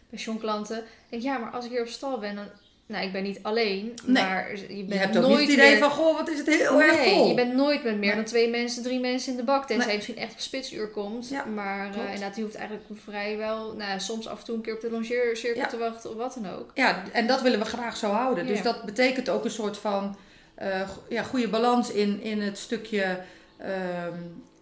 [0.10, 0.78] pensioenklanten.
[0.78, 2.46] Ik denk, ja, maar als ik hier op stal ben, dan...
[2.92, 4.24] Nou, ik ben niet alleen, Nee.
[4.24, 6.38] maar je bent Je hebt ook nooit niet het idee meer- van, goh, wat is
[6.38, 7.28] het heel erg nee, vol.
[7.28, 8.16] je bent nooit met meer Nee.
[8.16, 9.68] dan twee mensen, drie mensen in de bak.
[9.68, 11.30] Tenzij je misschien echt op spitsuur komt.
[11.30, 12.06] Ja, maar klopt.
[12.06, 13.74] inderdaad, je hoeft eigenlijk vrijwel...
[13.76, 15.68] Nou, soms af en toe een keer op de longeercirkel Ja.
[15.68, 16.72] te wachten of wat dan ook.
[16.74, 18.48] Ja, en dat willen we graag zo houden.
[18.48, 18.64] Dus Ja.
[18.64, 20.16] dat betekent ook een soort van
[20.56, 23.20] eh, ja, goede balans in, in het stukje,
[23.58, 24.14] ehm,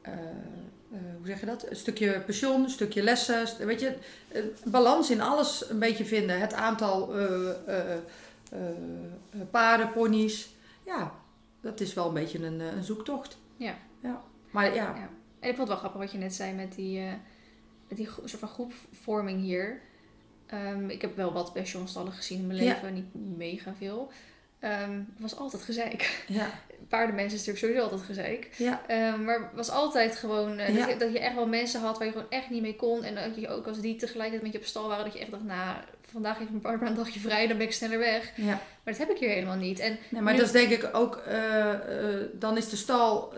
[0.01, 0.11] eh,
[0.91, 1.69] eh, hoe zeg je dat?
[1.69, 3.47] Een stukje pensioen, een stukje lessen.
[3.47, 3.95] st- Weet je,
[4.65, 6.39] balans in alles een beetje vinden.
[6.39, 7.97] Het aantal eh, eh,
[9.51, 10.49] paarden, ponies.
[10.85, 11.11] Ja,
[11.61, 13.37] dat is wel een beetje een, een zoektocht.
[13.57, 13.75] Ja.
[14.01, 14.21] ja.
[14.51, 15.09] Maar ja, Ja.
[15.39, 16.99] En ik vond het wel grappig wat je net zei met die,
[17.87, 19.81] met die soort van groepvorming hier.
[20.45, 22.73] Ehm, ik heb wel wat pensionstallen gezien in mijn Ja.
[22.73, 24.11] leven, niet mega veel.
[24.59, 26.25] Ehm, het was altijd gezeik.
[26.27, 26.49] ja,
[26.87, 28.49] Paardenmensen is natuurlijk sowieso altijd gezeik.
[28.57, 30.79] ja, Ehm, maar het was altijd gewoon eh, Ja.
[30.79, 33.03] dat, je, dat je echt wel mensen had waar je gewoon echt niet mee kon.
[33.03, 35.31] En dat je ook als die tegelijkertijd met je op stal waren, dat je echt
[35.31, 35.77] dacht, nou,
[36.11, 38.31] vandaag heeft mijn partner een dagje vrij, dan ben ik sneller weg.
[38.35, 38.43] ja.
[38.83, 39.79] Maar dat heb ik hier helemaal niet.
[39.79, 41.79] En Nee, maar Nu- dat is denk ik ook, eh, eh,
[42.33, 43.33] dan is de stal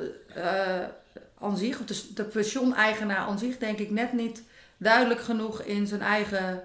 [1.40, 4.44] aan zich, of de, de pensioneigenaar aan zich, denk ik net niet
[4.78, 6.64] duidelijk genoeg in zijn eigen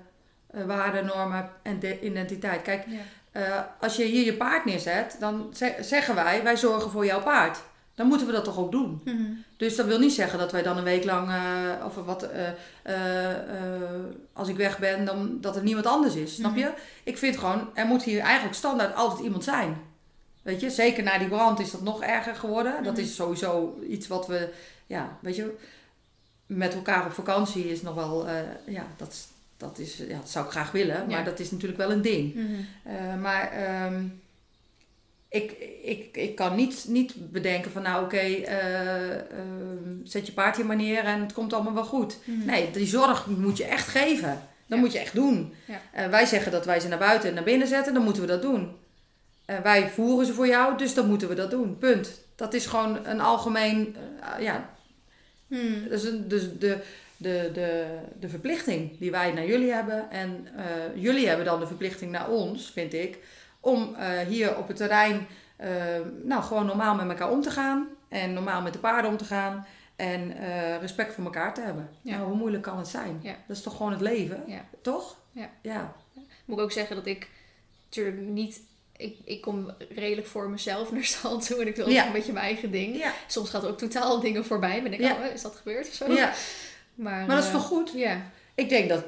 [0.67, 2.63] waarden, normen en de- identiteit.
[2.63, 2.85] Kijk,
[3.37, 7.23] eh, als je hier je paard neerzet, dan ze- zeggen wij, wij zorgen voor jouw
[7.23, 7.59] paard.
[7.95, 9.01] Dan moeten we dat toch ook doen.
[9.05, 9.23] Mhm.
[9.57, 12.95] Dus dat wil niet zeggen dat wij dan een week lang, eh, of wat, eh,
[14.33, 16.35] als ik weg ben, dan, dat er niemand anders is.
[16.35, 16.61] Snap Mhm.
[16.61, 16.71] je?
[17.05, 19.77] Ik vind gewoon, er moet hier eigenlijk standaard altijd iemand zijn.
[20.43, 22.83] Weet je, zeker na die brand is dat nog erger geworden.
[22.83, 23.03] Dat Mhm.
[23.03, 24.49] is sowieso iets wat we,
[24.87, 25.57] ja, weet je,
[26.47, 28.27] met elkaar op vakantie is nog wel,
[28.67, 31.25] ja, dat, is- dat, is, ja, dat zou ik graag willen, maar Ja.
[31.25, 32.35] dat is natuurlijk wel een ding.
[32.35, 32.45] Mhm.
[32.83, 34.05] Eh, maar ehm,
[35.29, 35.51] ik,
[35.83, 40.67] ik, ik kan niet, niet bedenken van nou oké, eh, ehm, zet je paard hier
[40.67, 42.19] maar neer en het komt allemaal wel goed.
[42.25, 42.47] Mhm.
[42.47, 44.41] Nee, die zorg moet je echt geven.
[44.67, 44.85] Dat Ja.
[44.85, 45.53] moet je echt doen.
[45.67, 45.81] Ja.
[45.93, 48.29] Eh, wij zeggen dat wij ze naar buiten en naar binnen zetten, dan moeten we
[48.29, 48.77] dat doen.
[49.45, 51.79] Eh, wij voeren ze voor jou, dus dan moeten we dat doen.
[51.79, 52.21] Punt.
[52.35, 54.71] Dat is gewoon een algemeen, eh, ja,
[55.49, 56.79] een, dus de,
[57.17, 60.11] de, de, de verplichting die wij naar jullie hebben.
[60.11, 63.19] En eh, jullie hebben dan de verplichting naar ons, vind ik,
[63.61, 65.69] om eh, hier op het terrein eh,
[66.23, 67.89] nou, gewoon normaal met elkaar om te gaan.
[68.09, 69.67] En normaal met de paarden om te gaan.
[69.97, 70.35] En
[70.81, 71.89] respect voor elkaar te hebben.
[72.03, 72.17] Ja.
[72.17, 73.21] Nou, hoe moeilijk kan het zijn?
[73.23, 73.37] Ja.
[73.47, 74.43] Dat is toch gewoon het leven?
[74.47, 74.65] Ja.
[74.83, 75.17] Toch?
[75.33, 75.51] Ja.
[75.61, 75.95] ja.
[76.45, 77.29] Moet ik ook zeggen dat ik
[77.85, 78.61] natuurlijk niet...
[78.97, 82.07] Ik, ik kom redelijk voor mezelf naar stal toe en ik wil ook Ja.
[82.07, 82.97] een beetje mijn eigen ding.
[82.97, 83.13] Ja.
[83.27, 84.83] Soms gaat er ook totaal dingen voorbij.
[84.83, 85.13] Ben ik, Ja.
[85.13, 86.07] oh, is dat gebeurd of zo?
[86.97, 87.93] Maar, Maar dat is eh, toch goed?
[87.95, 88.21] Ja.
[88.57, 89.05] Ik denk dat,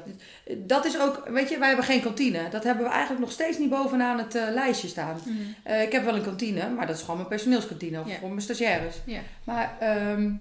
[0.57, 2.49] dat is ook, weet je, wij hebben geen kantine.
[2.49, 5.19] Dat hebben we eigenlijk nog steeds niet bovenaan het eh, lijstje staan.
[5.23, 5.37] Mhm.
[5.63, 8.41] Eh, ik heb wel een kantine, maar dat is gewoon mijn personeelskantine of voor mijn
[8.41, 8.95] stagiaires.
[9.05, 9.19] Ja.
[9.43, 10.31] Maar ehm,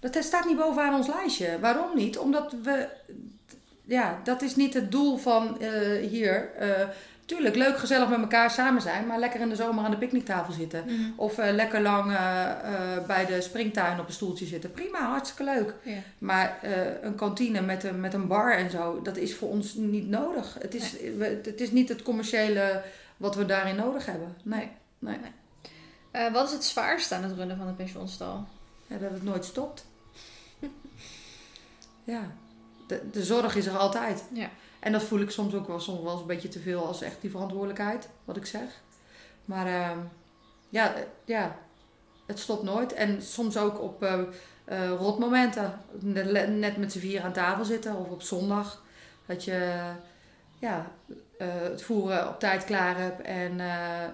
[0.00, 1.58] dat staat niet bovenaan ons lijstje.
[1.60, 2.18] Waarom niet?
[2.18, 2.88] Omdat we,
[3.84, 6.50] ja, dat is niet het doel van eh, hier.
[7.28, 10.52] Tuurlijk, leuk gezellig met elkaar samen zijn, maar lekker in de zomer aan de picknicktafel
[10.52, 10.84] zitten.
[10.86, 11.10] Mhm.
[11.16, 14.70] Of eh, lekker lang eh, eh, bij de springtuin op een stoeltje zitten.
[14.70, 15.74] Prima, hartstikke leuk.
[16.18, 16.58] Maar
[17.02, 20.56] een kantine met een, met een bar en zo, dat is voor ons niet nodig.
[20.60, 22.82] Het is, we- het is niet het commerciële
[23.16, 24.36] wat we daarin nodig hebben.
[24.42, 24.68] Nee,
[24.98, 25.16] nee.
[26.10, 28.46] Eh, wat is het zwaarste aan het runnen van een pensioenstal?
[28.86, 29.86] Ja, dat het nooit stopt.
[32.04, 32.20] ja,
[32.86, 34.24] de, de zorg is er altijd.
[34.32, 34.48] Ja.
[34.80, 37.20] En dat voel ik soms ook wel, soms wel een beetje te veel als echt
[37.20, 38.82] die verantwoordelijkheid, wat ik zeg.
[39.44, 39.98] Maar ehm,
[40.68, 41.58] ja, eh, ja,
[42.26, 42.92] het stopt nooit.
[42.92, 44.20] En soms ook op eh
[44.64, 45.80] eh, rotmomenten.
[46.00, 48.82] Net, met z'n vier aan tafel zitten of op zondag.
[49.26, 49.80] Dat je
[50.58, 50.92] ja,
[51.38, 53.56] het voeren op tijd klaar hebt en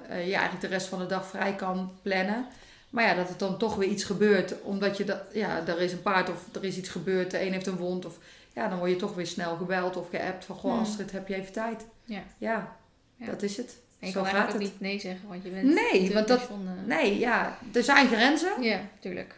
[0.08, 2.46] je eigenlijk de rest van de dag vrij kan plannen.
[2.94, 5.92] Maar ja, dat het dan toch weer iets gebeurt, omdat je dat, ja, er is
[5.92, 8.18] een paard of er is iets gebeurd, de een heeft een wond of
[8.55, 10.80] ja, dan word je toch weer snel gebeld of geappt van goh Hmm.
[10.80, 11.86] Astrid, heb je even tijd?
[12.05, 12.22] Ja.
[12.38, 12.76] Ja,
[13.18, 13.76] dat is het.
[14.00, 14.59] En je Zo kan gaat het.
[14.61, 18.62] niet nee zeggen, want je bent Nee, want dat- eh, Nee, ja, er zijn grenzen.
[18.62, 19.34] Ja, tuurlijk.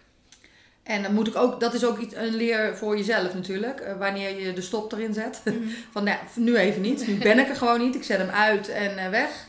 [0.83, 3.81] En dan moet ik ook, dat is ook iets, een leer voor jezelf natuurlijk.
[3.81, 5.41] eh, wanneer je de stop erin zet.
[5.45, 5.55] Mhm.
[5.93, 7.07] Van nou, nu even niet.
[7.07, 7.95] Nu ben ik er gewoon niet.
[7.95, 9.47] Ik zet hem uit en eh, weg.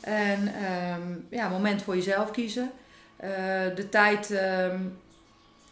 [0.00, 2.70] En ehm, ja, moment voor jezelf kiezen.
[3.74, 4.30] De tijd.
[4.30, 4.78] ehm,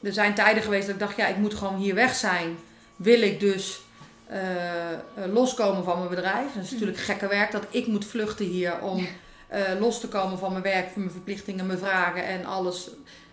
[0.03, 2.57] er zijn tijden geweest dat ik dacht, ja, ik moet gewoon hier weg zijn.
[2.97, 3.85] Wil ik dus
[4.27, 4.99] eh, eh,
[5.33, 6.53] loskomen van mijn bedrijf.
[6.55, 9.07] Dat is natuurlijk gekke werk dat ik moet vluchten hier om
[9.49, 12.91] eh, los te komen van mijn werk, van mijn verplichtingen, mijn vragen en alles.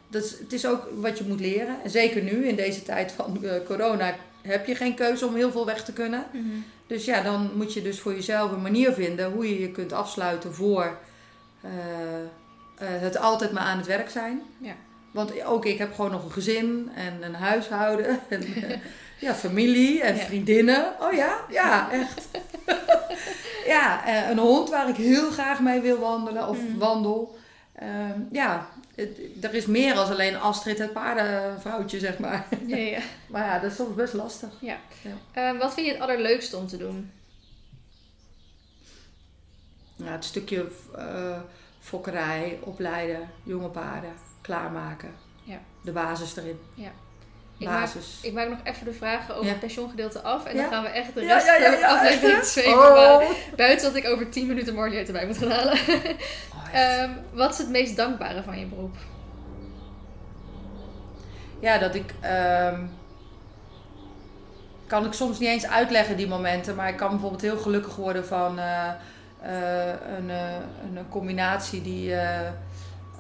[0.08, 1.76] Dat is, het is ook wat je moet leren.
[1.84, 5.66] En zeker nu, in deze tijd van corona, heb je geen keuze om heel veel
[5.66, 6.26] weg te kunnen.
[6.32, 6.46] Mhm.
[6.88, 9.94] Dus ja, dan moet je dus voor jezelf een manier vinden hoe je je kunt
[9.94, 10.98] afsluiten voor
[12.80, 14.42] het altijd maar aan het werk zijn.
[14.58, 14.76] Ja.
[15.12, 18.44] Want ook ik heb gewoon nog een gezin en een huishouden en
[19.22, 20.22] ja, familie en Ja.
[20.24, 20.94] vriendinnen.
[21.00, 22.28] Oh ja, ja, echt.
[23.76, 26.78] ja, eh, een hond waar ik heel graag mee wil wandelen of Mm.
[26.78, 27.40] wandel.
[27.76, 32.48] Ehm, ja, het- er is meer als alleen Astrid het paardenvrouwtje, zeg maar.
[32.68, 33.00] Ja, ja.
[33.30, 34.50] Maar ja, dat is soms best lastig.
[35.32, 37.12] Eh, wat vind je het allerleukste om te doen?
[39.96, 40.68] Ja, het stukje
[40.98, 41.40] eh,
[41.80, 45.14] fokkerij, opleiden, jonge paarden, klaarmaken.
[45.44, 45.60] Ja.
[45.84, 46.60] De basis erin.
[47.62, 47.90] Ik maak,
[48.22, 49.52] ik maak nog even de vragen over Ja.
[49.52, 50.46] het pensioengedeelte af.
[50.46, 50.62] En Ja?
[50.62, 52.62] dan gaan we echt de rest ja, van de aflevering echt, hè?
[52.62, 52.74] zweven.
[52.74, 53.18] Oh.
[53.18, 55.74] Maar buiten dat ik over 10 minuten Marliet erbij moet gaan halen.
[55.74, 56.74] Oh.
[56.82, 58.96] Ehm, wat is het meest dankbare van je beroep?
[61.60, 62.14] ja, dat ik.
[62.20, 62.80] ehm,
[64.88, 66.76] kan ik soms niet eens uitleggen, die momenten.
[66.76, 68.88] Maar ik kan bijvoorbeeld heel gelukkig worden van eh,
[69.42, 70.54] eh, een, eh,
[70.96, 72.14] een combinatie die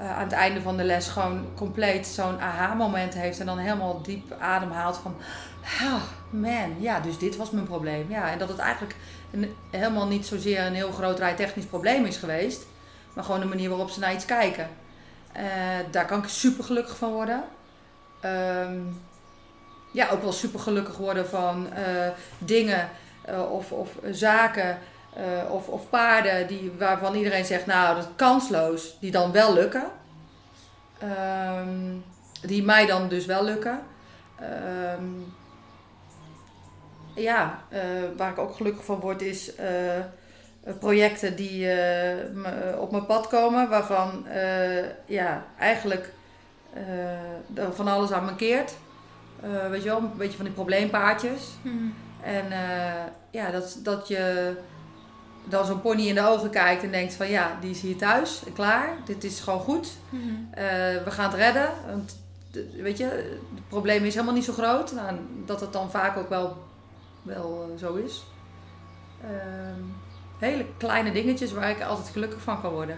[0.01, 3.39] eh, aan het einde van de les gewoon compleet zo'n aha-moment heeft.
[3.39, 5.15] En dan helemaal diep ademhaalt van.
[6.29, 8.05] Man, ja, dus dit was mijn probleem.
[8.09, 8.95] Ja, en dat het eigenlijk
[9.71, 12.65] helemaal niet zozeer een heel groot rijtechnisch probleem is geweest.
[13.13, 14.69] Maar gewoon de manier waarop ze naar iets kijken.
[15.31, 15.43] Eh,
[15.91, 17.43] daar kan ik super gelukkig van worden.
[18.19, 18.79] Ehm,
[19.91, 22.89] ja, ook wel super gelukkig worden van eh, dingen
[23.51, 24.77] of, of zaken
[25.13, 29.53] eh, of, of paarden die, waarvan iedereen zegt, nou dat is kansloos, die dan wel
[29.53, 29.83] lukken.
[30.99, 31.95] Ehm,
[32.41, 33.79] die mij dan dus wel lukken.
[34.39, 35.05] Ehm,
[37.15, 37.81] ja, eh,
[38.17, 39.99] waar ik ook gelukkig van word is eh,
[40.79, 41.69] projecten die
[42.77, 44.25] op mijn pad komen, waarvan
[45.05, 46.13] ja, eigenlijk
[47.71, 48.73] van alles aan mankeert.
[49.69, 51.49] Weet je wel, een beetje van die probleempaardjes.
[52.21, 54.53] En eh, ja, dat, dat je
[55.43, 58.43] dan zo'n pony in de ogen kijkt en denkt van ja, die is hier thuis,
[58.45, 58.89] en klaar.
[59.05, 59.87] Dit is gewoon goed.
[60.51, 60.63] Eh,
[61.03, 61.69] we gaan het redden.
[61.89, 62.19] Want,
[62.51, 63.03] de- weet je,
[63.55, 64.91] het probleem is helemaal niet zo groot.
[64.91, 65.15] Nou,
[65.45, 66.57] dat het dan vaak ook wel,
[67.21, 68.23] wel eh, zo is.
[69.23, 69.81] Ehm,
[70.39, 72.97] hele kleine dingetjes waar ik altijd gelukkig van kan worden.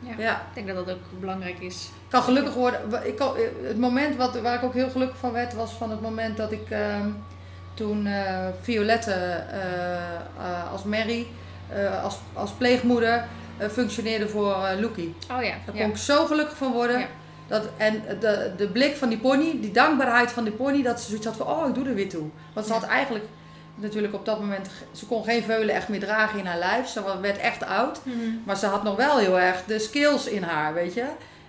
[0.00, 0.12] Ja.
[0.18, 0.32] ja.
[0.54, 1.84] Ik denk dat dat ook belangrijk is.
[1.84, 2.80] Ik kan gelukkig worden.
[3.06, 6.00] Ik kan, het moment wat, waar ik ook heel gelukkig van werd, was van het
[6.00, 7.08] moment dat ik ehm,
[7.74, 11.26] toen eh, Violette eh, eh, als Mary,
[11.72, 13.24] eh, als, als pleegmoeder,
[13.56, 15.14] eh, functioneerde voor Loekie.
[15.30, 15.54] Oh ja.
[15.66, 15.82] Daar ja.
[15.82, 16.98] kon ik zo gelukkig van worden.
[16.98, 17.06] Ja.
[17.46, 21.06] Dat, en de, de blik van die pony, die dankbaarheid van die pony, dat ze
[21.06, 22.26] zoiets had van, oh, ik doe er weer toe.
[22.52, 23.24] Want ze had eigenlijk
[23.74, 26.88] natuurlijk op dat moment, ze kon geen veulen echt meer dragen in haar lijf.
[26.88, 28.00] Ze werd echt oud.
[28.02, 28.16] Mhm.
[28.44, 31.04] Maar ze had nog wel heel erg de skills in haar, weet je.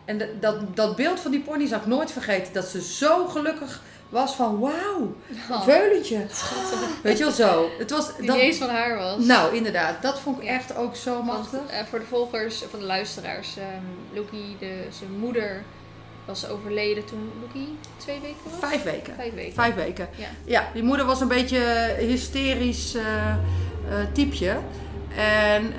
[0.06, 2.54] En de- dat, dat beeld van die pony zal ik nooit vergeten.
[2.54, 5.00] Dat ze zo gelukkig was van, wauw,
[5.30, 6.26] een Oh, veulentje.
[7.04, 7.70] Weet je wel zo.
[7.78, 9.26] Het was, Die dat, eens van haar was.
[9.26, 10.02] nou, inderdaad.
[10.02, 10.50] Dat vond ik Ja.
[10.50, 11.60] echt ook zo Want, machtig.
[11.68, 13.56] eh, voor de volgers, van de luisteraars,
[14.14, 15.64] Loekie, de, zijn moeder,
[16.26, 18.70] was overleden toen Loekie twee weken was?
[18.70, 19.14] Vijf weken.
[19.16, 19.54] Vijf weken.
[19.54, 20.10] Vijf weken.
[20.16, 20.28] Ja.
[20.46, 23.34] Ja, die moeder was een beetje hysterisch eh,
[24.14, 24.58] typeje.
[25.16, 25.74] En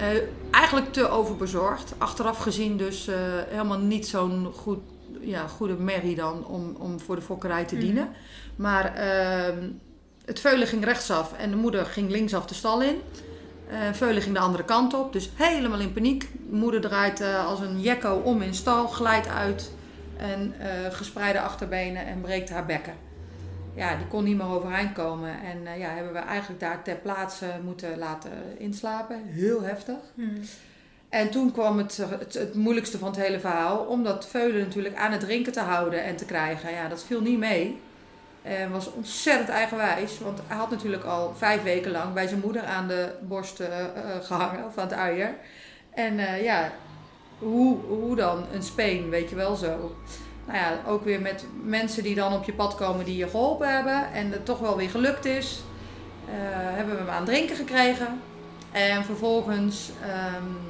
[0.50, 1.92] eigenlijk te overbezorgd.
[1.98, 3.08] Achteraf gezien dus
[3.48, 4.78] helemaal niet zo'n goed,
[5.20, 7.84] ja, goede merrie dan om, om voor de fokkerij te Mhm.
[7.84, 8.08] dienen.
[8.56, 9.68] Maar ehm,
[10.24, 12.96] het veulen ging rechtsaf en de moeder ging linksaf de stal in.
[13.70, 16.28] Eh veulen ging de andere kant op, dus helemaal in paniek.
[16.50, 19.72] Moeder draait eh, als een jekko om in stal, glijdt uit
[20.16, 22.94] en eh, gespreide achterbenen en breekt haar bekken
[23.74, 25.30] ja, die kon niet meer overeind komen.
[25.42, 29.22] En ja, hebben we eigenlijk daar ter plaatse moeten laten inslapen.
[29.26, 29.96] Heel heftig.
[30.14, 30.28] Mhm.
[31.10, 33.78] En toen kwam het, het, moeilijkste van het hele verhaal.
[33.78, 36.72] Om dat veulen natuurlijk aan het drinken te houden en te krijgen.
[36.72, 37.80] Ja, dat viel niet mee.
[38.42, 40.18] En was ontzettend eigenwijs.
[40.18, 43.80] Want hij had natuurlijk al vijf weken lang bij zijn moeder aan de borst eh,
[43.80, 43.88] eh,
[44.22, 44.64] gehangen.
[44.64, 45.34] Of aan het uier.
[45.90, 46.72] En eh, ja,
[47.38, 48.44] hoe, hoe dan?
[48.52, 49.94] Een speen, weet je wel zo.
[50.46, 53.74] Nou ja, ook weer met mensen die dan op je pad komen die je geholpen
[53.74, 54.12] hebben.
[54.12, 55.62] En het toch wel weer gelukt is.
[56.74, 58.20] hebben we hem aan het drinken gekregen.
[58.72, 60.69] En vervolgens ehm,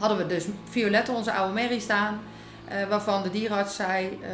[0.00, 2.20] hadden we dus Violette, onze oude merrie, staan.
[2.68, 4.28] eh, waarvan de dierenarts zei: eh,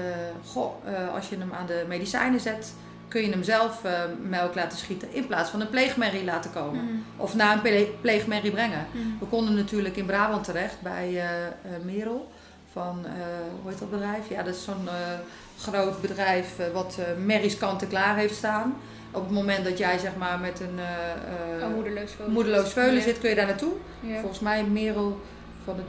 [0.51, 2.75] Goh, eh, als je hem aan de medicijnen zet,
[3.09, 3.83] kun je hem zelf
[4.23, 5.09] melk laten schieten.
[5.13, 6.85] In plaats van een pleegmerrie laten komen.
[6.85, 6.95] Mhm.
[7.17, 8.87] Of naar een ple- pleegmerrie brengen.
[8.93, 9.05] Mhm.
[9.21, 11.23] We konden natuurlijk in Brabant terecht bij
[11.85, 12.31] Merel
[12.73, 13.07] van,
[13.63, 14.29] hoe heet dat bedrijf?
[14.29, 14.89] Ja, dat is zo'n
[15.59, 18.75] groot bedrijf wat merries kant-en-klaar heeft staan.
[19.11, 20.79] Op het moment dat jij zeg maar met een
[21.75, 22.33] moederloos veulen.
[22.33, 23.01] moedeloos veulen Ja.
[23.01, 23.73] zit, kun je daar naartoe.
[24.01, 24.19] Ja.
[24.21, 25.21] Volgens mij Merel
[25.67, 25.83] van de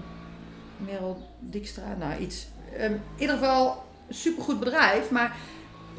[0.77, 2.47] Merel Dijkstra, nou iets.
[2.77, 5.35] Ehm, in ieder geval supergoed bedrijf, maar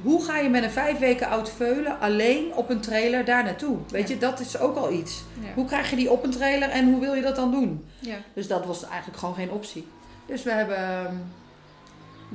[0.02, 3.76] hoe ga je met een vijf weken oud veulen alleen op een trailer daar naartoe?
[3.90, 4.14] Weet Ja.
[4.14, 5.22] je, dat is ook al iets.
[5.40, 5.48] Ja.
[5.54, 7.84] Hoe krijg je die op een trailer en hoe wil je dat dan doen?
[7.98, 8.16] Ja.
[8.34, 9.86] Dus dat was eigenlijk gewoon geen optie.
[10.26, 11.14] Dus we hebben ehm,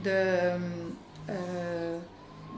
[0.02, 0.62] de, ehm,
[1.26, 1.36] eh,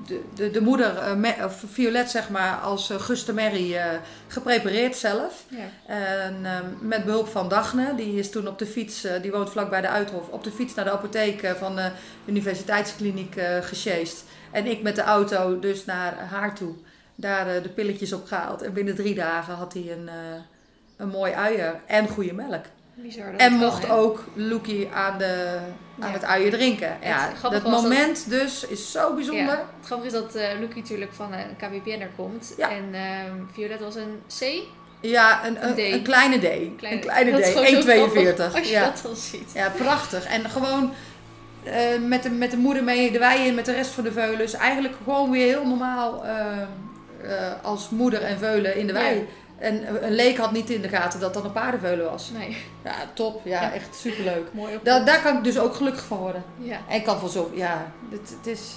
[0.08, 5.46] de, de, de moeder, of Violet zeg maar, als uh, Guste Merrie eh, geprepareerd zelf.
[5.48, 5.94] Ja.
[5.94, 9.70] En ehm, met behulp van Dagne, die is toen op de fiets, die woont vlak
[9.70, 11.92] bij de Uithof, op de fiets naar de apotheek van de
[12.26, 14.24] universiteitskliniek eh gesjeest.
[14.52, 16.74] En ik met de auto dus naar haar toe.
[17.16, 18.62] Daar de pilletjes op gehaald.
[18.62, 20.10] En binnen drie dagen had hij een,
[20.98, 22.66] een mooi uier en goede melk.
[23.06, 23.12] Ja.
[23.12, 25.58] Bizar dat En het kan, mocht ook Loekie aan, de,
[26.00, 26.14] aan Ja.
[26.14, 26.98] het uien drinken.
[27.02, 29.46] Ja, grappige dat moment dus is zo bijzonder.
[29.46, 32.54] Ja, het grappige is dat Lucie natuurlijk van een KWPN'er komt.
[32.58, 32.70] Ja.
[32.70, 34.64] En ehm Violet was een C.
[35.02, 36.44] Ja, een, een, kleine D.
[36.44, 37.46] Een kleine D.
[37.46, 38.54] gewoon zo grappig 1,42.
[38.54, 38.84] Als je Ja.
[38.84, 39.52] dat dan ziet.
[39.54, 40.26] ja, prachtig.
[40.26, 40.94] En gewoon
[41.64, 44.12] eh, met, de, met de moeder mee, de wei in met de rest van de
[44.12, 44.54] veulens.
[44.54, 46.62] Eigenlijk gewoon weer heel normaal eh,
[47.22, 49.28] eh, als moeder en veulen in de wei.
[49.58, 52.30] En een leek had niet in de gaten dat dat een paardenveulen was.
[52.32, 53.42] Nee, Ja, top.
[53.46, 53.72] Ja, Ja.
[53.74, 54.48] echt superleuk.
[54.54, 54.80] mooi.
[54.84, 56.44] Da daar kan ik dus ook gelukkig van worden.
[56.58, 58.74] Ja, En ik kan van zo, ja, het, het is,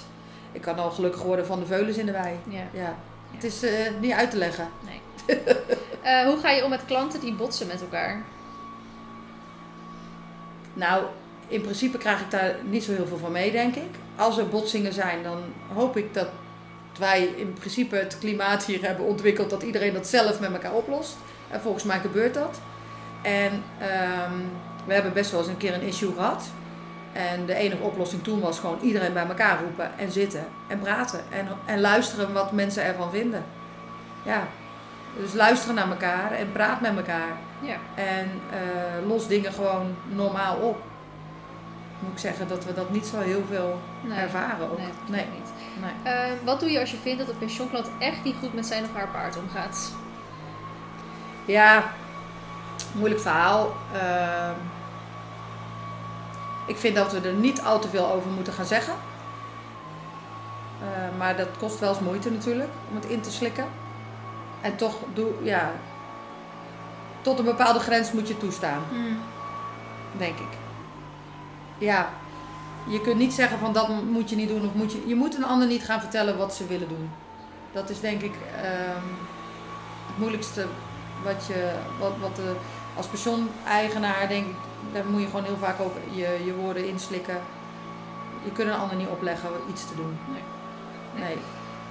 [0.53, 2.35] ik kan al gelukkig worden van de veulens in de wei.
[2.49, 2.63] ja.
[2.73, 2.95] Ja,
[3.35, 4.69] het is eh, niet uit te leggen.
[6.03, 8.23] Eh, hoe ga je om met klanten die botsen met elkaar?
[10.75, 11.05] Nou,
[11.49, 13.89] in principe krijg ik daar niet zo heel veel van mee, denk ik.
[14.17, 15.39] Als er botsingen zijn, dan
[15.75, 16.29] hoop ik dat
[16.99, 21.17] wij in principe het klimaat hier hebben ontwikkeld dat iedereen dat zelf met elkaar oplost.
[21.51, 22.61] En volgens mij gebeurt dat.
[23.23, 24.33] En ehm,
[24.87, 26.51] we hebben best wel eens een keer een issue gehad.
[27.13, 31.21] En de enige oplossing toen was gewoon iedereen bij elkaar roepen en zitten en praten.
[31.31, 33.45] En, en luisteren wat mensen ervan vinden.
[34.23, 34.47] Ja,
[35.21, 37.37] dus luisteren naar elkaar en praat met elkaar.
[37.61, 37.77] Ja.
[37.95, 40.79] En eh, los dingen gewoon normaal op.
[42.01, 44.19] Moet ik zeggen dat we dat niet zo heel veel Nee.
[44.19, 44.79] ervaren ook.
[44.79, 45.27] Nee, Nee.
[45.35, 45.51] niet.
[45.81, 46.15] Nee.
[46.15, 48.85] Eh, wat doe je als je vindt dat een pensioenklant echt niet goed met zijn
[48.85, 49.93] of haar paard omgaat?
[51.45, 51.93] Ja,
[52.93, 53.77] moeilijk verhaal.
[53.93, 54.55] Ehm,
[56.67, 58.95] ik vind dat we er niet al te veel over moeten gaan zeggen.
[60.81, 63.67] Eh, maar dat kost wel eens moeite natuurlijk om het in te slikken.
[64.61, 65.73] En toch doe, ja,
[67.21, 68.83] tot een bepaalde grens moet je toestaan.
[70.17, 70.57] denk ik.
[71.79, 72.09] Ja,
[72.89, 75.03] je kunt niet zeggen van dat moet je niet doen of moet je.
[75.07, 77.11] Je moet een ander niet gaan vertellen wat ze willen doen.
[77.73, 79.07] Dat is denk ik ehm,
[80.07, 80.67] het moeilijkste
[81.25, 82.55] wat je, wat, wat de,
[82.97, 84.55] als pensioeneigenaar denk ik,
[84.93, 87.41] daar moet je gewoon heel vaak ook je, je woorden inslikken.
[88.45, 90.19] Je kunt een ander niet opleggen iets te doen.
[90.33, 90.43] Nee.
[91.25, 91.37] Nee.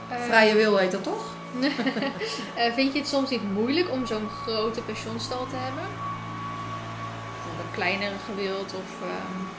[0.09, 1.25] Eh, Vrije wil heet dat toch?
[2.55, 5.83] eh, vind je het soms niet moeilijk om zo'n grote pensioenstal te hebben?
[7.49, 9.01] Of een kleinere gewild of...
[9.01, 9.56] ehm, Eh,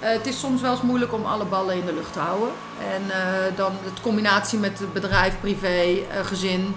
[0.00, 2.48] het is soms wel eens moeilijk om alle ballen in de lucht te houden.
[2.92, 6.74] En eh, dan de combinatie met het bedrijf, privé, eh, gezin,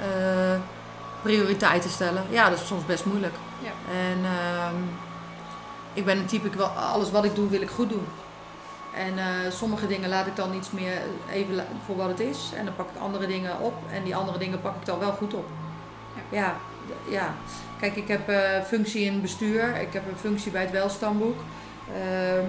[0.00, 0.56] eh,
[1.22, 2.24] prioriteiten stellen.
[2.30, 3.34] Ja, dat is soms best moeilijk.
[3.62, 3.70] Ja.
[3.90, 4.76] En ehm,
[5.92, 8.06] ik ben een type, ik wil, alles wat ik doe wil ik goed doen.
[8.94, 11.02] En eh, sommige dingen laat ik dan iets meer
[11.32, 12.50] even voor wat het is.
[12.56, 13.74] En dan pak ik andere dingen op.
[13.90, 15.46] En die andere dingen pak ik dan wel goed op.
[16.28, 16.38] Ja.
[16.38, 16.54] Ja,
[17.08, 17.34] ja.
[17.80, 19.80] Kijk, ik heb eh, functie in bestuur.
[19.80, 21.38] Ik heb een functie bij het Welstandboek.
[21.92, 22.44] Ehm,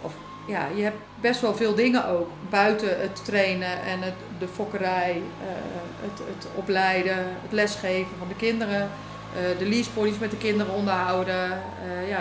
[0.00, 0.12] of,
[0.46, 2.28] ja, je hebt best wel veel dingen ook.
[2.50, 5.52] Buiten het trainen en het, de fokkerij, eh,
[6.00, 8.90] het, het opleiden, het lesgeven van de kinderen.
[9.36, 11.50] eh, de leaseponies met de kinderen onderhouden.
[11.52, 12.18] eh, ja,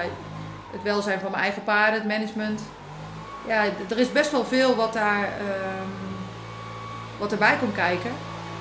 [0.72, 2.62] het welzijn van mijn eigen paarden, het management.
[3.48, 5.88] Ja, er is best wel veel wat, daar, ehm,
[7.20, 8.12] wat erbij komt kijken.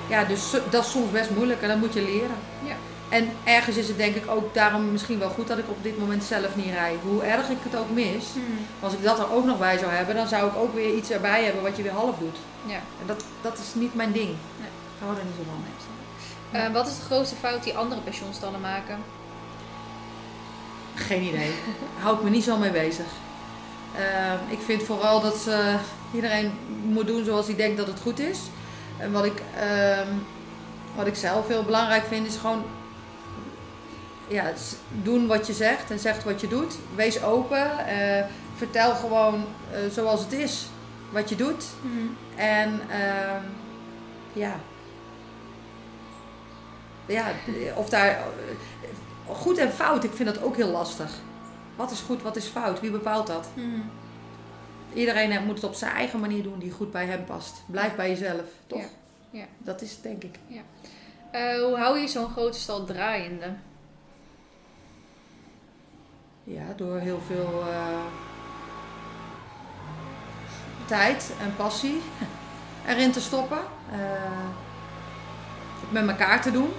[0.09, 2.35] Ja, dus dat is soms best moeilijk en dat moet je leren.
[2.63, 2.75] Ja.
[3.11, 5.99] En ergens is het denk ik ook daarom misschien wel goed dat ik op dit
[5.99, 6.99] moment zelf niet rijd.
[7.03, 8.25] Hoe erg ik het ook mis.
[8.79, 11.09] Als ik dat er ook nog bij zou hebben, dan zou ik ook weer iets
[11.09, 12.37] erbij hebben wat je weer half doet.
[12.65, 12.79] Ja.
[13.01, 14.27] En dat, dat is niet mijn ding.
[14.59, 14.71] Nee.
[14.95, 15.63] Ik hou er niet zo van.
[16.51, 18.97] Eh, wat is de grootste fout die andere pensioenstallen maken?
[20.95, 21.51] Geen idee.
[22.01, 23.05] Hou ik me niet zo mee bezig.
[23.95, 25.75] Ehm, ik vind vooral dat ze,
[26.13, 26.51] iedereen
[26.83, 28.39] moet doen zoals hij denkt dat het goed is.
[28.97, 30.07] En wat ik, ehm,
[30.95, 32.63] wat ik zelf heel belangrijk vind is gewoon
[34.31, 34.51] ja,
[35.03, 36.75] doen wat je zegt en zegt wat je doet.
[36.95, 37.85] Wees open.
[37.87, 38.25] eh,
[38.55, 40.65] vertel gewoon eh, zoals het is
[41.11, 41.65] wat je doet.
[42.35, 43.43] En ehm,
[44.33, 44.55] ja.
[47.05, 47.25] Ja,
[47.75, 48.19] of daar.
[49.27, 51.11] Goed en fout, ik vind dat ook heel lastig.
[51.75, 52.79] Wat is goed, wat is fout?
[52.79, 53.47] Wie bepaalt dat?
[54.93, 57.61] Iedereen eh, moet het op zijn eigen manier doen die goed bij hem past.
[57.65, 58.79] Blijf bij jezelf, toch?
[58.79, 58.87] Ja,
[59.29, 59.45] ja.
[59.57, 60.35] Dat is het, denk ik.
[61.31, 63.53] Eh, hoe hou je zo'n grote stal draaiende?
[66.43, 68.05] Ja, door heel veel eh,
[70.85, 72.01] tijd en passie
[72.87, 73.59] erin te stoppen.
[73.91, 73.99] Eh,
[75.79, 76.69] het met elkaar te doen.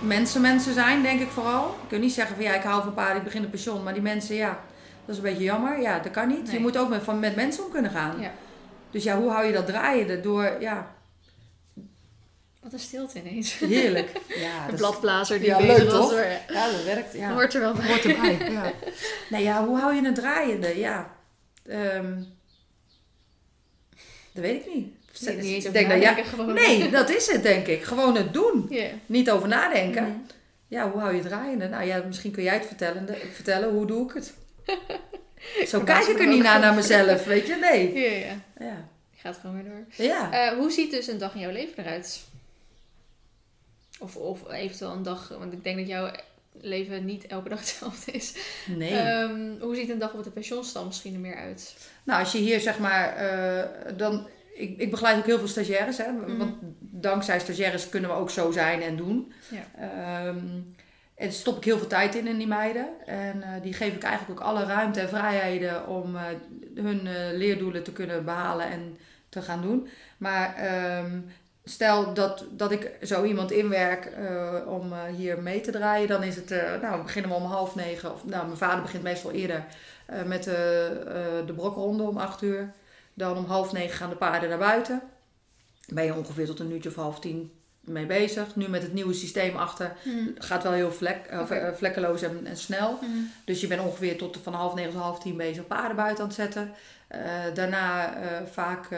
[0.00, 1.76] Mensen mensen zijn, denk ik vooral.
[1.80, 3.82] Je kunt niet zeggen van ja, ik hou van paarden, ik begin een pensioen.
[3.82, 4.58] Maar die mensen, ja,
[5.04, 5.80] dat is een beetje jammer.
[5.80, 6.44] Ja, dat kan niet.
[6.44, 6.52] Nee.
[6.54, 8.20] Je moet ook met, van, met mensen om kunnen gaan.
[8.20, 8.30] Ja.
[8.90, 10.20] Dus ja, hoe hou je dat draaiende?
[10.20, 10.86] Door, ja,
[12.66, 13.58] Wat een stilte ineens.
[13.58, 14.10] heerlijk.
[14.46, 16.08] Ja, Een bladblazer die Ja, bezig leuk, was.
[16.10, 16.20] toch?
[16.48, 17.12] ja, dat werkt.
[17.12, 17.32] Ja.
[17.32, 17.86] Hoort er wel bij.
[17.86, 18.72] Hoort erbij, ja.
[19.30, 20.78] Nou ja, hoe hou je het draaiende?
[20.78, 21.10] Ja,
[21.66, 22.22] ehm,
[24.32, 24.94] dat weet ik niet.
[25.20, 26.52] Nee, niet eens denk dat, ja, gewoon.
[26.54, 27.82] nee, dat is het denk ik.
[27.82, 28.70] Gewoon het doen.
[29.06, 30.02] Niet over nadenken.
[30.02, 30.18] Mhm.
[30.68, 31.68] ja, hoe hou je het draaiende?
[31.68, 33.08] Nou ja, misschien kun jij het vertellen.
[33.34, 34.34] vertellen hoe doe ik het?
[35.70, 37.56] Zo kijk ik er niet naar, naar mezelf, weet je?
[37.56, 37.92] Nee.
[37.94, 38.34] Ja, ja.
[38.66, 38.88] Ja.
[39.10, 40.06] Je gaat gewoon weer door.
[40.06, 40.32] Ja.
[40.32, 42.24] Eh, hoe ziet dus een dag in jouw leven eruit?
[43.98, 46.10] Of, of eventueel een dag, want ik denk dat jouw
[46.60, 48.34] leven niet elke dag hetzelfde is.
[48.76, 48.90] Nee.
[48.96, 51.76] Ehm, hoe ziet een dag op de pensioenstal misschien er meer uit?
[52.04, 55.96] Nou, als je hier zeg maar, eh, dan, ik, ik begeleid ook heel veel stagiaires,
[55.98, 56.36] hè, Mhm.
[56.36, 59.32] want dankzij stagiaires kunnen we ook zo zijn en doen.
[59.48, 59.64] Ja.
[59.78, 60.44] Ehm,
[61.14, 62.88] en stop ik heel veel tijd in in die meiden.
[63.06, 66.22] En eh, die geef ik eigenlijk ook alle ruimte en vrijheden om eh,
[66.74, 68.96] hun leerdoelen te kunnen behalen en
[69.28, 69.88] te gaan doen.
[70.18, 71.18] Maar ehm,
[71.68, 76.22] stel dat, dat ik zo iemand inwerk eh, om eh, hier mee te draaien, dan
[76.22, 78.12] is het, eh, nou, we beginnen we om half negen.
[78.12, 79.64] Of, nou, mijn vader begint meestal eerder
[80.26, 82.72] met de, de brokronde om acht uur.
[83.14, 85.02] Dan om half negen gaan de paarden naar buiten.
[85.88, 88.56] Ben je ongeveer tot een uurtje of half tien mee bezig.
[88.56, 89.96] Nu met het nieuwe systeem achter
[90.38, 91.30] gaat wel heel vlek,
[91.74, 92.92] vlekkeloos en, en snel.
[92.92, 93.10] Mhm.
[93.44, 96.30] Dus je bent ongeveer tot van half negen tot half tien bezig paarden buiten aan
[96.30, 96.72] het zetten.
[97.54, 98.14] Daarna
[98.52, 98.88] vaak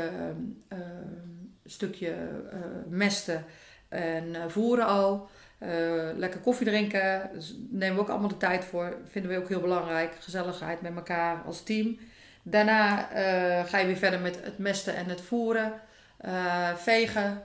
[1.70, 2.58] stukje eh,
[2.88, 3.44] mesten
[3.88, 5.28] en eh, voeren al.
[5.58, 5.70] Eh,
[6.16, 7.30] lekker koffie drinken.
[7.34, 8.96] Dus nemen we ook allemaal de tijd voor.
[9.10, 10.14] Vinden we ook heel belangrijk.
[10.20, 11.98] Gezelligheid met elkaar als team.
[12.42, 12.96] Daarna
[13.64, 15.72] ga je weer verder met het mesten en het voeren.
[16.76, 17.42] Vegen.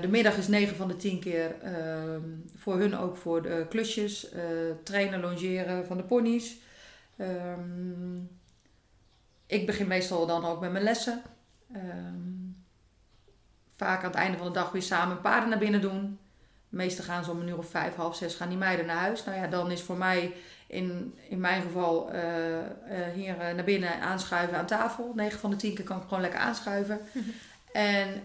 [0.00, 2.20] De middag is 9 van de 10 keer ehm,
[2.56, 4.28] voor hun ook voor de klusjes.
[4.82, 6.56] trainen, longeren van de ponies.
[7.16, 8.18] Ehm,
[9.46, 11.22] ik begin meestal dan ook met mijn lessen.
[11.72, 12.45] Ehm,
[13.76, 16.18] vaak aan het einde van de dag weer samen paarden naar binnen doen.
[16.68, 19.24] Meestal gaan ze om een uur of vijf, half zes gaan die meiden naar huis.
[19.24, 20.32] Nou ja, dan is voor mij
[20.66, 22.66] in, in mijn geval eh, eh,
[23.14, 25.12] hier eh, naar binnen aanschuiven aan tafel.
[25.14, 27.00] 9 van de 10 keer kan ik gewoon lekker aanschuiven.
[27.72, 28.22] En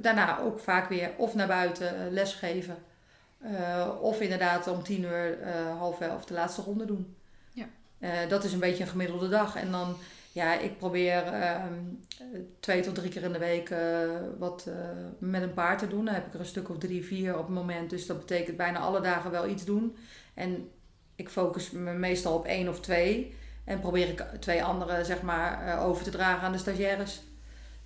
[0.00, 2.76] daarna ook vaak weer of naar buiten lesgeven.
[4.00, 5.38] of inderdaad om tien uur,
[5.78, 7.16] half elf de laatste ronde doen.
[7.52, 7.66] Ja.
[8.28, 9.56] Dat is een beetje een gemiddelde dag.
[9.56, 9.96] En dan,
[10.38, 11.72] ja, ik probeer ehm,
[12.60, 13.80] twee tot drie keer in de week eh,
[14.38, 14.74] wat eh,
[15.18, 16.04] met een paard te doen.
[16.04, 17.90] Dan heb ik er een stuk of drie, vier op het moment.
[17.90, 19.96] Dus dat betekent bijna alle dagen wel iets doen.
[20.34, 20.70] En
[21.16, 23.34] ik focus me meestal op één of twee.
[23.64, 27.22] En probeer ik twee andere, zeg maar, eh, over te dragen aan de stagiaires.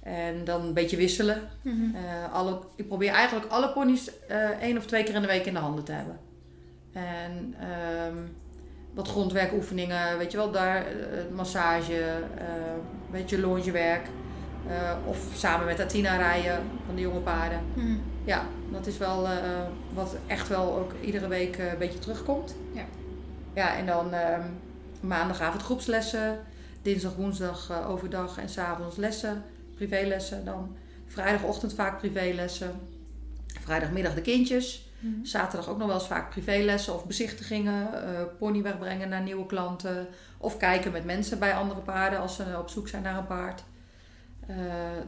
[0.02, 1.48] En dan een beetje wisselen.
[1.62, 1.96] Mhm.
[2.32, 5.54] Alle, ik probeer eigenlijk alle ponies eh één of twee keer in de week in
[5.54, 6.18] de handen te hebben.
[6.92, 8.16] En ehm,
[8.94, 12.44] wat grondwerkoefeningen, weet je wel, daar eh, massage, eh,
[12.74, 14.06] een beetje longewerk.
[14.69, 17.60] Eh, of samen met Atina rijden van de jonge paarden.
[17.74, 17.97] Mhm.
[18.24, 19.32] Ja, dat is wel eh,
[19.94, 22.55] wat echt wel ook iedere week eh, een beetje terugkomt.
[22.73, 22.85] Ja.
[23.55, 24.43] Ja, en dan ehm,
[25.01, 26.39] maandagavond groepslessen.
[26.82, 29.43] Dinsdag, woensdag eh, overdag en s'avonds lessen.
[29.74, 30.77] Privélessen dan.
[31.06, 32.73] Vrijdagochtend vaak privélessen.
[33.60, 34.91] Vrijdagmiddag de kindjes.
[35.02, 35.24] Mhm.
[35.24, 38.04] Zaterdag ook nog wel eens vaak privélessen of bezichtigingen.
[38.04, 40.06] eh pony wegbrengen naar nieuwe klanten.
[40.38, 43.62] Of kijken met mensen bij andere paarden als ze op zoek zijn naar een paard.
[44.46, 44.56] Eh,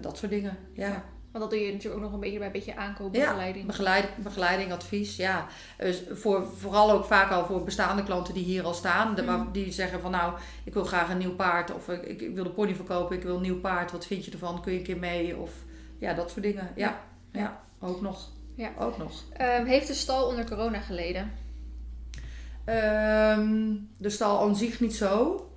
[0.00, 0.86] dat soort dingen, ja.
[0.88, 1.02] Ja.
[1.30, 3.66] Want dat doe je natuurlijk ook nog een beetje bij een beetje aankoop, Ja, begeleiding.
[3.66, 5.46] Begeleid, begeleiding, advies, ja.
[5.78, 9.14] Dus voor, vooral ook vaak al voor bestaande klanten die hier al staan.
[9.14, 9.28] De, Mm.
[9.28, 10.32] waar- Die zeggen van nou,
[10.64, 11.72] ik wil graag een nieuw paard.
[11.74, 13.92] Of ik, ik wil de pony verkopen, ik wil een nieuw paard.
[13.92, 14.60] Wat vind je ervan?
[14.62, 15.36] Kun je een keer mee?
[15.36, 15.50] Of
[15.98, 16.70] ja, dat soort dingen.
[16.76, 17.00] Ja,
[17.32, 17.60] ja.
[17.80, 18.28] ook nog.
[18.54, 18.70] Ja.
[18.78, 19.22] Ook nog.
[19.32, 21.32] Ehm, heeft de stal onder corona geleden?
[22.64, 25.48] Ehm, de stal aan zich niet zo.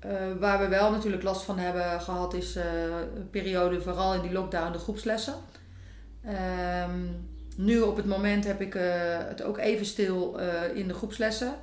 [0.00, 2.64] Eh, waar we wel natuurlijk last van hebben gehad is eh,
[3.14, 5.34] een periode, vooral in die lockdown, de groepslessen.
[6.24, 7.00] Ehm,
[7.56, 8.82] nu op het moment heb ik eh,
[9.18, 10.38] het ook even stil
[10.74, 11.54] in de groepslessen.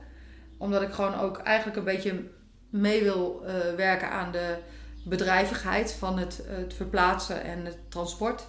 [0.58, 2.24] Omdat ik gewoon ook eigenlijk een beetje
[2.70, 3.44] mee wil
[3.76, 4.58] werken aan de
[5.06, 8.48] bedrijvigheid van het, het verplaatsen en het transport.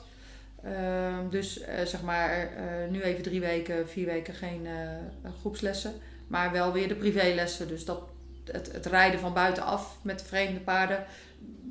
[0.65, 5.93] Ehm, dus eh, zeg maar eh, nu even drie weken, vier weken geen eh, groepslessen.
[6.27, 7.69] Maar wel weer de privélessen.
[7.69, 8.01] Dus dat,
[8.53, 11.05] het, het rijden van buitenaf met vreemde paarden,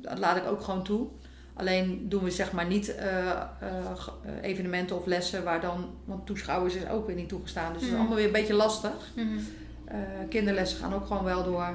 [0.02, 1.06] dat laat ik ook gewoon toe.
[1.54, 2.94] Alleen doen we zeg maar niet
[4.42, 7.72] evenementen of lessen waar dan, want toeschouwers is ook weer niet toegestaan.
[7.72, 7.98] Dus dat is Mhm.
[7.98, 9.12] allemaal weer een beetje lastig.
[9.84, 9.96] Eh,
[10.28, 11.68] kinderlessen gaan ook gewoon wel door.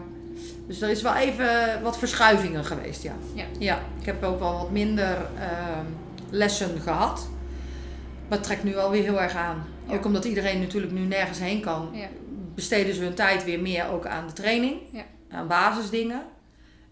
[0.68, 3.14] Dus er is wel even wat verschuivingen geweest, ja.
[3.34, 3.46] Ja.
[3.60, 5.86] ja ik heb ook wel wat minder ehm,
[6.34, 7.28] lessen gehad.
[8.28, 9.66] Maar het trekt nu alweer heel erg aan.
[9.88, 9.94] Ja.
[9.94, 12.08] Ook omdat iedereen natuurlijk nu nergens heen kan, Ja.
[12.56, 14.76] besteden ze hun tijd weer meer ook aan de training.
[14.92, 15.04] Ja.
[15.32, 16.22] Aan basisdingen.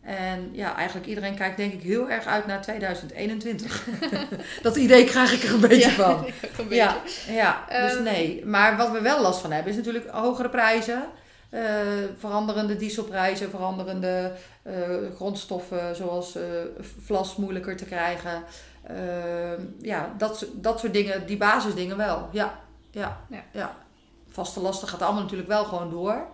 [0.02, 3.88] En ja, eigenlijk iedereen kijkt denk ik heel erg uit naar 2021.
[4.62, 6.26] dat idee krijg ik er een beetje Ja, van.
[6.58, 6.76] een beetje.
[6.76, 6.96] Ja,
[7.28, 8.46] ja dus Ehm, nee.
[8.46, 11.04] Maar wat we wel last van hebben is natuurlijk hogere prijzen.
[11.50, 11.62] eh,
[12.18, 14.32] veranderende dieselprijzen, veranderende
[14.64, 14.74] eh,
[15.16, 16.44] grondstoffen zoals eh,
[17.06, 18.44] vlas moeilijker te krijgen.
[18.96, 22.30] Ehm, ja, dat, dat soort dingen, die basisdingen wel.
[22.32, 22.60] Ja,
[22.92, 23.44] ja, Ja.
[23.52, 23.76] ja.
[24.30, 26.26] vaste lasten gaat allemaal natuurlijk wel gewoon door.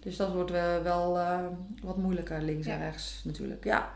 [0.00, 1.38] Dus dat wordt eh, wel eh,
[1.82, 3.64] wat moeilijker links en rechts natuurlijk.
[3.64, 3.88] Ja,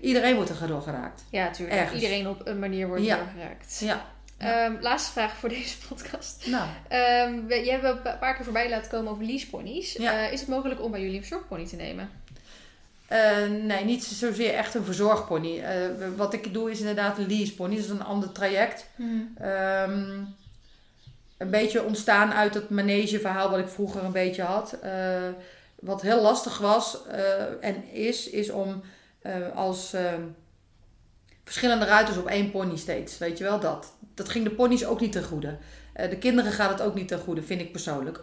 [0.00, 1.24] iedereen wordt er door geraakt.
[1.30, 1.78] Ja, natuurlijk.
[1.78, 2.02] Ergens.
[2.02, 3.16] Iedereen op een manier wordt Ja.
[3.16, 3.78] doorgeraakt.
[3.78, 4.04] Ja,
[4.36, 6.46] Ehm, laatste vraag voor deze podcast.
[6.46, 6.68] nou,
[7.46, 9.92] we, je hebt een paar keer voorbij laten komen over leaseponies.
[9.92, 10.12] Ja.
[10.26, 12.10] Eh, is het mogelijk om bij jullie een verzorgpony te nemen?
[13.08, 15.60] Eh, nee, niet zozeer echt een verzorgpony.
[15.60, 17.74] Eh, wat ik doe is inderdaad een leasepony.
[17.74, 18.86] Dat is een ander traject.
[19.38, 20.24] Ehm,
[21.38, 24.72] een beetje ontstaan uit het manegeverhaal wat ik vroeger een beetje had.
[24.72, 25.28] Eh,
[25.80, 26.98] wat heel lastig was
[27.60, 28.82] en is, is om
[29.54, 30.22] als ehm,
[31.44, 33.18] verschillende ruiters op één pony steeds.
[33.18, 33.92] Weet je wel dat?
[34.14, 35.56] Dat ging de ponies ook niet ten goede.
[35.92, 38.20] De kinderen gaat het ook niet ten goede, vind ik persoonlijk.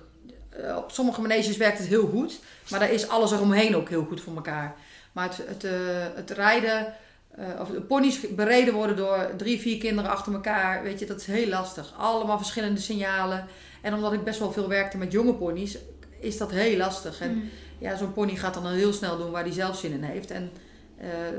[0.61, 2.39] Eh, op sommige maneges werkt het heel goed,
[2.69, 4.75] maar daar is alles eromheen ook heel goed voor elkaar.
[5.11, 5.71] Maar het, het, eh,
[6.15, 6.93] het rijden,
[7.35, 11.19] eh, of de ponies bereden worden door drie, vier kinderen achter elkaar, weet je, dat
[11.19, 11.93] is heel lastig.
[11.97, 13.45] Allemaal verschillende signalen.
[13.81, 15.77] En omdat ik best wel veel werkte met jonge ponies,
[16.19, 17.19] is dat heel lastig.
[17.21, 17.45] En Mhm.
[17.77, 20.31] ja, zo'n pony gaat dan heel snel doen waar hij zelf zin in heeft.
[20.31, 20.51] En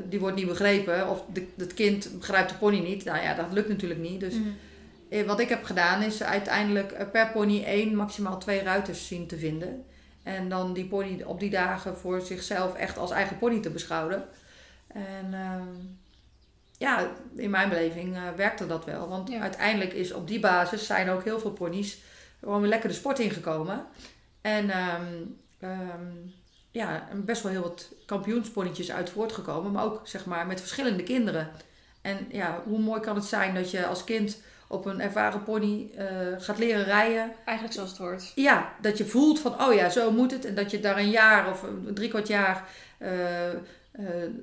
[0.09, 1.09] die wordt niet begrepen.
[1.11, 3.05] Of de, het kind begrijpt de pony niet.
[3.05, 4.21] Nou ja, dat lukt natuurlijk niet.
[4.21, 4.49] Dus Mhm.
[5.21, 9.27] Eh, wat ik heb gedaan is uiteindelijk eh, per pony één, maximaal twee ruiters zien
[9.27, 9.85] te vinden.
[10.23, 14.25] En dan die pony op die dagen voor zichzelf echt als eigen pony te beschouwen.
[14.87, 15.69] En ehm,
[16.79, 19.09] ja, in mijn beleving eh, werkte dat wel.
[19.09, 19.41] Want Ja.
[19.41, 21.99] uiteindelijk is op die basis zijn ook heel veel ponies
[22.41, 23.87] gewoon weer lekker de sport ingekomen.
[24.41, 25.05] En ehm,
[25.61, 26.13] ehm,
[26.71, 29.73] ja, best wel heel wat kampioensponnetjes uit voortgekomen.
[29.73, 31.51] Maar ook zeg maar met verschillende kinderen.
[32.03, 34.39] En ja, hoe mooi kan het zijn dat je als kind
[34.69, 36.07] op een ervaren pony eh,
[36.39, 37.33] gaat leren rijden.
[37.45, 38.33] Eigenlijk zoals het hoort.
[38.35, 40.45] Ja, dat je voelt van, oh ja, zo moet het.
[40.45, 42.69] En dat je daar een jaar of een drie kwart jaar
[42.99, 43.57] eh, eh,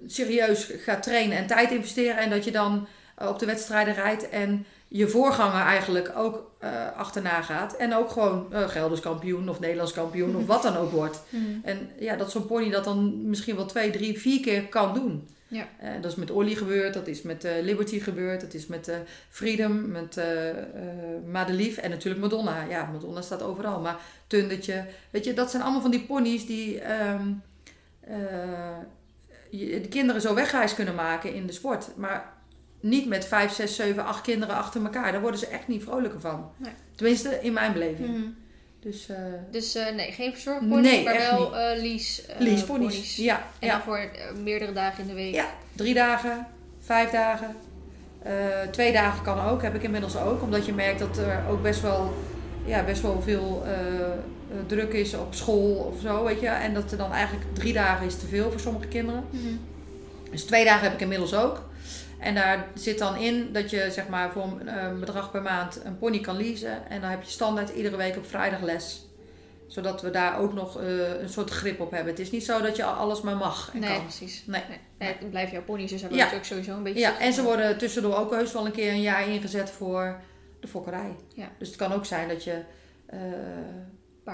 [0.08, 2.18] serieus gaat trainen en tijd investeren.
[2.18, 2.88] En dat je dan
[3.18, 6.52] op de wedstrijden rijdt en je voorganger eigenlijk ook
[6.96, 7.76] achterna gaat.
[7.76, 11.24] En ook gewoon Gelders kampioen of Nederlands kampioen of wat dan ook wordt.
[11.30, 11.44] Mhm.
[11.64, 15.28] En ja, dat zo'n pony dat dan misschien wel twee, drie, vier keer kan doen.
[15.52, 15.68] Ja.
[15.80, 18.88] Eh, dat is met Olly gebeurd, dat is met eh, Liberty gebeurd, dat is met
[18.88, 18.96] eh,
[19.30, 20.20] Freedom, met
[21.32, 22.64] Madelief en natuurlijk Madonna.
[22.70, 24.86] Ja, Madonna staat overal, maar Tundetje.
[25.10, 27.28] Weet je, dat zijn allemaal van die ponies die ehm,
[28.00, 28.78] eh,
[29.50, 31.90] je- de kinderen zo wegreis kunnen maken in de sport.
[31.98, 32.34] Maar
[32.80, 35.12] niet met vijf, zes, zeven, acht kinderen achter elkaar.
[35.12, 36.52] Daar worden ze echt niet vrolijker van.
[36.58, 36.72] Nee.
[36.96, 38.10] Tenminste, in mijn beleving.
[38.10, 38.28] Mhm.
[38.82, 39.18] Dus uh,
[39.52, 42.94] Dus eh, nee, geen verzorgpony, Nee, maar wel eh lease, eh, leaseponies.
[42.94, 43.16] ponies.
[43.16, 43.74] Ja, En ja.
[43.74, 44.10] dan voor eh,
[44.44, 45.34] meerdere dagen in de week.
[45.34, 45.46] Ja,
[45.76, 46.48] drie dagen,
[46.80, 47.56] vijf dagen.
[48.24, 48.32] Eh,
[48.72, 50.42] twee dagen kan ook, heb ik inmiddels ook.
[50.42, 52.14] Omdat je merkt dat er ook best wel,
[52.66, 54.18] ja, best wel veel eh, eh,
[54.68, 56.48] druk is op school of zo, weet je.
[56.48, 59.24] En dat er dan eigenlijk drie dagen is te veel voor sommige kinderen.
[59.30, 59.54] Mhm.
[60.32, 61.70] Dus twee dagen heb ik inmiddels ook.
[62.22, 65.98] En daar zit dan in dat je zeg maar voor een bedrag per maand een
[65.98, 66.90] pony kan leasen.
[66.90, 69.06] En dan heb je standaard iedere week op vrijdag les.
[69.68, 72.10] Zodat we daar ook nog eh, een soort grip op hebben.
[72.10, 74.02] Het is niet zo dat je alles maar mag en Nee, kan.
[74.04, 74.44] precies.
[74.46, 74.62] Nee.
[74.70, 74.78] Nee.
[75.00, 76.30] Nee, het blijven jouw ponies, dus daar Ja.
[76.36, 77.00] ook sowieso een beetje...
[77.00, 80.20] Ja, en ze worden tussendoor ook heus wel een keer een jaar ingezet voor
[80.60, 81.16] de fokkerij.
[81.36, 81.50] Ja.
[81.58, 82.62] Dus het kan ook zijn dat je,
[83.06, 83.20] eh,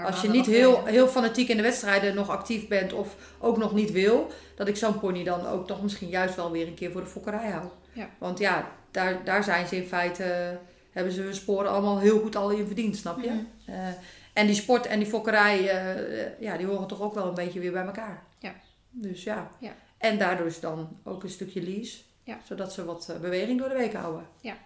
[0.04, 3.74] Als je niet heel, heel fanatiek in de wedstrijden nog actief bent of ook nog
[3.74, 6.90] niet wil, dat ik zo'n pony dan ook toch misschien juist wel weer een keer
[6.90, 7.66] voor de fokkerij hou.
[7.92, 8.08] Ja.
[8.18, 10.58] Want ja, daar, daar zijn ze in feite,
[10.90, 13.30] hebben ze hun sporen allemaal heel goed al in verdiend, snap je?
[13.30, 13.44] Mhm.
[13.66, 13.88] Eh,
[14.32, 17.34] en die sport en die fokkerij, eh, eh, ja, die horen toch ook wel een
[17.34, 18.22] beetje weer bij elkaar.
[18.38, 18.54] Ja.
[18.90, 19.50] Dus ja.
[19.60, 19.72] Ja.
[19.98, 21.98] En daardoor is dan ook een stukje lease.
[22.22, 22.38] Ja.
[22.44, 24.26] Zodat ze wat beweging door de week houden.
[24.40, 24.56] Ja.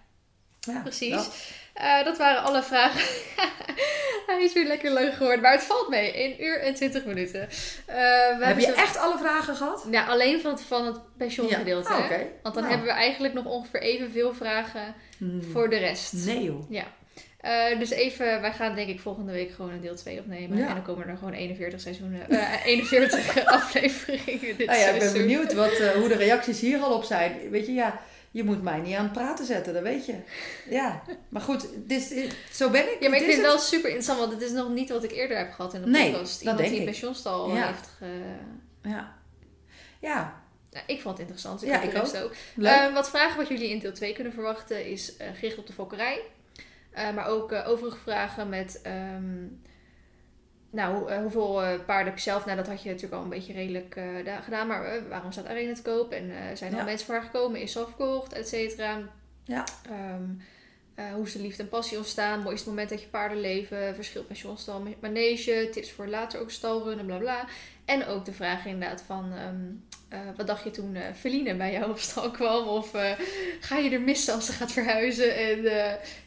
[0.61, 1.15] Ja, Precies.
[1.15, 1.35] dat.
[1.73, 3.01] Eh, dat waren alle vragen.
[4.27, 6.13] Hij is weer lekker lang geworden, maar het valt mee.
[6.13, 7.49] 1 uur en 20 minuten.
[7.87, 9.87] We Heb je zo- echt alle vragen gehad?
[9.91, 11.89] Ja, alleen van het, van het pensioengedeelte.
[11.89, 11.99] Ah.
[12.43, 12.67] Want dan Nou.
[12.69, 15.43] hebben we eigenlijk nog ongeveer evenveel vragen Hmm.
[15.53, 16.13] voor de rest.
[16.13, 16.71] Nee joh.
[16.71, 16.85] Ja.
[17.41, 20.59] Eh, dus even, wij gaan denk ik volgende week gewoon een deel 2 opnemen.
[20.59, 20.67] Ja.
[20.69, 25.13] En dan komen er gewoon 41 seizoenen, eh 41 afleveringen dit Nou ja, ik ben
[25.13, 27.51] benieuwd wat, hoe de reacties hier al op zijn.
[27.51, 28.01] Weet je, ja,
[28.33, 30.15] je moet mij niet aan het praten zetten, dat weet je.
[30.71, 32.97] Ja, maar goed, dit, zo ben ik.
[33.01, 35.13] Ja, maar ik vind het wel super interessant, want het is nog niet wat ik
[35.13, 36.33] eerder heb gehad in de Nee, podcast.
[36.33, 36.91] dat Iemand denk die een ik.
[36.93, 37.67] pensioenstal Ja.
[37.67, 38.21] heeft ge...
[38.83, 39.17] Ja.
[40.01, 41.63] Ja, Nou, ik vond het interessant.
[41.63, 42.35] Ik Ja, hoop de ik ook.
[42.55, 42.73] leuk.
[42.73, 45.73] Eh, wat vragen wat jullie in deel 2 kunnen verwachten is eh, gericht op de
[45.73, 46.21] fokkerij.
[46.91, 48.81] Eh, maar ook overige vragen met...
[48.83, 49.45] ehm,
[50.73, 52.45] nou, eh, hoeveel eh, paarden heb je zelf?
[52.45, 54.67] Nou, dat had je natuurlijk al een beetje redelijk eh, da- gedaan.
[54.67, 56.13] Maar waarom staat Arena te koop?
[56.13, 56.83] En zijn er Ja.
[56.83, 57.61] al mensen voor haar gekomen?
[57.61, 58.33] Is ze al verkocht?
[58.33, 58.99] Et cetera.
[59.45, 59.65] Ja.
[59.91, 60.23] Ehm,
[60.95, 62.47] eh, hoe is de liefde en passie ontstaan?
[62.47, 63.95] Het moment dat je paarden leven?
[63.95, 65.69] Verschil pensioenstal manege?
[65.73, 67.45] Tips voor later ook stalrunnen, bla bla.
[67.85, 69.33] En ook de vraag inderdaad van...
[69.33, 69.65] ehm,
[70.13, 72.69] eh, wat dacht je toen eh Feline bij jou op stal kwam?
[72.69, 73.11] Of eh,
[73.61, 75.37] ga je er missen als ze gaat verhuizen?
[75.37, 75.65] En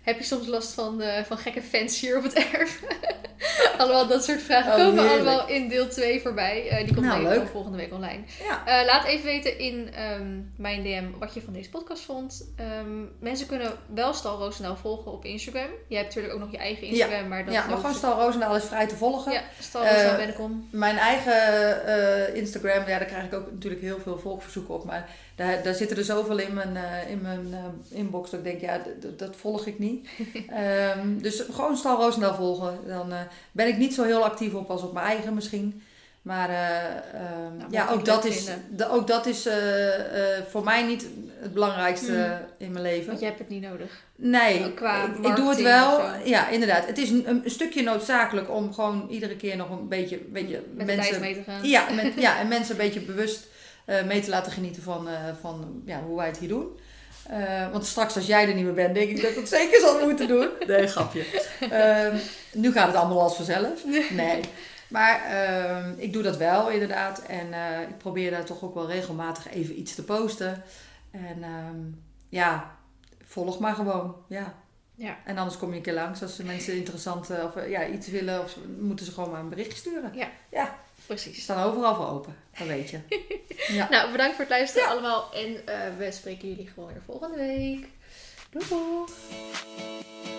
[0.01, 2.79] heb je soms last van, van gekke fans hier op het erf?
[3.77, 5.27] allemaal dat soort vragen Oh, komen heerlijk.
[5.27, 6.81] allemaal in deel 2 voorbij.
[6.85, 8.19] Die komt Nou, volgende week online.
[8.65, 8.85] Ja.
[8.85, 12.45] Laat even weten in ehm, mijn DM wat je van deze podcast vond.
[12.55, 15.69] Ehm, mensen kunnen wel Stal Roosendaal volgen op Instagram.
[15.87, 17.27] Jij hebt natuurlijk ook nog je eigen Instagram.
[17.27, 19.31] Maar dat ja, maar gewoon ze- Stal Roosendaal is vrij te volgen.
[19.31, 20.67] Ja, Stal Roosendaal Eh, Bennekom.
[20.71, 24.85] Mijn eigen Instagram, ja, daar krijg ik ook natuurlijk heel veel volgverzoeken op.
[24.85, 28.45] Maar daar, daar zitten er zoveel in mijn, eh, in mijn eh, inbox dat ik
[28.45, 28.81] denk, ja,
[29.17, 30.07] dat volg ik niet.
[30.49, 32.79] Ehm, dus gewoon Stal Roosendaal volgen.
[32.87, 33.19] Dan eh,
[33.51, 35.83] ben ik niet zo heel actief op als op mijn eigen misschien.
[36.21, 38.45] Maar eh, ehm, Nou, ja, ook dat, is,
[38.75, 39.47] de, ook dat is
[40.49, 41.07] voor mij niet
[41.39, 42.65] het belangrijkste Mm.
[42.65, 43.07] in mijn leven.
[43.07, 44.03] Want je hebt het niet nodig.
[44.15, 46.01] Nee, qua ik, ik doe het wel.
[46.23, 46.85] Ja, inderdaad.
[46.85, 50.85] Het is een, een stukje noodzakelijk om gewoon iedere keer nog een beetje, beetje Met
[50.85, 51.67] mensen, mee te gaan.
[51.67, 53.47] ja, met, ja, en mensen een beetje bewust
[53.85, 56.79] mee te laten genieten van, eh, van ja, hoe wij het hier doen.
[57.29, 59.79] Eh, want straks als jij er niet meer bent, denk ik dat ik het zeker
[59.79, 60.49] zal moeten doen.
[60.67, 61.25] Nee, grapje.
[61.69, 62.17] Ehm,
[62.53, 63.85] nu gaat het allemaal als vanzelf.
[64.09, 64.39] Nee.
[64.87, 67.21] Maar ehm, ik doe dat wel inderdaad.
[67.27, 70.63] En eh, ik probeer daar toch ook wel regelmatig even iets te posten.
[71.11, 71.77] En ehm,
[72.29, 72.75] ja,
[73.25, 74.15] volg maar gewoon.
[74.27, 74.53] Ja.
[74.95, 75.17] Ja.
[75.25, 78.07] En anders kom je een keer langs als mensen interessant eh, of eh, ja, iets
[78.07, 78.41] willen.
[78.43, 80.11] Of ze- moeten ze gewoon maar een berichtje sturen.
[80.49, 80.73] Die
[81.05, 81.41] Precies.
[81.43, 82.35] staan overal voor open.
[82.57, 82.99] Dat weet je.
[83.67, 83.89] Ja.
[83.89, 85.33] Nou, bedankt voor het luisteren allemaal.
[85.33, 87.87] En eh, we spreken jullie gewoon weer volgende week.
[88.49, 90.34] Doei doei.